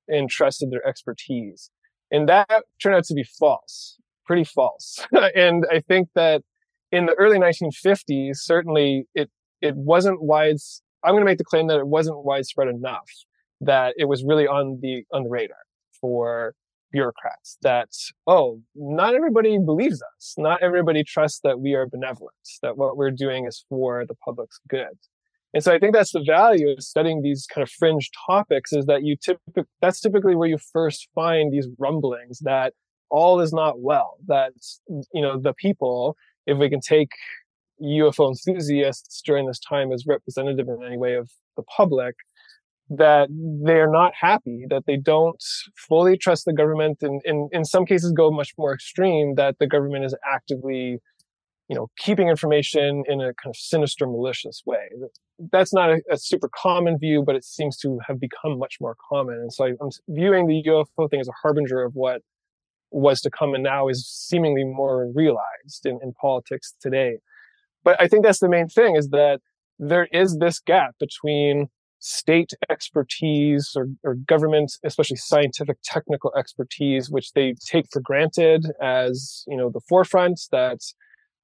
and 0.07 0.29
trusted 0.29 0.69
their 0.69 0.85
expertise. 0.87 1.71
And 2.11 2.29
that 2.29 2.63
turned 2.81 2.95
out 2.95 3.05
to 3.05 3.15
be 3.15 3.23
false, 3.23 3.97
pretty 4.25 4.43
false. 4.43 5.05
and 5.35 5.65
I 5.71 5.79
think 5.79 6.09
that 6.13 6.43
in 6.91 7.07
the 7.07 7.15
early 7.15 7.39
1950s, 7.39 8.35
certainly 8.35 9.05
it, 9.15 9.29
it 9.61 9.75
wasn't 9.75 10.21
wide. 10.21 10.57
I'm 11.03 11.13
going 11.13 11.21
to 11.21 11.25
make 11.25 11.39
the 11.39 11.43
claim 11.43 11.67
that 11.67 11.79
it 11.79 11.87
wasn't 11.87 12.23
widespread 12.23 12.67
enough 12.67 13.09
that 13.61 13.93
it 13.97 14.05
was 14.05 14.23
really 14.23 14.47
on 14.47 14.79
the 14.81 15.03
on 15.11 15.23
the 15.23 15.29
radar 15.29 15.57
for 15.99 16.53
bureaucrats 16.91 17.57
that 17.61 17.89
oh 18.27 18.61
not 18.75 19.13
everybody 19.13 19.57
believes 19.57 20.01
us. 20.01 20.35
Not 20.37 20.61
everybody 20.63 21.03
trusts 21.03 21.39
that 21.43 21.59
we 21.59 21.73
are 21.73 21.85
benevolent 21.85 22.35
that 22.61 22.77
what 22.77 22.97
we're 22.97 23.11
doing 23.11 23.45
is 23.45 23.65
for 23.69 24.05
the 24.05 24.15
public's 24.15 24.59
good. 24.67 24.97
And 25.53 25.63
so 25.63 25.73
i 25.73 25.79
think 25.79 25.93
that's 25.93 26.11
the 26.11 26.23
value 26.23 26.69
of 26.69 26.83
studying 26.83 27.21
these 27.21 27.47
kind 27.51 27.63
of 27.63 27.69
fringe 27.69 28.09
topics 28.27 28.73
is 28.73 28.85
that 28.85 29.03
you 29.03 29.15
typically 29.15 29.63
that's 29.81 29.99
typically 29.99 30.35
where 30.35 30.49
you 30.49 30.57
first 30.57 31.07
find 31.15 31.51
these 31.51 31.67
rumblings 31.79 32.39
that 32.39 32.73
all 33.09 33.39
is 33.39 33.53
not 33.53 33.79
well 33.79 34.17
that 34.27 34.51
you 35.13 35.21
know 35.21 35.39
the 35.39 35.53
people 35.53 36.15
if 36.45 36.57
we 36.57 36.69
can 36.69 36.81
take 36.81 37.11
ufo 37.81 38.27
enthusiasts 38.27 39.21
during 39.25 39.47
this 39.47 39.59
time 39.59 39.91
as 39.91 40.05
representative 40.05 40.67
in 40.67 40.83
any 40.85 40.97
way 40.97 41.13
of 41.13 41.29
the 41.55 41.63
public 41.63 42.15
that 42.89 43.27
they're 43.63 43.89
not 43.89 44.13
happy, 44.19 44.65
that 44.69 44.85
they 44.85 44.97
don't 44.97 45.43
fully 45.75 46.17
trust 46.17 46.45
the 46.45 46.53
government, 46.53 46.99
and 47.01 47.21
in, 47.25 47.49
in 47.51 47.65
some 47.65 47.85
cases 47.85 48.11
go 48.11 48.31
much 48.31 48.53
more 48.57 48.73
extreme, 48.73 49.35
that 49.35 49.57
the 49.59 49.67
government 49.67 50.05
is 50.05 50.15
actively, 50.25 50.99
you 51.67 51.75
know, 51.75 51.89
keeping 51.97 52.29
information 52.29 53.03
in 53.07 53.19
a 53.19 53.33
kind 53.33 53.47
of 53.51 53.57
sinister, 53.57 54.07
malicious 54.07 54.61
way. 54.65 54.89
That's 55.51 55.73
not 55.73 55.89
a, 55.89 56.01
a 56.11 56.17
super 56.17 56.49
common 56.53 56.97
view, 56.97 57.23
but 57.25 57.35
it 57.35 57.43
seems 57.43 57.77
to 57.79 57.99
have 58.07 58.19
become 58.19 58.57
much 58.57 58.77
more 58.79 58.95
common. 59.09 59.35
And 59.35 59.51
so 59.51 59.65
I, 59.65 59.73
I'm 59.81 59.89
viewing 60.07 60.47
the 60.47 60.63
UFO 60.67 61.09
thing 61.09 61.19
as 61.19 61.27
a 61.27 61.33
harbinger 61.41 61.83
of 61.83 61.93
what 61.93 62.21
was 62.91 63.19
to 63.21 63.29
come 63.29 63.53
and 63.53 63.63
now 63.63 63.89
is 63.89 64.07
seemingly 64.07 64.63
more 64.63 65.11
realized 65.13 65.85
in, 65.85 65.99
in 66.01 66.13
politics 66.13 66.73
today. 66.79 67.17
But 67.83 68.01
I 68.01 68.07
think 68.07 68.23
that's 68.23 68.39
the 68.39 68.49
main 68.49 68.69
thing 68.69 68.95
is 68.95 69.09
that 69.09 69.41
there 69.77 70.07
is 70.11 70.37
this 70.39 70.59
gap 70.59 70.95
between 70.99 71.67
state 71.99 72.51
expertise 72.69 73.73
or, 73.75 73.87
or 74.03 74.15
government, 74.15 74.71
especially 74.83 75.17
scientific 75.17 75.77
technical 75.83 76.31
expertise, 76.37 77.09
which 77.09 77.33
they 77.33 77.55
take 77.65 77.85
for 77.91 78.01
granted 78.01 78.65
as, 78.81 79.43
you 79.47 79.57
know, 79.57 79.69
the 79.69 79.81
forefront 79.87 80.39
that 80.51 80.79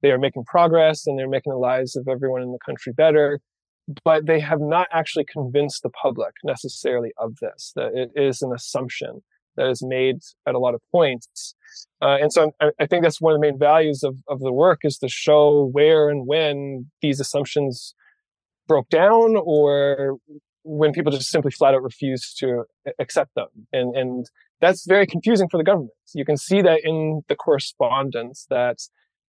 they 0.02 0.12
are 0.12 0.20
making 0.20 0.44
progress 0.46 1.08
and 1.08 1.18
they're 1.18 1.30
making 1.30 1.52
the 1.52 1.58
lives 1.58 1.96
of 1.96 2.08
everyone 2.08 2.42
in 2.42 2.52
the 2.52 2.60
country 2.66 2.94
better. 2.94 3.40
But 4.06 4.28
they 4.28 4.40
have 4.40 4.62
not 4.62 4.88
actually 4.94 5.26
convinced 5.26 5.84
the 5.84 5.90
public 5.90 6.34
necessarily 6.44 7.12
of 7.18 7.36
this, 7.42 7.74
that 7.76 7.92
it 7.94 8.12
is 8.16 8.42
an 8.42 8.54
assumption 8.54 9.22
that 9.58 9.70
is 9.70 9.84
made 9.84 10.18
at 10.48 10.56
a 10.56 10.60
lot 10.60 10.74
of 10.74 10.82
points. 10.92 11.56
Uh, 12.02 12.18
and 12.22 12.32
so 12.32 12.52
I, 12.62 12.70
I, 12.80 12.86
think 12.86 13.04
that's 13.04 13.22
one 13.22 13.34
of 13.34 13.42
the 13.42 13.48
main 13.48 13.60
values 13.60 14.04
of, 14.04 14.16
of 14.28 14.40
the 14.40 14.54
work 14.54 14.80
is 14.84 14.98
to 15.00 15.10
show 15.10 15.70
where 15.72 16.10
and 16.10 16.26
when 16.26 16.90
these 17.02 17.20
assumptions 17.20 17.94
broke 18.68 18.90
down 18.90 19.36
or 19.38 20.18
when 20.64 20.94
people 20.94 21.12
just 21.12 21.30
simply 21.30 21.52
flat 21.52 21.74
out 21.74 21.84
refuse 21.84 22.34
to 22.36 22.64
accept 23.00 23.36
them. 23.36 23.48
And, 23.74 23.96
and 23.96 24.26
that's 24.62 24.86
very 24.88 25.06
confusing 25.06 25.50
for 25.50 25.58
the 25.58 25.64
government. 25.64 25.92
You 26.14 26.26
can 26.26 26.38
see 26.38 26.62
that 26.62 26.82
in 26.84 27.24
the 27.28 27.36
correspondence 27.36 28.48
that 28.50 28.78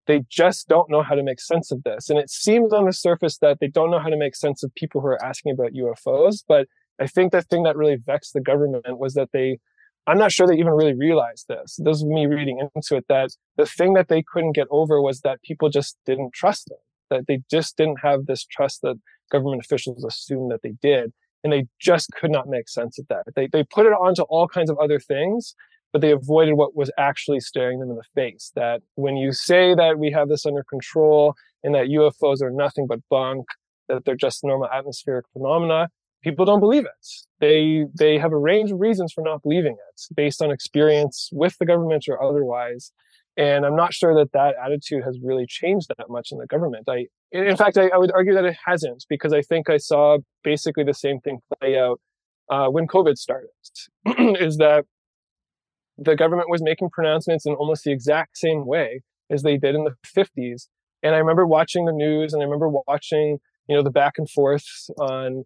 they 0.06 0.22
just 0.28 0.68
don't 0.68 0.90
know 0.90 1.02
how 1.02 1.14
to 1.14 1.22
make 1.22 1.40
sense 1.40 1.72
of 1.72 1.82
this. 1.82 2.10
And 2.10 2.18
it 2.18 2.30
seems 2.30 2.72
on 2.72 2.84
the 2.84 2.92
surface 2.92 3.38
that 3.38 3.58
they 3.60 3.68
don't 3.68 3.90
know 3.90 3.98
how 3.98 4.08
to 4.08 4.16
make 4.16 4.36
sense 4.36 4.62
of 4.62 4.74
people 4.74 5.00
who 5.00 5.08
are 5.08 5.24
asking 5.24 5.52
about 5.52 5.72
UFOs. 5.72 6.44
But 6.46 6.68
I 7.00 7.06
think 7.06 7.32
the 7.32 7.42
thing 7.42 7.62
that 7.64 7.76
really 7.76 7.96
vexed 7.96 8.34
the 8.34 8.40
government 8.40 8.98
was 8.98 9.14
that 9.14 9.30
they, 9.32 9.58
I'm 10.06 10.18
not 10.18 10.32
sure 10.32 10.46
they 10.46 10.56
even 10.56 10.72
really 10.72 10.94
realized 10.94 11.46
this. 11.48 11.78
This 11.82 11.96
is 11.96 12.04
me 12.04 12.26
reading 12.26 12.60
into 12.74 12.96
it 12.96 13.06
that 13.08 13.30
the 13.56 13.66
thing 13.66 13.94
that 13.94 14.08
they 14.08 14.22
couldn't 14.22 14.52
get 14.52 14.68
over 14.70 15.00
was 15.00 15.20
that 15.20 15.42
people 15.42 15.70
just 15.70 15.96
didn't 16.06 16.34
trust 16.34 16.68
them, 16.68 16.78
that 17.10 17.26
they 17.26 17.40
just 17.50 17.76
didn't 17.76 18.00
have 18.02 18.26
this 18.26 18.44
trust 18.44 18.82
that 18.82 18.96
government 19.30 19.62
officials 19.64 20.04
assumed 20.04 20.50
that 20.50 20.62
they 20.62 20.74
did. 20.82 21.12
And 21.42 21.52
they 21.52 21.66
just 21.78 22.10
could 22.12 22.30
not 22.30 22.48
make 22.48 22.68
sense 22.68 22.98
of 22.98 23.06
that. 23.08 23.24
They, 23.36 23.48
they 23.48 23.64
put 23.64 23.86
it 23.86 23.92
onto 23.92 24.22
all 24.22 24.48
kinds 24.48 24.70
of 24.70 24.78
other 24.78 24.98
things, 24.98 25.54
but 25.92 26.00
they 26.00 26.10
avoided 26.10 26.54
what 26.54 26.74
was 26.74 26.90
actually 26.96 27.40
staring 27.40 27.80
them 27.80 27.90
in 27.90 27.96
the 27.96 28.02
face. 28.14 28.50
That 28.56 28.82
when 28.94 29.16
you 29.16 29.32
say 29.32 29.74
that 29.74 29.98
we 29.98 30.10
have 30.10 30.28
this 30.28 30.46
under 30.46 30.64
control 30.64 31.34
and 31.62 31.74
that 31.74 31.86
UFOs 31.86 32.40
are 32.40 32.50
nothing 32.50 32.86
but 32.86 33.00
bunk, 33.10 33.46
that 33.88 34.04
they're 34.04 34.16
just 34.16 34.42
normal 34.42 34.68
atmospheric 34.68 35.26
phenomena, 35.34 35.90
people 36.22 36.46
don't 36.46 36.60
believe 36.60 36.84
it. 36.84 37.06
They 37.40 37.84
they 37.94 38.18
have 38.18 38.32
a 38.32 38.38
range 38.38 38.72
of 38.72 38.80
reasons 38.80 39.12
for 39.12 39.22
not 39.22 39.42
believing 39.42 39.74
it, 39.74 40.00
based 40.16 40.42
on 40.42 40.50
experience 40.50 41.28
with 41.32 41.56
the 41.58 41.66
government 41.66 42.06
or 42.08 42.20
otherwise. 42.22 42.90
And 43.36 43.66
I'm 43.66 43.74
not 43.74 43.92
sure 43.92 44.14
that 44.14 44.32
that 44.32 44.54
attitude 44.64 45.02
has 45.04 45.18
really 45.22 45.46
changed 45.48 45.88
that 45.96 46.08
much 46.08 46.28
in 46.30 46.38
the 46.38 46.46
government. 46.46 46.88
I, 46.88 47.06
in 47.32 47.56
fact, 47.56 47.76
I, 47.76 47.88
I 47.88 47.98
would 47.98 48.12
argue 48.12 48.34
that 48.34 48.44
it 48.44 48.56
hasn't 48.64 49.04
because 49.08 49.32
I 49.32 49.42
think 49.42 49.68
I 49.68 49.76
saw 49.76 50.18
basically 50.44 50.84
the 50.84 50.94
same 50.94 51.20
thing 51.20 51.40
play 51.58 51.76
out 51.76 52.00
uh, 52.50 52.68
when 52.68 52.86
COVID 52.86 53.16
started. 53.16 53.48
is 54.06 54.56
that 54.58 54.84
the 55.98 56.14
government 56.16 56.48
was 56.48 56.62
making 56.62 56.90
pronouncements 56.90 57.46
in 57.46 57.54
almost 57.54 57.84
the 57.84 57.92
exact 57.92 58.36
same 58.36 58.66
way 58.66 59.02
as 59.30 59.42
they 59.42 59.56
did 59.56 59.74
in 59.74 59.84
the 59.84 59.94
50s. 60.16 60.68
And 61.02 61.14
I 61.14 61.18
remember 61.18 61.46
watching 61.46 61.86
the 61.86 61.92
news 61.92 62.32
and 62.32 62.42
I 62.42 62.44
remember 62.44 62.68
watching, 62.86 63.38
you 63.68 63.76
know, 63.76 63.82
the 63.82 63.90
back 63.90 64.14
and 64.16 64.30
forth 64.30 64.64
on 64.98 65.44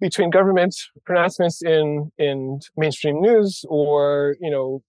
between 0.00 0.30
government 0.30 0.74
pronouncements 1.04 1.60
in 1.62 2.10
in 2.18 2.60
mainstream 2.76 3.20
news 3.20 3.64
or 3.68 4.36
you 4.40 4.50
know 4.50 4.82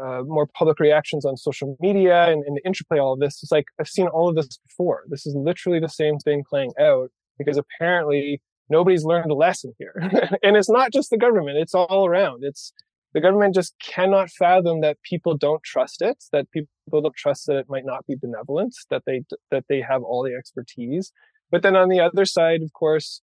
uh, 0.00 0.22
more 0.24 0.46
public 0.46 0.78
reactions 0.80 1.24
on 1.24 1.36
social 1.36 1.76
media 1.80 2.30
and, 2.30 2.44
and 2.44 2.56
the 2.56 2.66
interplay 2.66 2.98
all 2.98 3.14
of 3.14 3.20
this. 3.20 3.40
It's 3.42 3.52
like 3.52 3.66
i've 3.80 3.88
seen 3.88 4.08
all 4.08 4.28
of 4.28 4.36
this 4.36 4.58
before. 4.68 5.04
This 5.08 5.26
is 5.26 5.34
literally 5.34 5.80
the 5.80 5.88
same 5.88 6.18
thing 6.18 6.44
playing 6.48 6.72
out 6.78 7.10
because 7.38 7.56
apparently 7.58 8.40
nobody's 8.68 9.04
learned 9.04 9.30
a 9.30 9.34
lesson 9.34 9.72
here. 9.78 9.94
And 10.42 10.56
it's 10.56 10.70
not 10.70 10.92
just 10.92 11.10
the 11.10 11.18
government. 11.18 11.58
It's 11.58 11.74
all 11.74 12.06
around. 12.06 12.44
It's 12.44 12.72
the 13.14 13.20
government 13.20 13.54
just 13.54 13.74
cannot 13.82 14.30
fathom 14.30 14.82
that 14.82 14.98
people 15.02 15.36
don't 15.36 15.62
trust 15.62 16.02
it 16.02 16.22
that 16.32 16.50
people 16.50 16.68
don't 16.92 17.16
trust 17.16 17.46
that 17.46 17.56
it 17.56 17.66
might 17.68 17.86
not 17.86 18.06
be 18.06 18.14
benevolent 18.14 18.74
that 18.90 19.02
they 19.06 19.24
that 19.50 19.64
they 19.68 19.80
have 19.80 20.02
all 20.02 20.22
the 20.22 20.34
expertise. 20.34 21.12
But 21.50 21.62
then 21.62 21.76
on 21.76 21.88
the 21.88 22.00
other 22.00 22.24
side 22.24 22.62
of 22.62 22.72
course 22.72 23.22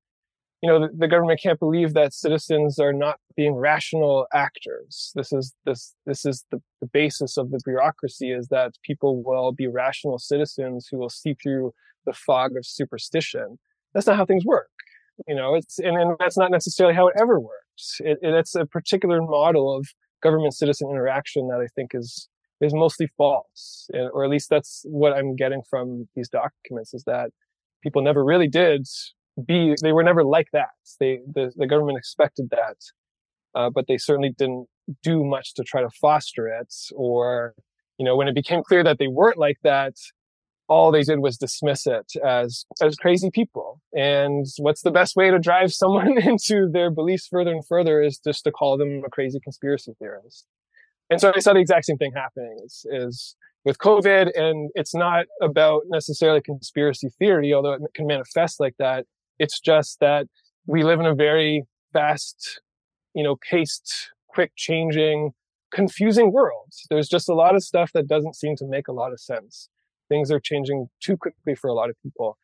you 0.63 0.69
know, 0.69 0.81
the, 0.81 0.89
the, 0.95 1.09
government 1.09 1.41
can't 1.43 1.59
believe 1.59 1.95
that 1.95 2.13
citizens 2.13 2.79
are 2.79 2.93
not 2.93 3.19
being 3.35 3.55
rational 3.55 4.27
actors. 4.35 5.11
This 5.15 5.33
is 5.33 5.55
this 5.65 5.95
this 6.05 6.27
is 6.27 6.45
the, 6.51 6.61
the 6.81 6.87
basis 6.87 7.37
of 7.39 7.51
the 7.51 7.61
bureaucracy 7.65 8.31
is 8.31 8.49
that 8.49 8.75
people 8.83 9.23
will 9.23 9.53
be 9.53 9.67
rational 9.67 10.19
citizens 10.19 10.87
who 10.91 10.99
will 10.99 11.09
see 11.09 11.35
through 11.35 11.73
the 12.05 12.13
fog 12.13 12.57
of 12.57 12.67
superstition. 12.67 13.59
That's 13.95 14.07
not 14.07 14.17
how 14.17 14.27
things 14.27 14.45
work. 14.45 14.69
You 15.27 15.35
know, 15.35 15.55
it's 15.55 15.79
and, 15.79 15.97
and 15.97 16.17
that's 16.19 16.37
not 16.37 16.51
necessarily 16.51 16.95
how 16.95 17.09
it 17.09 17.15
ever 17.19 17.41
works. 17.41 17.97
It, 18.01 18.19
it, 18.21 18.35
it's 18.35 18.55
a 18.55 18.67
particular 18.67 19.23
model 19.23 19.75
of 19.75 19.87
government 20.23 20.55
citizen 20.55 20.91
interaction 20.91 21.49
that 21.49 21.61
I 21.61 21.69
think 21.75 21.93
is 21.95 22.29
is 22.61 22.75
mostly 22.75 23.09
false, 23.17 23.89
or 23.95 24.23
at 24.23 24.31
least 24.31 24.51
that's 24.51 24.83
what 24.85 25.15
I'm 25.15 25.35
getting 25.35 25.63
from 25.71 26.09
these 26.15 26.29
documents 26.29 26.93
is 26.93 27.05
that 27.05 27.31
people 27.83 28.03
never 28.03 28.23
really 28.23 28.49
did 28.49 28.87
be 29.47 29.75
they 29.83 29.93
were 29.93 30.03
never 30.03 30.25
like 30.25 30.49
that. 30.53 30.71
They 30.99 31.21
the, 31.35 31.53
the 31.57 31.67
government 31.67 31.99
expected 31.99 32.49
that 32.51 32.77
uh, 33.55 33.71
but 33.71 33.87
they 33.89 33.99
certainly 33.99 34.35
didn't 34.37 34.67
do 35.03 35.25
much 35.25 35.55
to 35.55 35.63
try 35.63 35.83
to 35.83 35.91
foster 36.01 36.49
it 36.49 36.75
or 36.95 37.55
you 37.99 38.05
know 38.05 38.17
when 38.17 38.29
it 38.29 38.35
became 38.35 38.63
clear 38.63 38.83
that 38.83 38.99
they 38.99 39.09
weren't 39.09 39.39
like 39.39 39.59
that 39.63 39.95
all 40.69 40.93
they 40.93 41.03
did 41.03 41.19
was 41.19 41.37
dismiss 41.37 41.87
it 41.87 42.07
as 42.25 42.65
as 42.81 42.95
crazy 42.95 43.29
people. 43.31 43.81
And 43.93 44.47
what's 44.59 44.83
the 44.83 44.93
best 44.93 45.17
way 45.17 45.31
to 45.31 45.39
drive 45.39 45.73
someone 45.73 46.17
into 46.23 46.69
their 46.73 46.91
beliefs 46.91 47.27
further 47.29 47.51
and 47.51 47.67
further 47.67 48.01
is 48.01 48.19
just 48.19 48.45
to 48.45 48.53
call 48.53 48.79
them 48.79 49.03
a 49.05 49.11
crazy 49.11 49.41
conspiracy 49.43 49.93
theorist. 49.99 50.47
And 51.11 51.21
so 51.21 51.33
i 51.35 51.41
saw 51.41 51.53
the 51.53 51.61
exact 51.61 51.87
same 51.87 51.97
thing 51.97 52.13
happening 52.15 52.57
is, 52.65 52.87
is 52.91 53.37
with 53.65 53.79
covid 53.79 54.31
and 54.39 54.71
it's 54.75 54.95
not 54.95 55.27
about 55.43 55.83
necessarily 55.89 56.41
conspiracy 56.41 57.09
theory 57.19 57.53
although 57.53 57.73
it 57.73 57.83
can 57.95 58.07
manifest 58.07 58.61
like 58.61 58.75
that 58.79 59.07
it's 59.41 59.59
just 59.59 59.99
that 60.01 60.27
we 60.67 60.85
live 60.85 61.01
in 61.01 61.07
a 61.07 61.15
very 61.15 61.65
fast, 61.93 62.61
you 63.15 63.25
know, 63.25 63.37
paced, 63.51 64.11
quick 64.29 64.53
changing, 64.55 65.31
confusing 65.73 66.31
world. 66.31 66.69
There's 66.91 67.09
just 67.09 67.29
a 67.29 67.35
lot 67.35 67.57
of 67.57 67.65
stuff 67.65 67.91
that 67.95 68.07
doesn't 68.07 68.37
seem 68.37 68.55
to 68.57 68.67
make 68.67 68.87
a 68.87 68.93
lot 68.93 69.13
of 69.13 69.19
sense. 69.19 69.69
Things 70.11 70.31
are 70.31 70.39
changing 70.39 70.89
too 71.03 71.17
quickly 71.17 71.55
for 71.55 71.69
a 71.69 71.73
lot 71.73 71.89
of 71.89 71.97
people. 72.03 72.37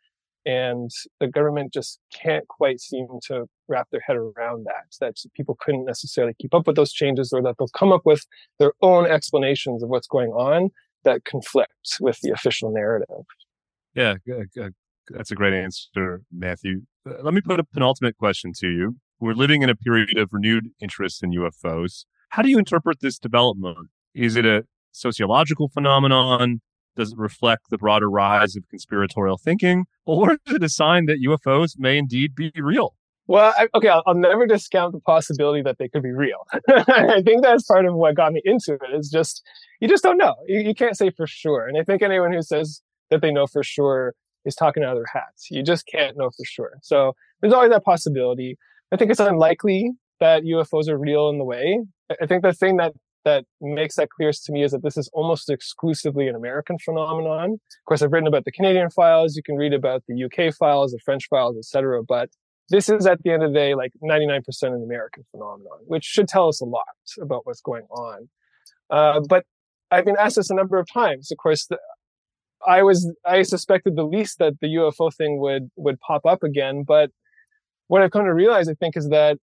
And 0.47 0.91
the 1.21 1.27
government 1.27 1.73
just 1.73 1.99
can't 2.15 2.49
quite 2.49 2.81
seem 2.81 3.09
to 3.27 3.45
wrap 3.69 3.89
their 3.91 4.01
head 4.01 4.17
around 4.17 4.65
that, 4.65 4.87
that 5.01 5.17
people 5.35 5.59
couldn't 5.61 5.85
necessarily 5.85 6.35
keep 6.41 6.55
up 6.55 6.67
with 6.67 6.77
those 6.77 6.93
changes 6.93 7.31
or 7.33 7.43
that 7.43 7.57
they'll 7.59 7.69
come 7.77 7.93
up 7.93 8.03
with 8.07 8.25
their 8.59 8.73
own 8.81 9.07
explanations 9.07 9.83
of 9.83 9.91
what's 9.91 10.07
going 10.07 10.31
on 10.31 10.71
that 11.05 11.25
conflict 11.25 11.99
with 12.01 12.19
the 12.23 12.31
official 12.31 12.73
narrative. 12.73 13.27
Yeah, 13.95 14.15
that's 15.11 15.31
a 15.31 15.35
great 15.35 15.55
answer, 15.55 16.23
Matthew. 16.33 16.83
Uh, 17.09 17.23
let 17.23 17.35
me 17.35 17.41
put 17.41 17.61
a 17.61 17.65
penultimate 17.65 18.17
question 18.17 18.53
to 18.59 18.69
you. 18.69 18.97
We're 19.21 19.35
living 19.35 19.63
in 19.63 19.71
a 19.71 19.77
period 19.77 20.19
of 20.19 20.29
renewed 20.33 20.69
interest 20.81 21.23
in 21.23 21.31
UFOs. 21.31 22.05
How 22.31 22.43
do 22.43 22.51
you 22.51 22.59
interpret 22.59 23.01
this 23.01 23.19
development? 23.19 23.89
Is 24.15 24.37
it 24.37 24.45
a 24.45 24.65
sociological 24.93 25.69
phenomenon? 25.69 26.61
Does 26.97 27.13
it 27.13 27.19
reflect 27.19 27.71
the 27.71 27.79
broader 27.79 28.11
rise 28.11 28.57
of 28.57 28.69
conspiratorial 28.69 29.39
thinking? 29.39 29.85
Or 30.05 30.33
is 30.47 30.55
it 30.55 30.63
a 30.63 30.69
sign 30.69 31.07
that 31.07 31.23
UFOs 31.25 31.79
may 31.79 31.99
indeed 31.99 32.35
be 32.35 32.53
real? 32.57 32.95
Well, 33.29 33.53
I, 33.59 33.69
okay, 33.75 33.89
I'll, 33.89 34.03
I'll, 34.07 34.15
never 34.15 34.47
discount 34.47 34.93
the 34.93 35.01
possibility 35.01 35.61
that 35.63 35.79
they 35.79 35.89
could 35.89 36.03
be 36.03 36.13
real. 36.13 36.47
I 36.69 37.23
think 37.25 37.43
that's 37.43 37.65
part 37.65 37.85
of 37.85 37.95
what 37.95 38.15
got 38.15 38.33
me 38.33 38.41
into 38.45 38.75
it. 38.75 38.95
Is 38.95 39.11
just 39.11 39.43
you 39.81 39.89
just 39.89 40.05
don't 40.05 40.17
know. 40.17 40.37
You, 40.47 40.61
you 40.61 40.75
can't 40.75 40.97
say 40.97 41.11
for 41.11 41.27
sure. 41.27 41.67
And 41.67 41.77
I 41.77 41.83
think 41.83 42.03
anyone 42.03 42.33
who 42.33 42.43
says 42.43 42.83
that 43.11 43.23
they 43.23 43.33
know 43.33 43.47
for 43.49 43.65
sure 43.65 44.15
is 44.47 44.55
talking 44.55 44.83
out 44.83 44.93
of 44.93 44.99
their 44.99 45.13
hats. 45.13 45.51
You 45.51 45.63
just 45.63 45.87
can't 45.87 46.17
know 46.17 46.31
for 46.31 46.45
sure. 46.45 46.79
So 46.83 47.15
there's 47.41 47.53
always 47.53 47.71
that 47.71 47.85
possibility. 47.85 48.57
I 48.93 48.97
think 48.97 49.11
it's 49.11 49.21
unlikely 49.21 49.93
that 50.21 50.45
UFOs 50.45 50.89
are 50.89 50.97
real 50.99 51.29
in 51.29 51.39
the 51.39 51.45
way. 51.45 51.81
I 52.21 52.27
think 52.27 52.43
the 52.43 52.53
thing 52.53 52.77
that 52.79 52.95
that 53.25 53.45
makes 53.61 53.97
that 53.97 54.09
clearest 54.09 54.45
to 54.45 54.53
me 54.53 54.63
is 54.63 54.71
that 54.71 54.85
this 54.85 54.97
is 54.97 55.11
almost 55.13 55.51
exclusively 55.51 56.29
an 56.29 56.37
American 56.37 56.79
phenomenon. 56.79 57.55
Of 57.55 57.85
course, 57.85 58.01
I've 58.01 58.13
written 58.13 58.29
about 58.29 58.45
the 58.45 58.53
Canadian 58.53 58.89
files. 58.89 59.35
You 59.35 59.43
can 59.43 59.57
read 59.57 59.75
about 59.75 60.05
the 60.07 60.25
UK 60.25 60.55
files, 60.55 60.93
the 60.93 61.01
French 61.05 61.27
files, 61.29 61.57
etc. 61.59 62.05
But 62.05 62.31
this 62.71 62.89
is 62.89 63.05
at 63.05 63.21
the 63.25 63.33
end 63.33 63.43
of 63.43 63.53
the 63.53 63.59
day 63.59 63.75
like 63.75 63.93
99% 64.01 64.45
an 64.63 64.83
American 64.83 65.25
phenomenon, 65.33 65.79
which 65.87 66.05
should 66.05 66.29
tell 66.29 66.47
us 66.47 66.61
a 66.61 66.65
lot 66.65 66.85
about 67.21 67.45
what's 67.45 67.61
going 67.61 67.87
on. 67.91 68.29
Uh, 68.91 69.21
but 69.29 69.45
I've 69.91 70.05
been 70.05 70.17
asked 70.19 70.37
this 70.37 70.51
a 70.51 70.55
number 70.55 70.79
of 70.79 70.87
times. 70.93 71.33
Of 71.33 71.39
course, 71.39 71.67
the, 71.67 71.79
I 72.67 72.83
was 72.83 73.13
I 73.25 73.43
suspected 73.43 73.97
the 73.97 74.05
least 74.05 74.39
that 74.39 74.55
the 74.61 74.69
UFO 74.69 75.13
thing 75.15 75.39
would 75.41 75.71
would 75.77 76.01
pop 76.01 76.25
up 76.27 76.43
again, 76.43 76.85
but 76.87 77.11
what 77.89 78.03
I've 78.03 78.11
come 78.11 78.25
to 78.25 78.35
realize, 78.35 78.69
I 78.69 78.75
think, 78.75 78.97
is 78.97 79.09
that 79.11 79.39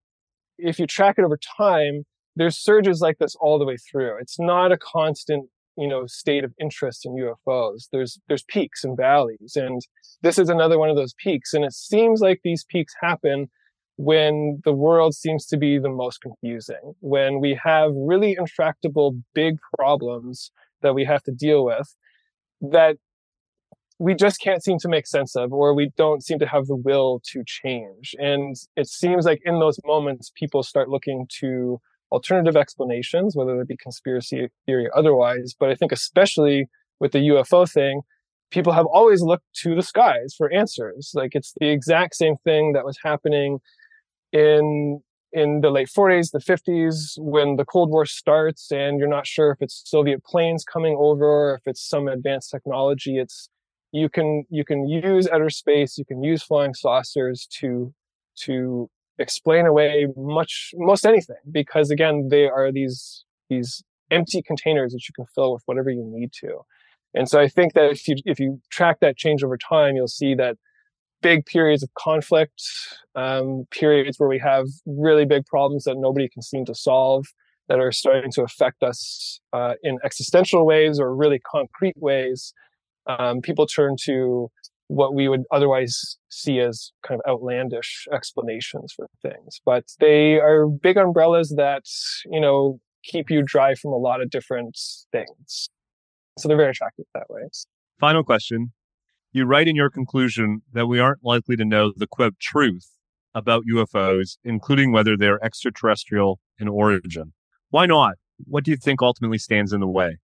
if 0.58 0.78
you 0.78 0.86
track 0.86 1.16
it 1.18 1.24
over 1.24 1.38
time, 1.56 2.04
there's 2.36 2.58
surges 2.58 3.00
like 3.00 3.18
this 3.18 3.36
all 3.40 3.58
the 3.58 3.64
way 3.64 3.76
through. 3.76 4.18
It's 4.18 4.38
not 4.38 4.72
a 4.72 4.78
constant, 4.78 5.48
you 5.76 5.88
know, 5.88 6.06
state 6.06 6.44
of 6.44 6.52
interest 6.60 7.06
in 7.06 7.14
UFOs. 7.14 7.88
There's 7.92 8.18
there's 8.28 8.44
peaks 8.44 8.84
and 8.84 8.96
valleys, 8.96 9.56
and 9.56 9.80
this 10.22 10.38
is 10.38 10.48
another 10.48 10.78
one 10.78 10.90
of 10.90 10.96
those 10.96 11.14
peaks. 11.14 11.54
And 11.54 11.64
it 11.64 11.72
seems 11.72 12.20
like 12.20 12.40
these 12.42 12.64
peaks 12.64 12.94
happen 13.00 13.50
when 13.96 14.60
the 14.64 14.72
world 14.72 15.14
seems 15.14 15.46
to 15.46 15.56
be 15.56 15.78
the 15.78 15.88
most 15.88 16.20
confusing, 16.20 16.94
when 17.00 17.40
we 17.40 17.58
have 17.62 17.92
really 17.94 18.36
intractable 18.38 19.16
big 19.34 19.56
problems 19.78 20.50
that 20.82 20.94
we 20.94 21.04
have 21.04 21.22
to 21.22 21.32
deal 21.32 21.64
with 21.64 21.94
that 22.72 22.96
we 23.98 24.14
just 24.14 24.40
can't 24.40 24.62
seem 24.62 24.78
to 24.78 24.88
make 24.88 25.06
sense 25.06 25.36
of, 25.36 25.52
or 25.52 25.74
we 25.74 25.92
don't 25.96 26.22
seem 26.22 26.38
to 26.40 26.46
have 26.46 26.66
the 26.66 26.76
will 26.76 27.20
to 27.32 27.42
change. 27.46 28.14
And 28.18 28.56
it 28.76 28.88
seems 28.88 29.24
like 29.24 29.40
in 29.44 29.60
those 29.60 29.78
moments, 29.84 30.32
people 30.34 30.62
start 30.62 30.88
looking 30.88 31.26
to 31.40 31.80
alternative 32.10 32.56
explanations, 32.56 33.36
whether 33.36 33.60
it 33.60 33.68
be 33.68 33.76
conspiracy 33.76 34.48
theory 34.66 34.86
or 34.86 34.98
otherwise. 34.98 35.54
But 35.58 35.70
I 35.70 35.74
think 35.74 35.92
especially 35.92 36.68
with 37.00 37.12
the 37.12 37.28
UFO 37.28 37.70
thing, 37.70 38.02
people 38.50 38.72
have 38.72 38.86
always 38.86 39.20
looked 39.20 39.46
to 39.62 39.74
the 39.74 39.82
skies 39.82 40.34
for 40.36 40.52
answers. 40.52 41.12
Like 41.14 41.34
it's 41.34 41.52
the 41.60 41.68
exact 41.68 42.14
same 42.14 42.36
thing 42.44 42.72
that 42.72 42.84
was 42.84 42.98
happening 43.02 43.60
in 44.32 45.00
in 45.34 45.60
the 45.60 45.70
late 45.70 45.88
40s, 45.88 46.30
the 46.30 46.38
50s, 46.38 47.18
when 47.18 47.56
the 47.56 47.64
Cold 47.64 47.90
War 47.90 48.06
starts, 48.06 48.70
and 48.70 48.98
you're 48.98 49.08
not 49.08 49.26
sure 49.26 49.50
if 49.50 49.60
it's 49.60 49.82
Soviet 49.84 50.24
planes 50.24 50.64
coming 50.64 50.96
over 50.98 51.26
or 51.26 51.54
if 51.56 51.62
it's 51.66 51.86
some 51.86 52.06
advanced 52.08 52.50
technology. 52.50 53.18
It's 53.18 53.50
you 53.92 54.08
can 54.08 54.44
you 54.48 54.64
can 54.64 54.88
use 54.88 55.28
outer 55.28 55.50
space, 55.50 55.98
you 55.98 56.04
can 56.04 56.22
use 56.22 56.42
flying 56.42 56.72
saucers 56.72 57.46
to 57.58 57.92
to 58.44 58.88
explain 59.18 59.66
away 59.66 60.06
much 60.16 60.72
most 60.76 61.04
anything 61.06 61.36
because 61.52 61.90
again 61.90 62.28
they 62.30 62.48
are 62.48 62.72
these 62.72 63.24
these 63.48 63.82
empty 64.10 64.42
containers 64.42 64.92
that 64.92 65.08
you 65.08 65.12
can 65.14 65.26
fill 65.34 65.52
with 65.52 65.62
whatever 65.66 65.90
you 65.90 66.04
need 66.04 66.32
to. 66.32 66.60
And 67.14 67.28
so 67.28 67.40
I 67.40 67.48
think 67.48 67.74
that 67.74 67.90
if 67.90 68.08
you 68.08 68.16
if 68.24 68.38
you 68.38 68.60
track 68.70 68.98
that 69.00 69.16
change 69.16 69.42
over 69.42 69.56
time, 69.58 69.96
you'll 69.96 70.08
see 70.08 70.34
that 70.36 70.56
big 71.24 71.46
periods 71.46 71.82
of 71.82 71.88
conflict, 71.94 72.62
um, 73.14 73.64
periods 73.70 74.18
where 74.18 74.28
we 74.28 74.38
have 74.38 74.66
really 74.84 75.24
big 75.24 75.46
problems 75.46 75.84
that 75.84 75.96
nobody 75.96 76.28
can 76.28 76.42
seem 76.42 76.66
to 76.66 76.74
solve, 76.74 77.24
that 77.68 77.80
are 77.80 77.90
starting 77.90 78.30
to 78.30 78.42
affect 78.42 78.82
us 78.82 79.40
uh, 79.54 79.72
in 79.82 79.98
existential 80.04 80.66
ways 80.66 81.00
or 81.00 81.16
really 81.16 81.38
concrete 81.38 81.96
ways, 81.96 82.52
um, 83.06 83.40
people 83.40 83.66
turn 83.66 83.96
to 84.04 84.50
what 84.88 85.14
we 85.14 85.28
would 85.28 85.44
otherwise 85.50 86.18
see 86.28 86.60
as 86.60 86.92
kind 87.06 87.18
of 87.18 87.30
outlandish 87.30 88.06
explanations 88.12 88.92
for 88.94 89.08
things. 89.22 89.62
But 89.64 89.84
they 89.98 90.38
are 90.40 90.66
big 90.66 90.98
umbrellas 90.98 91.54
that, 91.56 91.84
you 92.26 92.40
know, 92.40 92.80
keep 93.02 93.30
you 93.30 93.42
dry 93.42 93.74
from 93.74 93.92
a 93.92 93.96
lot 93.96 94.20
of 94.20 94.28
different 94.28 94.78
things. 95.10 95.70
So 96.38 96.48
they're 96.48 96.56
very 96.58 96.70
attractive 96.70 97.06
that 97.14 97.30
way. 97.30 97.42
Final 97.98 98.24
question. 98.24 98.72
You 99.34 99.46
write 99.46 99.66
in 99.66 99.74
your 99.74 99.90
conclusion 99.90 100.62
that 100.72 100.86
we 100.86 101.00
aren't 101.00 101.24
likely 101.24 101.56
to 101.56 101.64
know 101.64 101.92
the 101.96 102.06
quote 102.06 102.38
truth 102.38 102.92
about 103.34 103.64
UFOs, 103.68 104.38
including 104.44 104.92
whether 104.92 105.16
they're 105.16 105.44
extraterrestrial 105.44 106.38
in 106.60 106.68
origin. 106.68 107.32
Why 107.70 107.86
not? 107.86 108.14
What 108.44 108.62
do 108.62 108.70
you 108.70 108.76
think 108.76 109.02
ultimately 109.02 109.38
stands 109.38 109.72
in 109.72 109.80
the 109.80 109.88
way? 109.88 110.18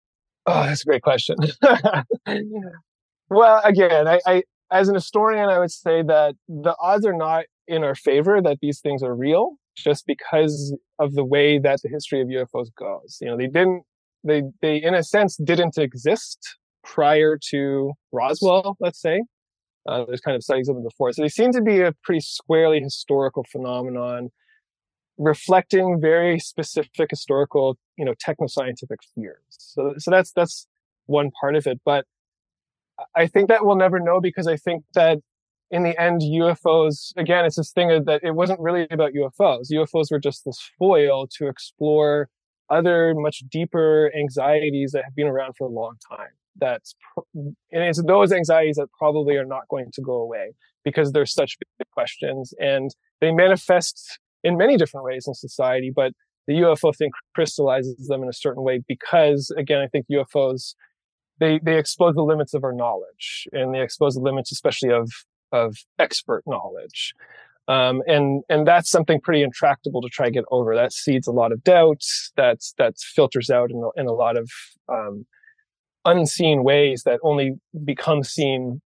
Oh, 0.45 0.63
that's 0.63 0.81
a 0.81 0.85
great 0.85 1.03
question. 1.03 1.37
well, 3.29 3.61
again, 3.63 4.09
I, 4.09 4.19
I, 4.25 4.43
as 4.71 4.89
an 4.89 4.95
historian, 4.95 5.47
I 5.47 5.59
would 5.59 5.71
say 5.71 6.03
that 6.03 6.35
the 6.49 6.75
odds 6.77 7.05
are 7.05 7.15
not 7.15 7.45
in 7.65 7.85
our 7.85 7.95
favor 7.95 8.41
that 8.41 8.57
these 8.61 8.81
things 8.81 9.01
are 9.03 9.15
real, 9.15 9.53
just 9.77 10.05
because 10.05 10.75
of 10.99 11.13
the 11.13 11.23
way 11.23 11.59
that 11.59 11.79
the 11.81 11.87
history 11.87 12.19
of 12.19 12.27
UFOs 12.27 12.75
goes. 12.77 13.19
You 13.21 13.27
know, 13.27 13.37
they 13.37 13.47
didn't, 13.47 13.83
they, 14.25 14.43
they 14.61 14.83
in 14.83 14.93
a 14.93 15.03
sense 15.03 15.37
didn't 15.37 15.77
exist 15.77 16.57
prior 16.93 17.37
to 17.49 17.93
Roswell, 18.11 18.77
let's 18.79 19.01
say. 19.01 19.21
Uh, 19.87 20.05
there's 20.05 20.21
kind 20.21 20.35
of 20.35 20.43
studies 20.43 20.67
of 20.67 20.75
them 20.75 20.83
before. 20.83 21.13
So 21.13 21.21
they 21.21 21.29
seem 21.29 21.51
to 21.53 21.61
be 21.61 21.79
a 21.81 21.93
pretty 22.03 22.21
squarely 22.21 22.79
historical 22.79 23.45
phenomenon 23.49 24.29
reflecting 25.17 25.99
very 25.99 26.39
specific 26.39 27.09
historical, 27.09 27.77
you 27.97 28.05
know, 28.05 28.13
technoscientific 28.13 28.97
fears. 29.15 29.41
So, 29.49 29.93
so 29.97 30.11
that's, 30.11 30.31
that's 30.31 30.67
one 31.05 31.31
part 31.39 31.55
of 31.55 31.65
it. 31.65 31.79
But 31.85 32.05
I 33.15 33.27
think 33.27 33.47
that 33.47 33.65
we'll 33.65 33.77
never 33.77 33.99
know 33.99 34.19
because 34.19 34.47
I 34.47 34.57
think 34.57 34.83
that 34.93 35.19
in 35.71 35.83
the 35.83 35.99
end, 35.99 36.21
UFOs, 36.21 37.13
again, 37.17 37.45
it's 37.45 37.55
this 37.55 37.71
thing 37.71 38.05
that 38.05 38.21
it 38.23 38.31
wasn't 38.31 38.59
really 38.59 38.87
about 38.91 39.13
UFOs. 39.13 39.71
UFOs 39.71 40.11
were 40.11 40.19
just 40.19 40.45
this 40.45 40.59
foil 40.77 41.27
to 41.37 41.47
explore 41.47 42.29
other 42.69 43.13
much 43.15 43.43
deeper 43.49 44.11
anxieties 44.15 44.91
that 44.91 45.03
have 45.03 45.15
been 45.15 45.27
around 45.27 45.53
for 45.57 45.65
a 45.65 45.71
long 45.71 45.95
time. 46.09 46.29
That's, 46.59 46.95
and 47.35 47.55
it's 47.71 48.01
those 48.03 48.31
anxieties 48.31 48.77
that 48.77 48.87
probably 48.97 49.35
are 49.35 49.45
not 49.45 49.67
going 49.69 49.91
to 49.93 50.01
go 50.01 50.13
away 50.13 50.53
because 50.83 51.11
they're 51.11 51.25
such 51.25 51.57
big 51.77 51.87
questions 51.91 52.53
and 52.59 52.91
they 53.21 53.31
manifest 53.31 54.19
in 54.43 54.57
many 54.57 54.77
different 54.77 55.05
ways 55.05 55.25
in 55.27 55.33
society, 55.33 55.91
but 55.93 56.13
the 56.47 56.53
UFO 56.53 56.95
thing 56.95 57.11
crystallizes 57.35 58.07
them 58.07 58.23
in 58.23 58.29
a 58.29 58.33
certain 58.33 58.63
way 58.63 58.81
because, 58.87 59.51
again, 59.57 59.81
I 59.81 59.87
think 59.87 60.05
UFOs 60.11 60.75
they 61.39 61.59
they 61.61 61.77
expose 61.77 62.15
the 62.15 62.23
limits 62.23 62.53
of 62.53 62.63
our 62.63 62.73
knowledge 62.73 63.47
and 63.51 63.73
they 63.73 63.81
expose 63.81 64.15
the 64.15 64.21
limits, 64.21 64.51
especially 64.51 64.91
of 64.91 65.11
of 65.51 65.75
expert 65.99 66.43
knowledge. 66.47 67.13
Um, 67.67 68.01
and 68.07 68.43
and 68.49 68.65
that's 68.65 68.89
something 68.89 69.19
pretty 69.19 69.43
intractable 69.43 70.01
to 70.01 70.09
try 70.09 70.27
to 70.27 70.31
get 70.31 70.45
over. 70.51 70.75
That 70.75 70.93
seeds 70.93 71.27
a 71.27 71.31
lot 71.31 71.51
of 71.51 71.63
doubts 71.63 72.31
That's 72.37 72.73
that 72.77 72.97
filters 72.97 73.49
out 73.49 73.71
in 73.71 73.77
a, 73.83 74.01
in 74.01 74.07
a 74.07 74.13
lot 74.13 74.37
of 74.37 74.49
um, 74.89 75.25
unseen 76.07 76.63
ways 76.63 77.03
that 77.03 77.19
only 77.21 77.53
become 77.85 78.23
seen 78.23 78.81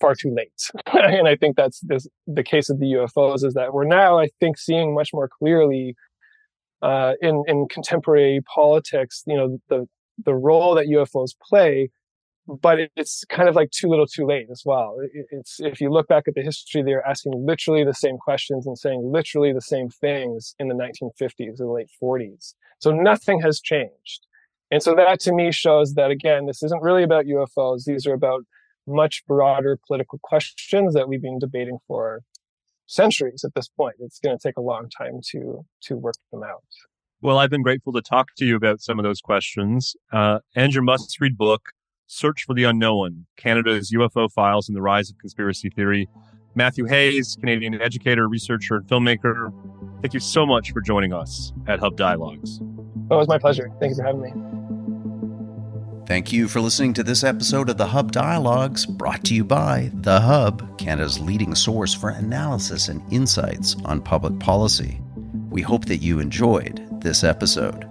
far 0.00 0.14
too 0.14 0.32
late. 0.34 0.70
and 0.92 1.26
I 1.26 1.36
think 1.36 1.56
that's 1.56 1.80
this, 1.80 2.06
the 2.26 2.44
case 2.44 2.70
of 2.70 2.78
the 2.78 2.86
UFOs 2.92 3.44
is 3.44 3.54
that 3.54 3.72
we're 3.72 3.84
now, 3.84 4.18
I 4.18 4.28
think, 4.40 4.58
seeing 4.58 4.94
much 4.94 5.10
more 5.12 5.28
clearly 5.28 5.96
uh, 6.82 7.14
in 7.22 7.42
in 7.48 7.66
contemporary 7.68 8.40
politics, 8.54 9.22
you 9.26 9.36
know, 9.36 9.58
the 9.68 9.86
the 10.24 10.34
role 10.34 10.74
that 10.74 10.86
UFOs 10.86 11.30
play. 11.48 11.90
But 12.48 12.78
it's 12.94 13.24
kind 13.28 13.48
of 13.48 13.56
like 13.56 13.72
too 13.72 13.88
little, 13.88 14.06
too 14.06 14.24
late 14.24 14.46
as 14.52 14.62
well. 14.64 14.98
It's 15.32 15.58
if 15.58 15.80
you 15.80 15.90
look 15.90 16.06
back 16.06 16.28
at 16.28 16.34
the 16.36 16.42
history, 16.42 16.80
they're 16.82 17.04
asking 17.04 17.32
literally 17.44 17.82
the 17.82 17.92
same 17.92 18.18
questions 18.18 18.68
and 18.68 18.78
saying 18.78 19.02
literally 19.12 19.52
the 19.52 19.60
same 19.60 19.88
things 19.88 20.54
in 20.60 20.68
the 20.68 20.74
1950s 20.74 21.58
and 21.58 21.58
the 21.58 21.66
late 21.66 21.90
40s. 22.00 22.54
So 22.78 22.92
nothing 22.92 23.40
has 23.40 23.60
changed. 23.60 24.26
And 24.70 24.82
so 24.82 24.94
that 24.94 25.20
to 25.20 25.32
me 25.32 25.52
shows 25.52 25.94
that 25.94 26.10
again, 26.10 26.46
this 26.46 26.62
isn't 26.62 26.82
really 26.82 27.02
about 27.02 27.26
UFOs. 27.26 27.84
These 27.84 28.06
are 28.06 28.14
about 28.14 28.44
much 28.86 29.24
broader 29.26 29.78
political 29.86 30.18
questions 30.22 30.94
that 30.94 31.08
we've 31.08 31.22
been 31.22 31.38
debating 31.38 31.78
for 31.86 32.22
centuries 32.86 33.44
at 33.44 33.54
this 33.54 33.68
point. 33.68 33.96
It's 33.98 34.18
going 34.18 34.36
to 34.36 34.42
take 34.42 34.56
a 34.56 34.60
long 34.60 34.88
time 34.88 35.20
to 35.30 35.64
to 35.82 35.96
work 35.96 36.16
them 36.32 36.42
out. 36.42 36.62
Well, 37.20 37.38
I've 37.38 37.50
been 37.50 37.62
grateful 37.62 37.92
to 37.94 38.02
talk 38.02 38.34
to 38.36 38.44
you 38.44 38.56
about 38.56 38.80
some 38.80 38.98
of 38.98 39.02
those 39.02 39.20
questions. 39.20 39.96
Uh, 40.12 40.40
and 40.54 40.74
your 40.74 40.82
must-read 40.82 41.36
book, 41.36 41.70
"Search 42.06 42.44
for 42.44 42.54
the 42.54 42.64
Unknown: 42.64 43.26
Canada's 43.36 43.90
UFO 43.90 44.30
Files 44.30 44.68
and 44.68 44.76
the 44.76 44.82
Rise 44.82 45.10
of 45.10 45.18
Conspiracy 45.18 45.70
Theory." 45.70 46.08
Matthew 46.54 46.86
Hayes, 46.86 47.36
Canadian 47.38 47.80
educator, 47.82 48.26
researcher, 48.28 48.76
and 48.76 48.86
filmmaker. 48.86 49.52
Thank 50.02 50.14
you 50.14 50.20
so 50.20 50.46
much 50.46 50.72
for 50.72 50.80
joining 50.80 51.12
us 51.12 51.52
at 51.66 51.80
Hub 51.80 51.96
Dialogues. 51.96 52.60
Oh, 53.10 53.16
it 53.16 53.18
was 53.18 53.28
my 53.28 53.38
pleasure. 53.38 53.70
Thank 53.80 53.90
you 53.90 53.96
for 53.96 54.04
having 54.04 54.22
me. 54.22 54.32
Thank 56.06 56.32
you 56.32 56.46
for 56.46 56.60
listening 56.60 56.94
to 56.94 57.02
this 57.02 57.24
episode 57.24 57.68
of 57.68 57.78
the 57.78 57.86
Hub 57.86 58.12
Dialogues, 58.12 58.86
brought 58.86 59.24
to 59.24 59.34
you 59.34 59.42
by 59.42 59.90
The 59.92 60.20
Hub, 60.20 60.78
Canada's 60.78 61.18
leading 61.18 61.56
source 61.56 61.92
for 61.92 62.10
analysis 62.10 62.86
and 62.86 63.02
insights 63.12 63.74
on 63.84 64.00
public 64.00 64.38
policy. 64.38 65.00
We 65.50 65.62
hope 65.62 65.86
that 65.86 65.96
you 65.96 66.20
enjoyed 66.20 66.86
this 67.00 67.24
episode. 67.24 67.88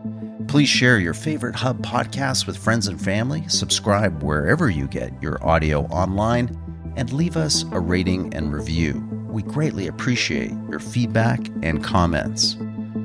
Please 0.48 0.70
share 0.70 1.00
your 1.00 1.14
favorite 1.14 1.56
Hub 1.56 1.82
podcasts 1.82 2.48
with 2.48 2.56
friends 2.58 2.88
and 2.88 3.02
family, 3.02 3.44
subscribe 3.50 4.24
wherever 4.24 4.70
you 4.70 4.88
get 4.88 5.12
your 5.22 5.46
audio 5.46 5.82
online, 5.88 6.58
and 6.96 7.12
leave 7.12 7.36
us 7.36 7.66
a 7.72 7.80
rating 7.80 8.34
and 8.34 8.54
review. 8.54 9.15
We 9.36 9.44
greatly 9.44 9.88
appreciate 9.88 10.54
your 10.70 10.80
feedback 10.80 11.42
and 11.62 11.84
comments. 11.84 12.56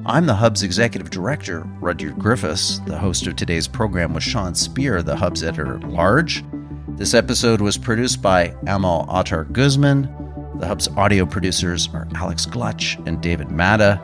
I'm 0.07 0.26
the 0.26 0.35
Hub's 0.37 0.62
executive 0.62 1.11
director, 1.11 1.66
Rudyard 1.81 2.20
Griffiths. 2.20 2.78
The 2.87 2.97
host 2.97 3.26
of 3.26 3.35
today's 3.35 3.66
program 3.66 4.14
was 4.14 4.22
Sean 4.22 4.55
Speer, 4.55 5.03
the 5.03 5.16
Hub's 5.16 5.43
editor 5.43 5.74
at 5.74 5.89
large. 5.89 6.45
This 6.91 7.14
episode 7.14 7.61
was 7.61 7.76
produced 7.76 8.22
by 8.22 8.55
Amal 8.68 9.09
Attar 9.11 9.43
Guzman. 9.47 10.03
The 10.61 10.68
Hub's 10.68 10.87
audio 10.97 11.26
producers 11.26 11.89
are 11.93 12.07
Alex 12.14 12.47
Glutch 12.47 13.05
and 13.09 13.20
David 13.20 13.51
Matta. 13.51 14.01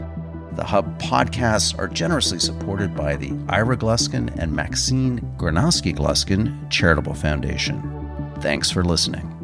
The 0.54 0.64
Hub 0.64 1.00
podcasts 1.00 1.78
are 1.78 1.86
generously 1.86 2.40
supported 2.40 2.96
by 2.96 3.14
the 3.14 3.38
Ira 3.48 3.76
Gluskin 3.76 4.36
and 4.36 4.52
Maxine 4.52 5.20
Granovsky 5.36 5.94
Gluskin 5.94 6.68
Charitable 6.70 7.14
Foundation. 7.14 8.34
Thanks 8.40 8.68
for 8.68 8.82
listening. 8.82 9.35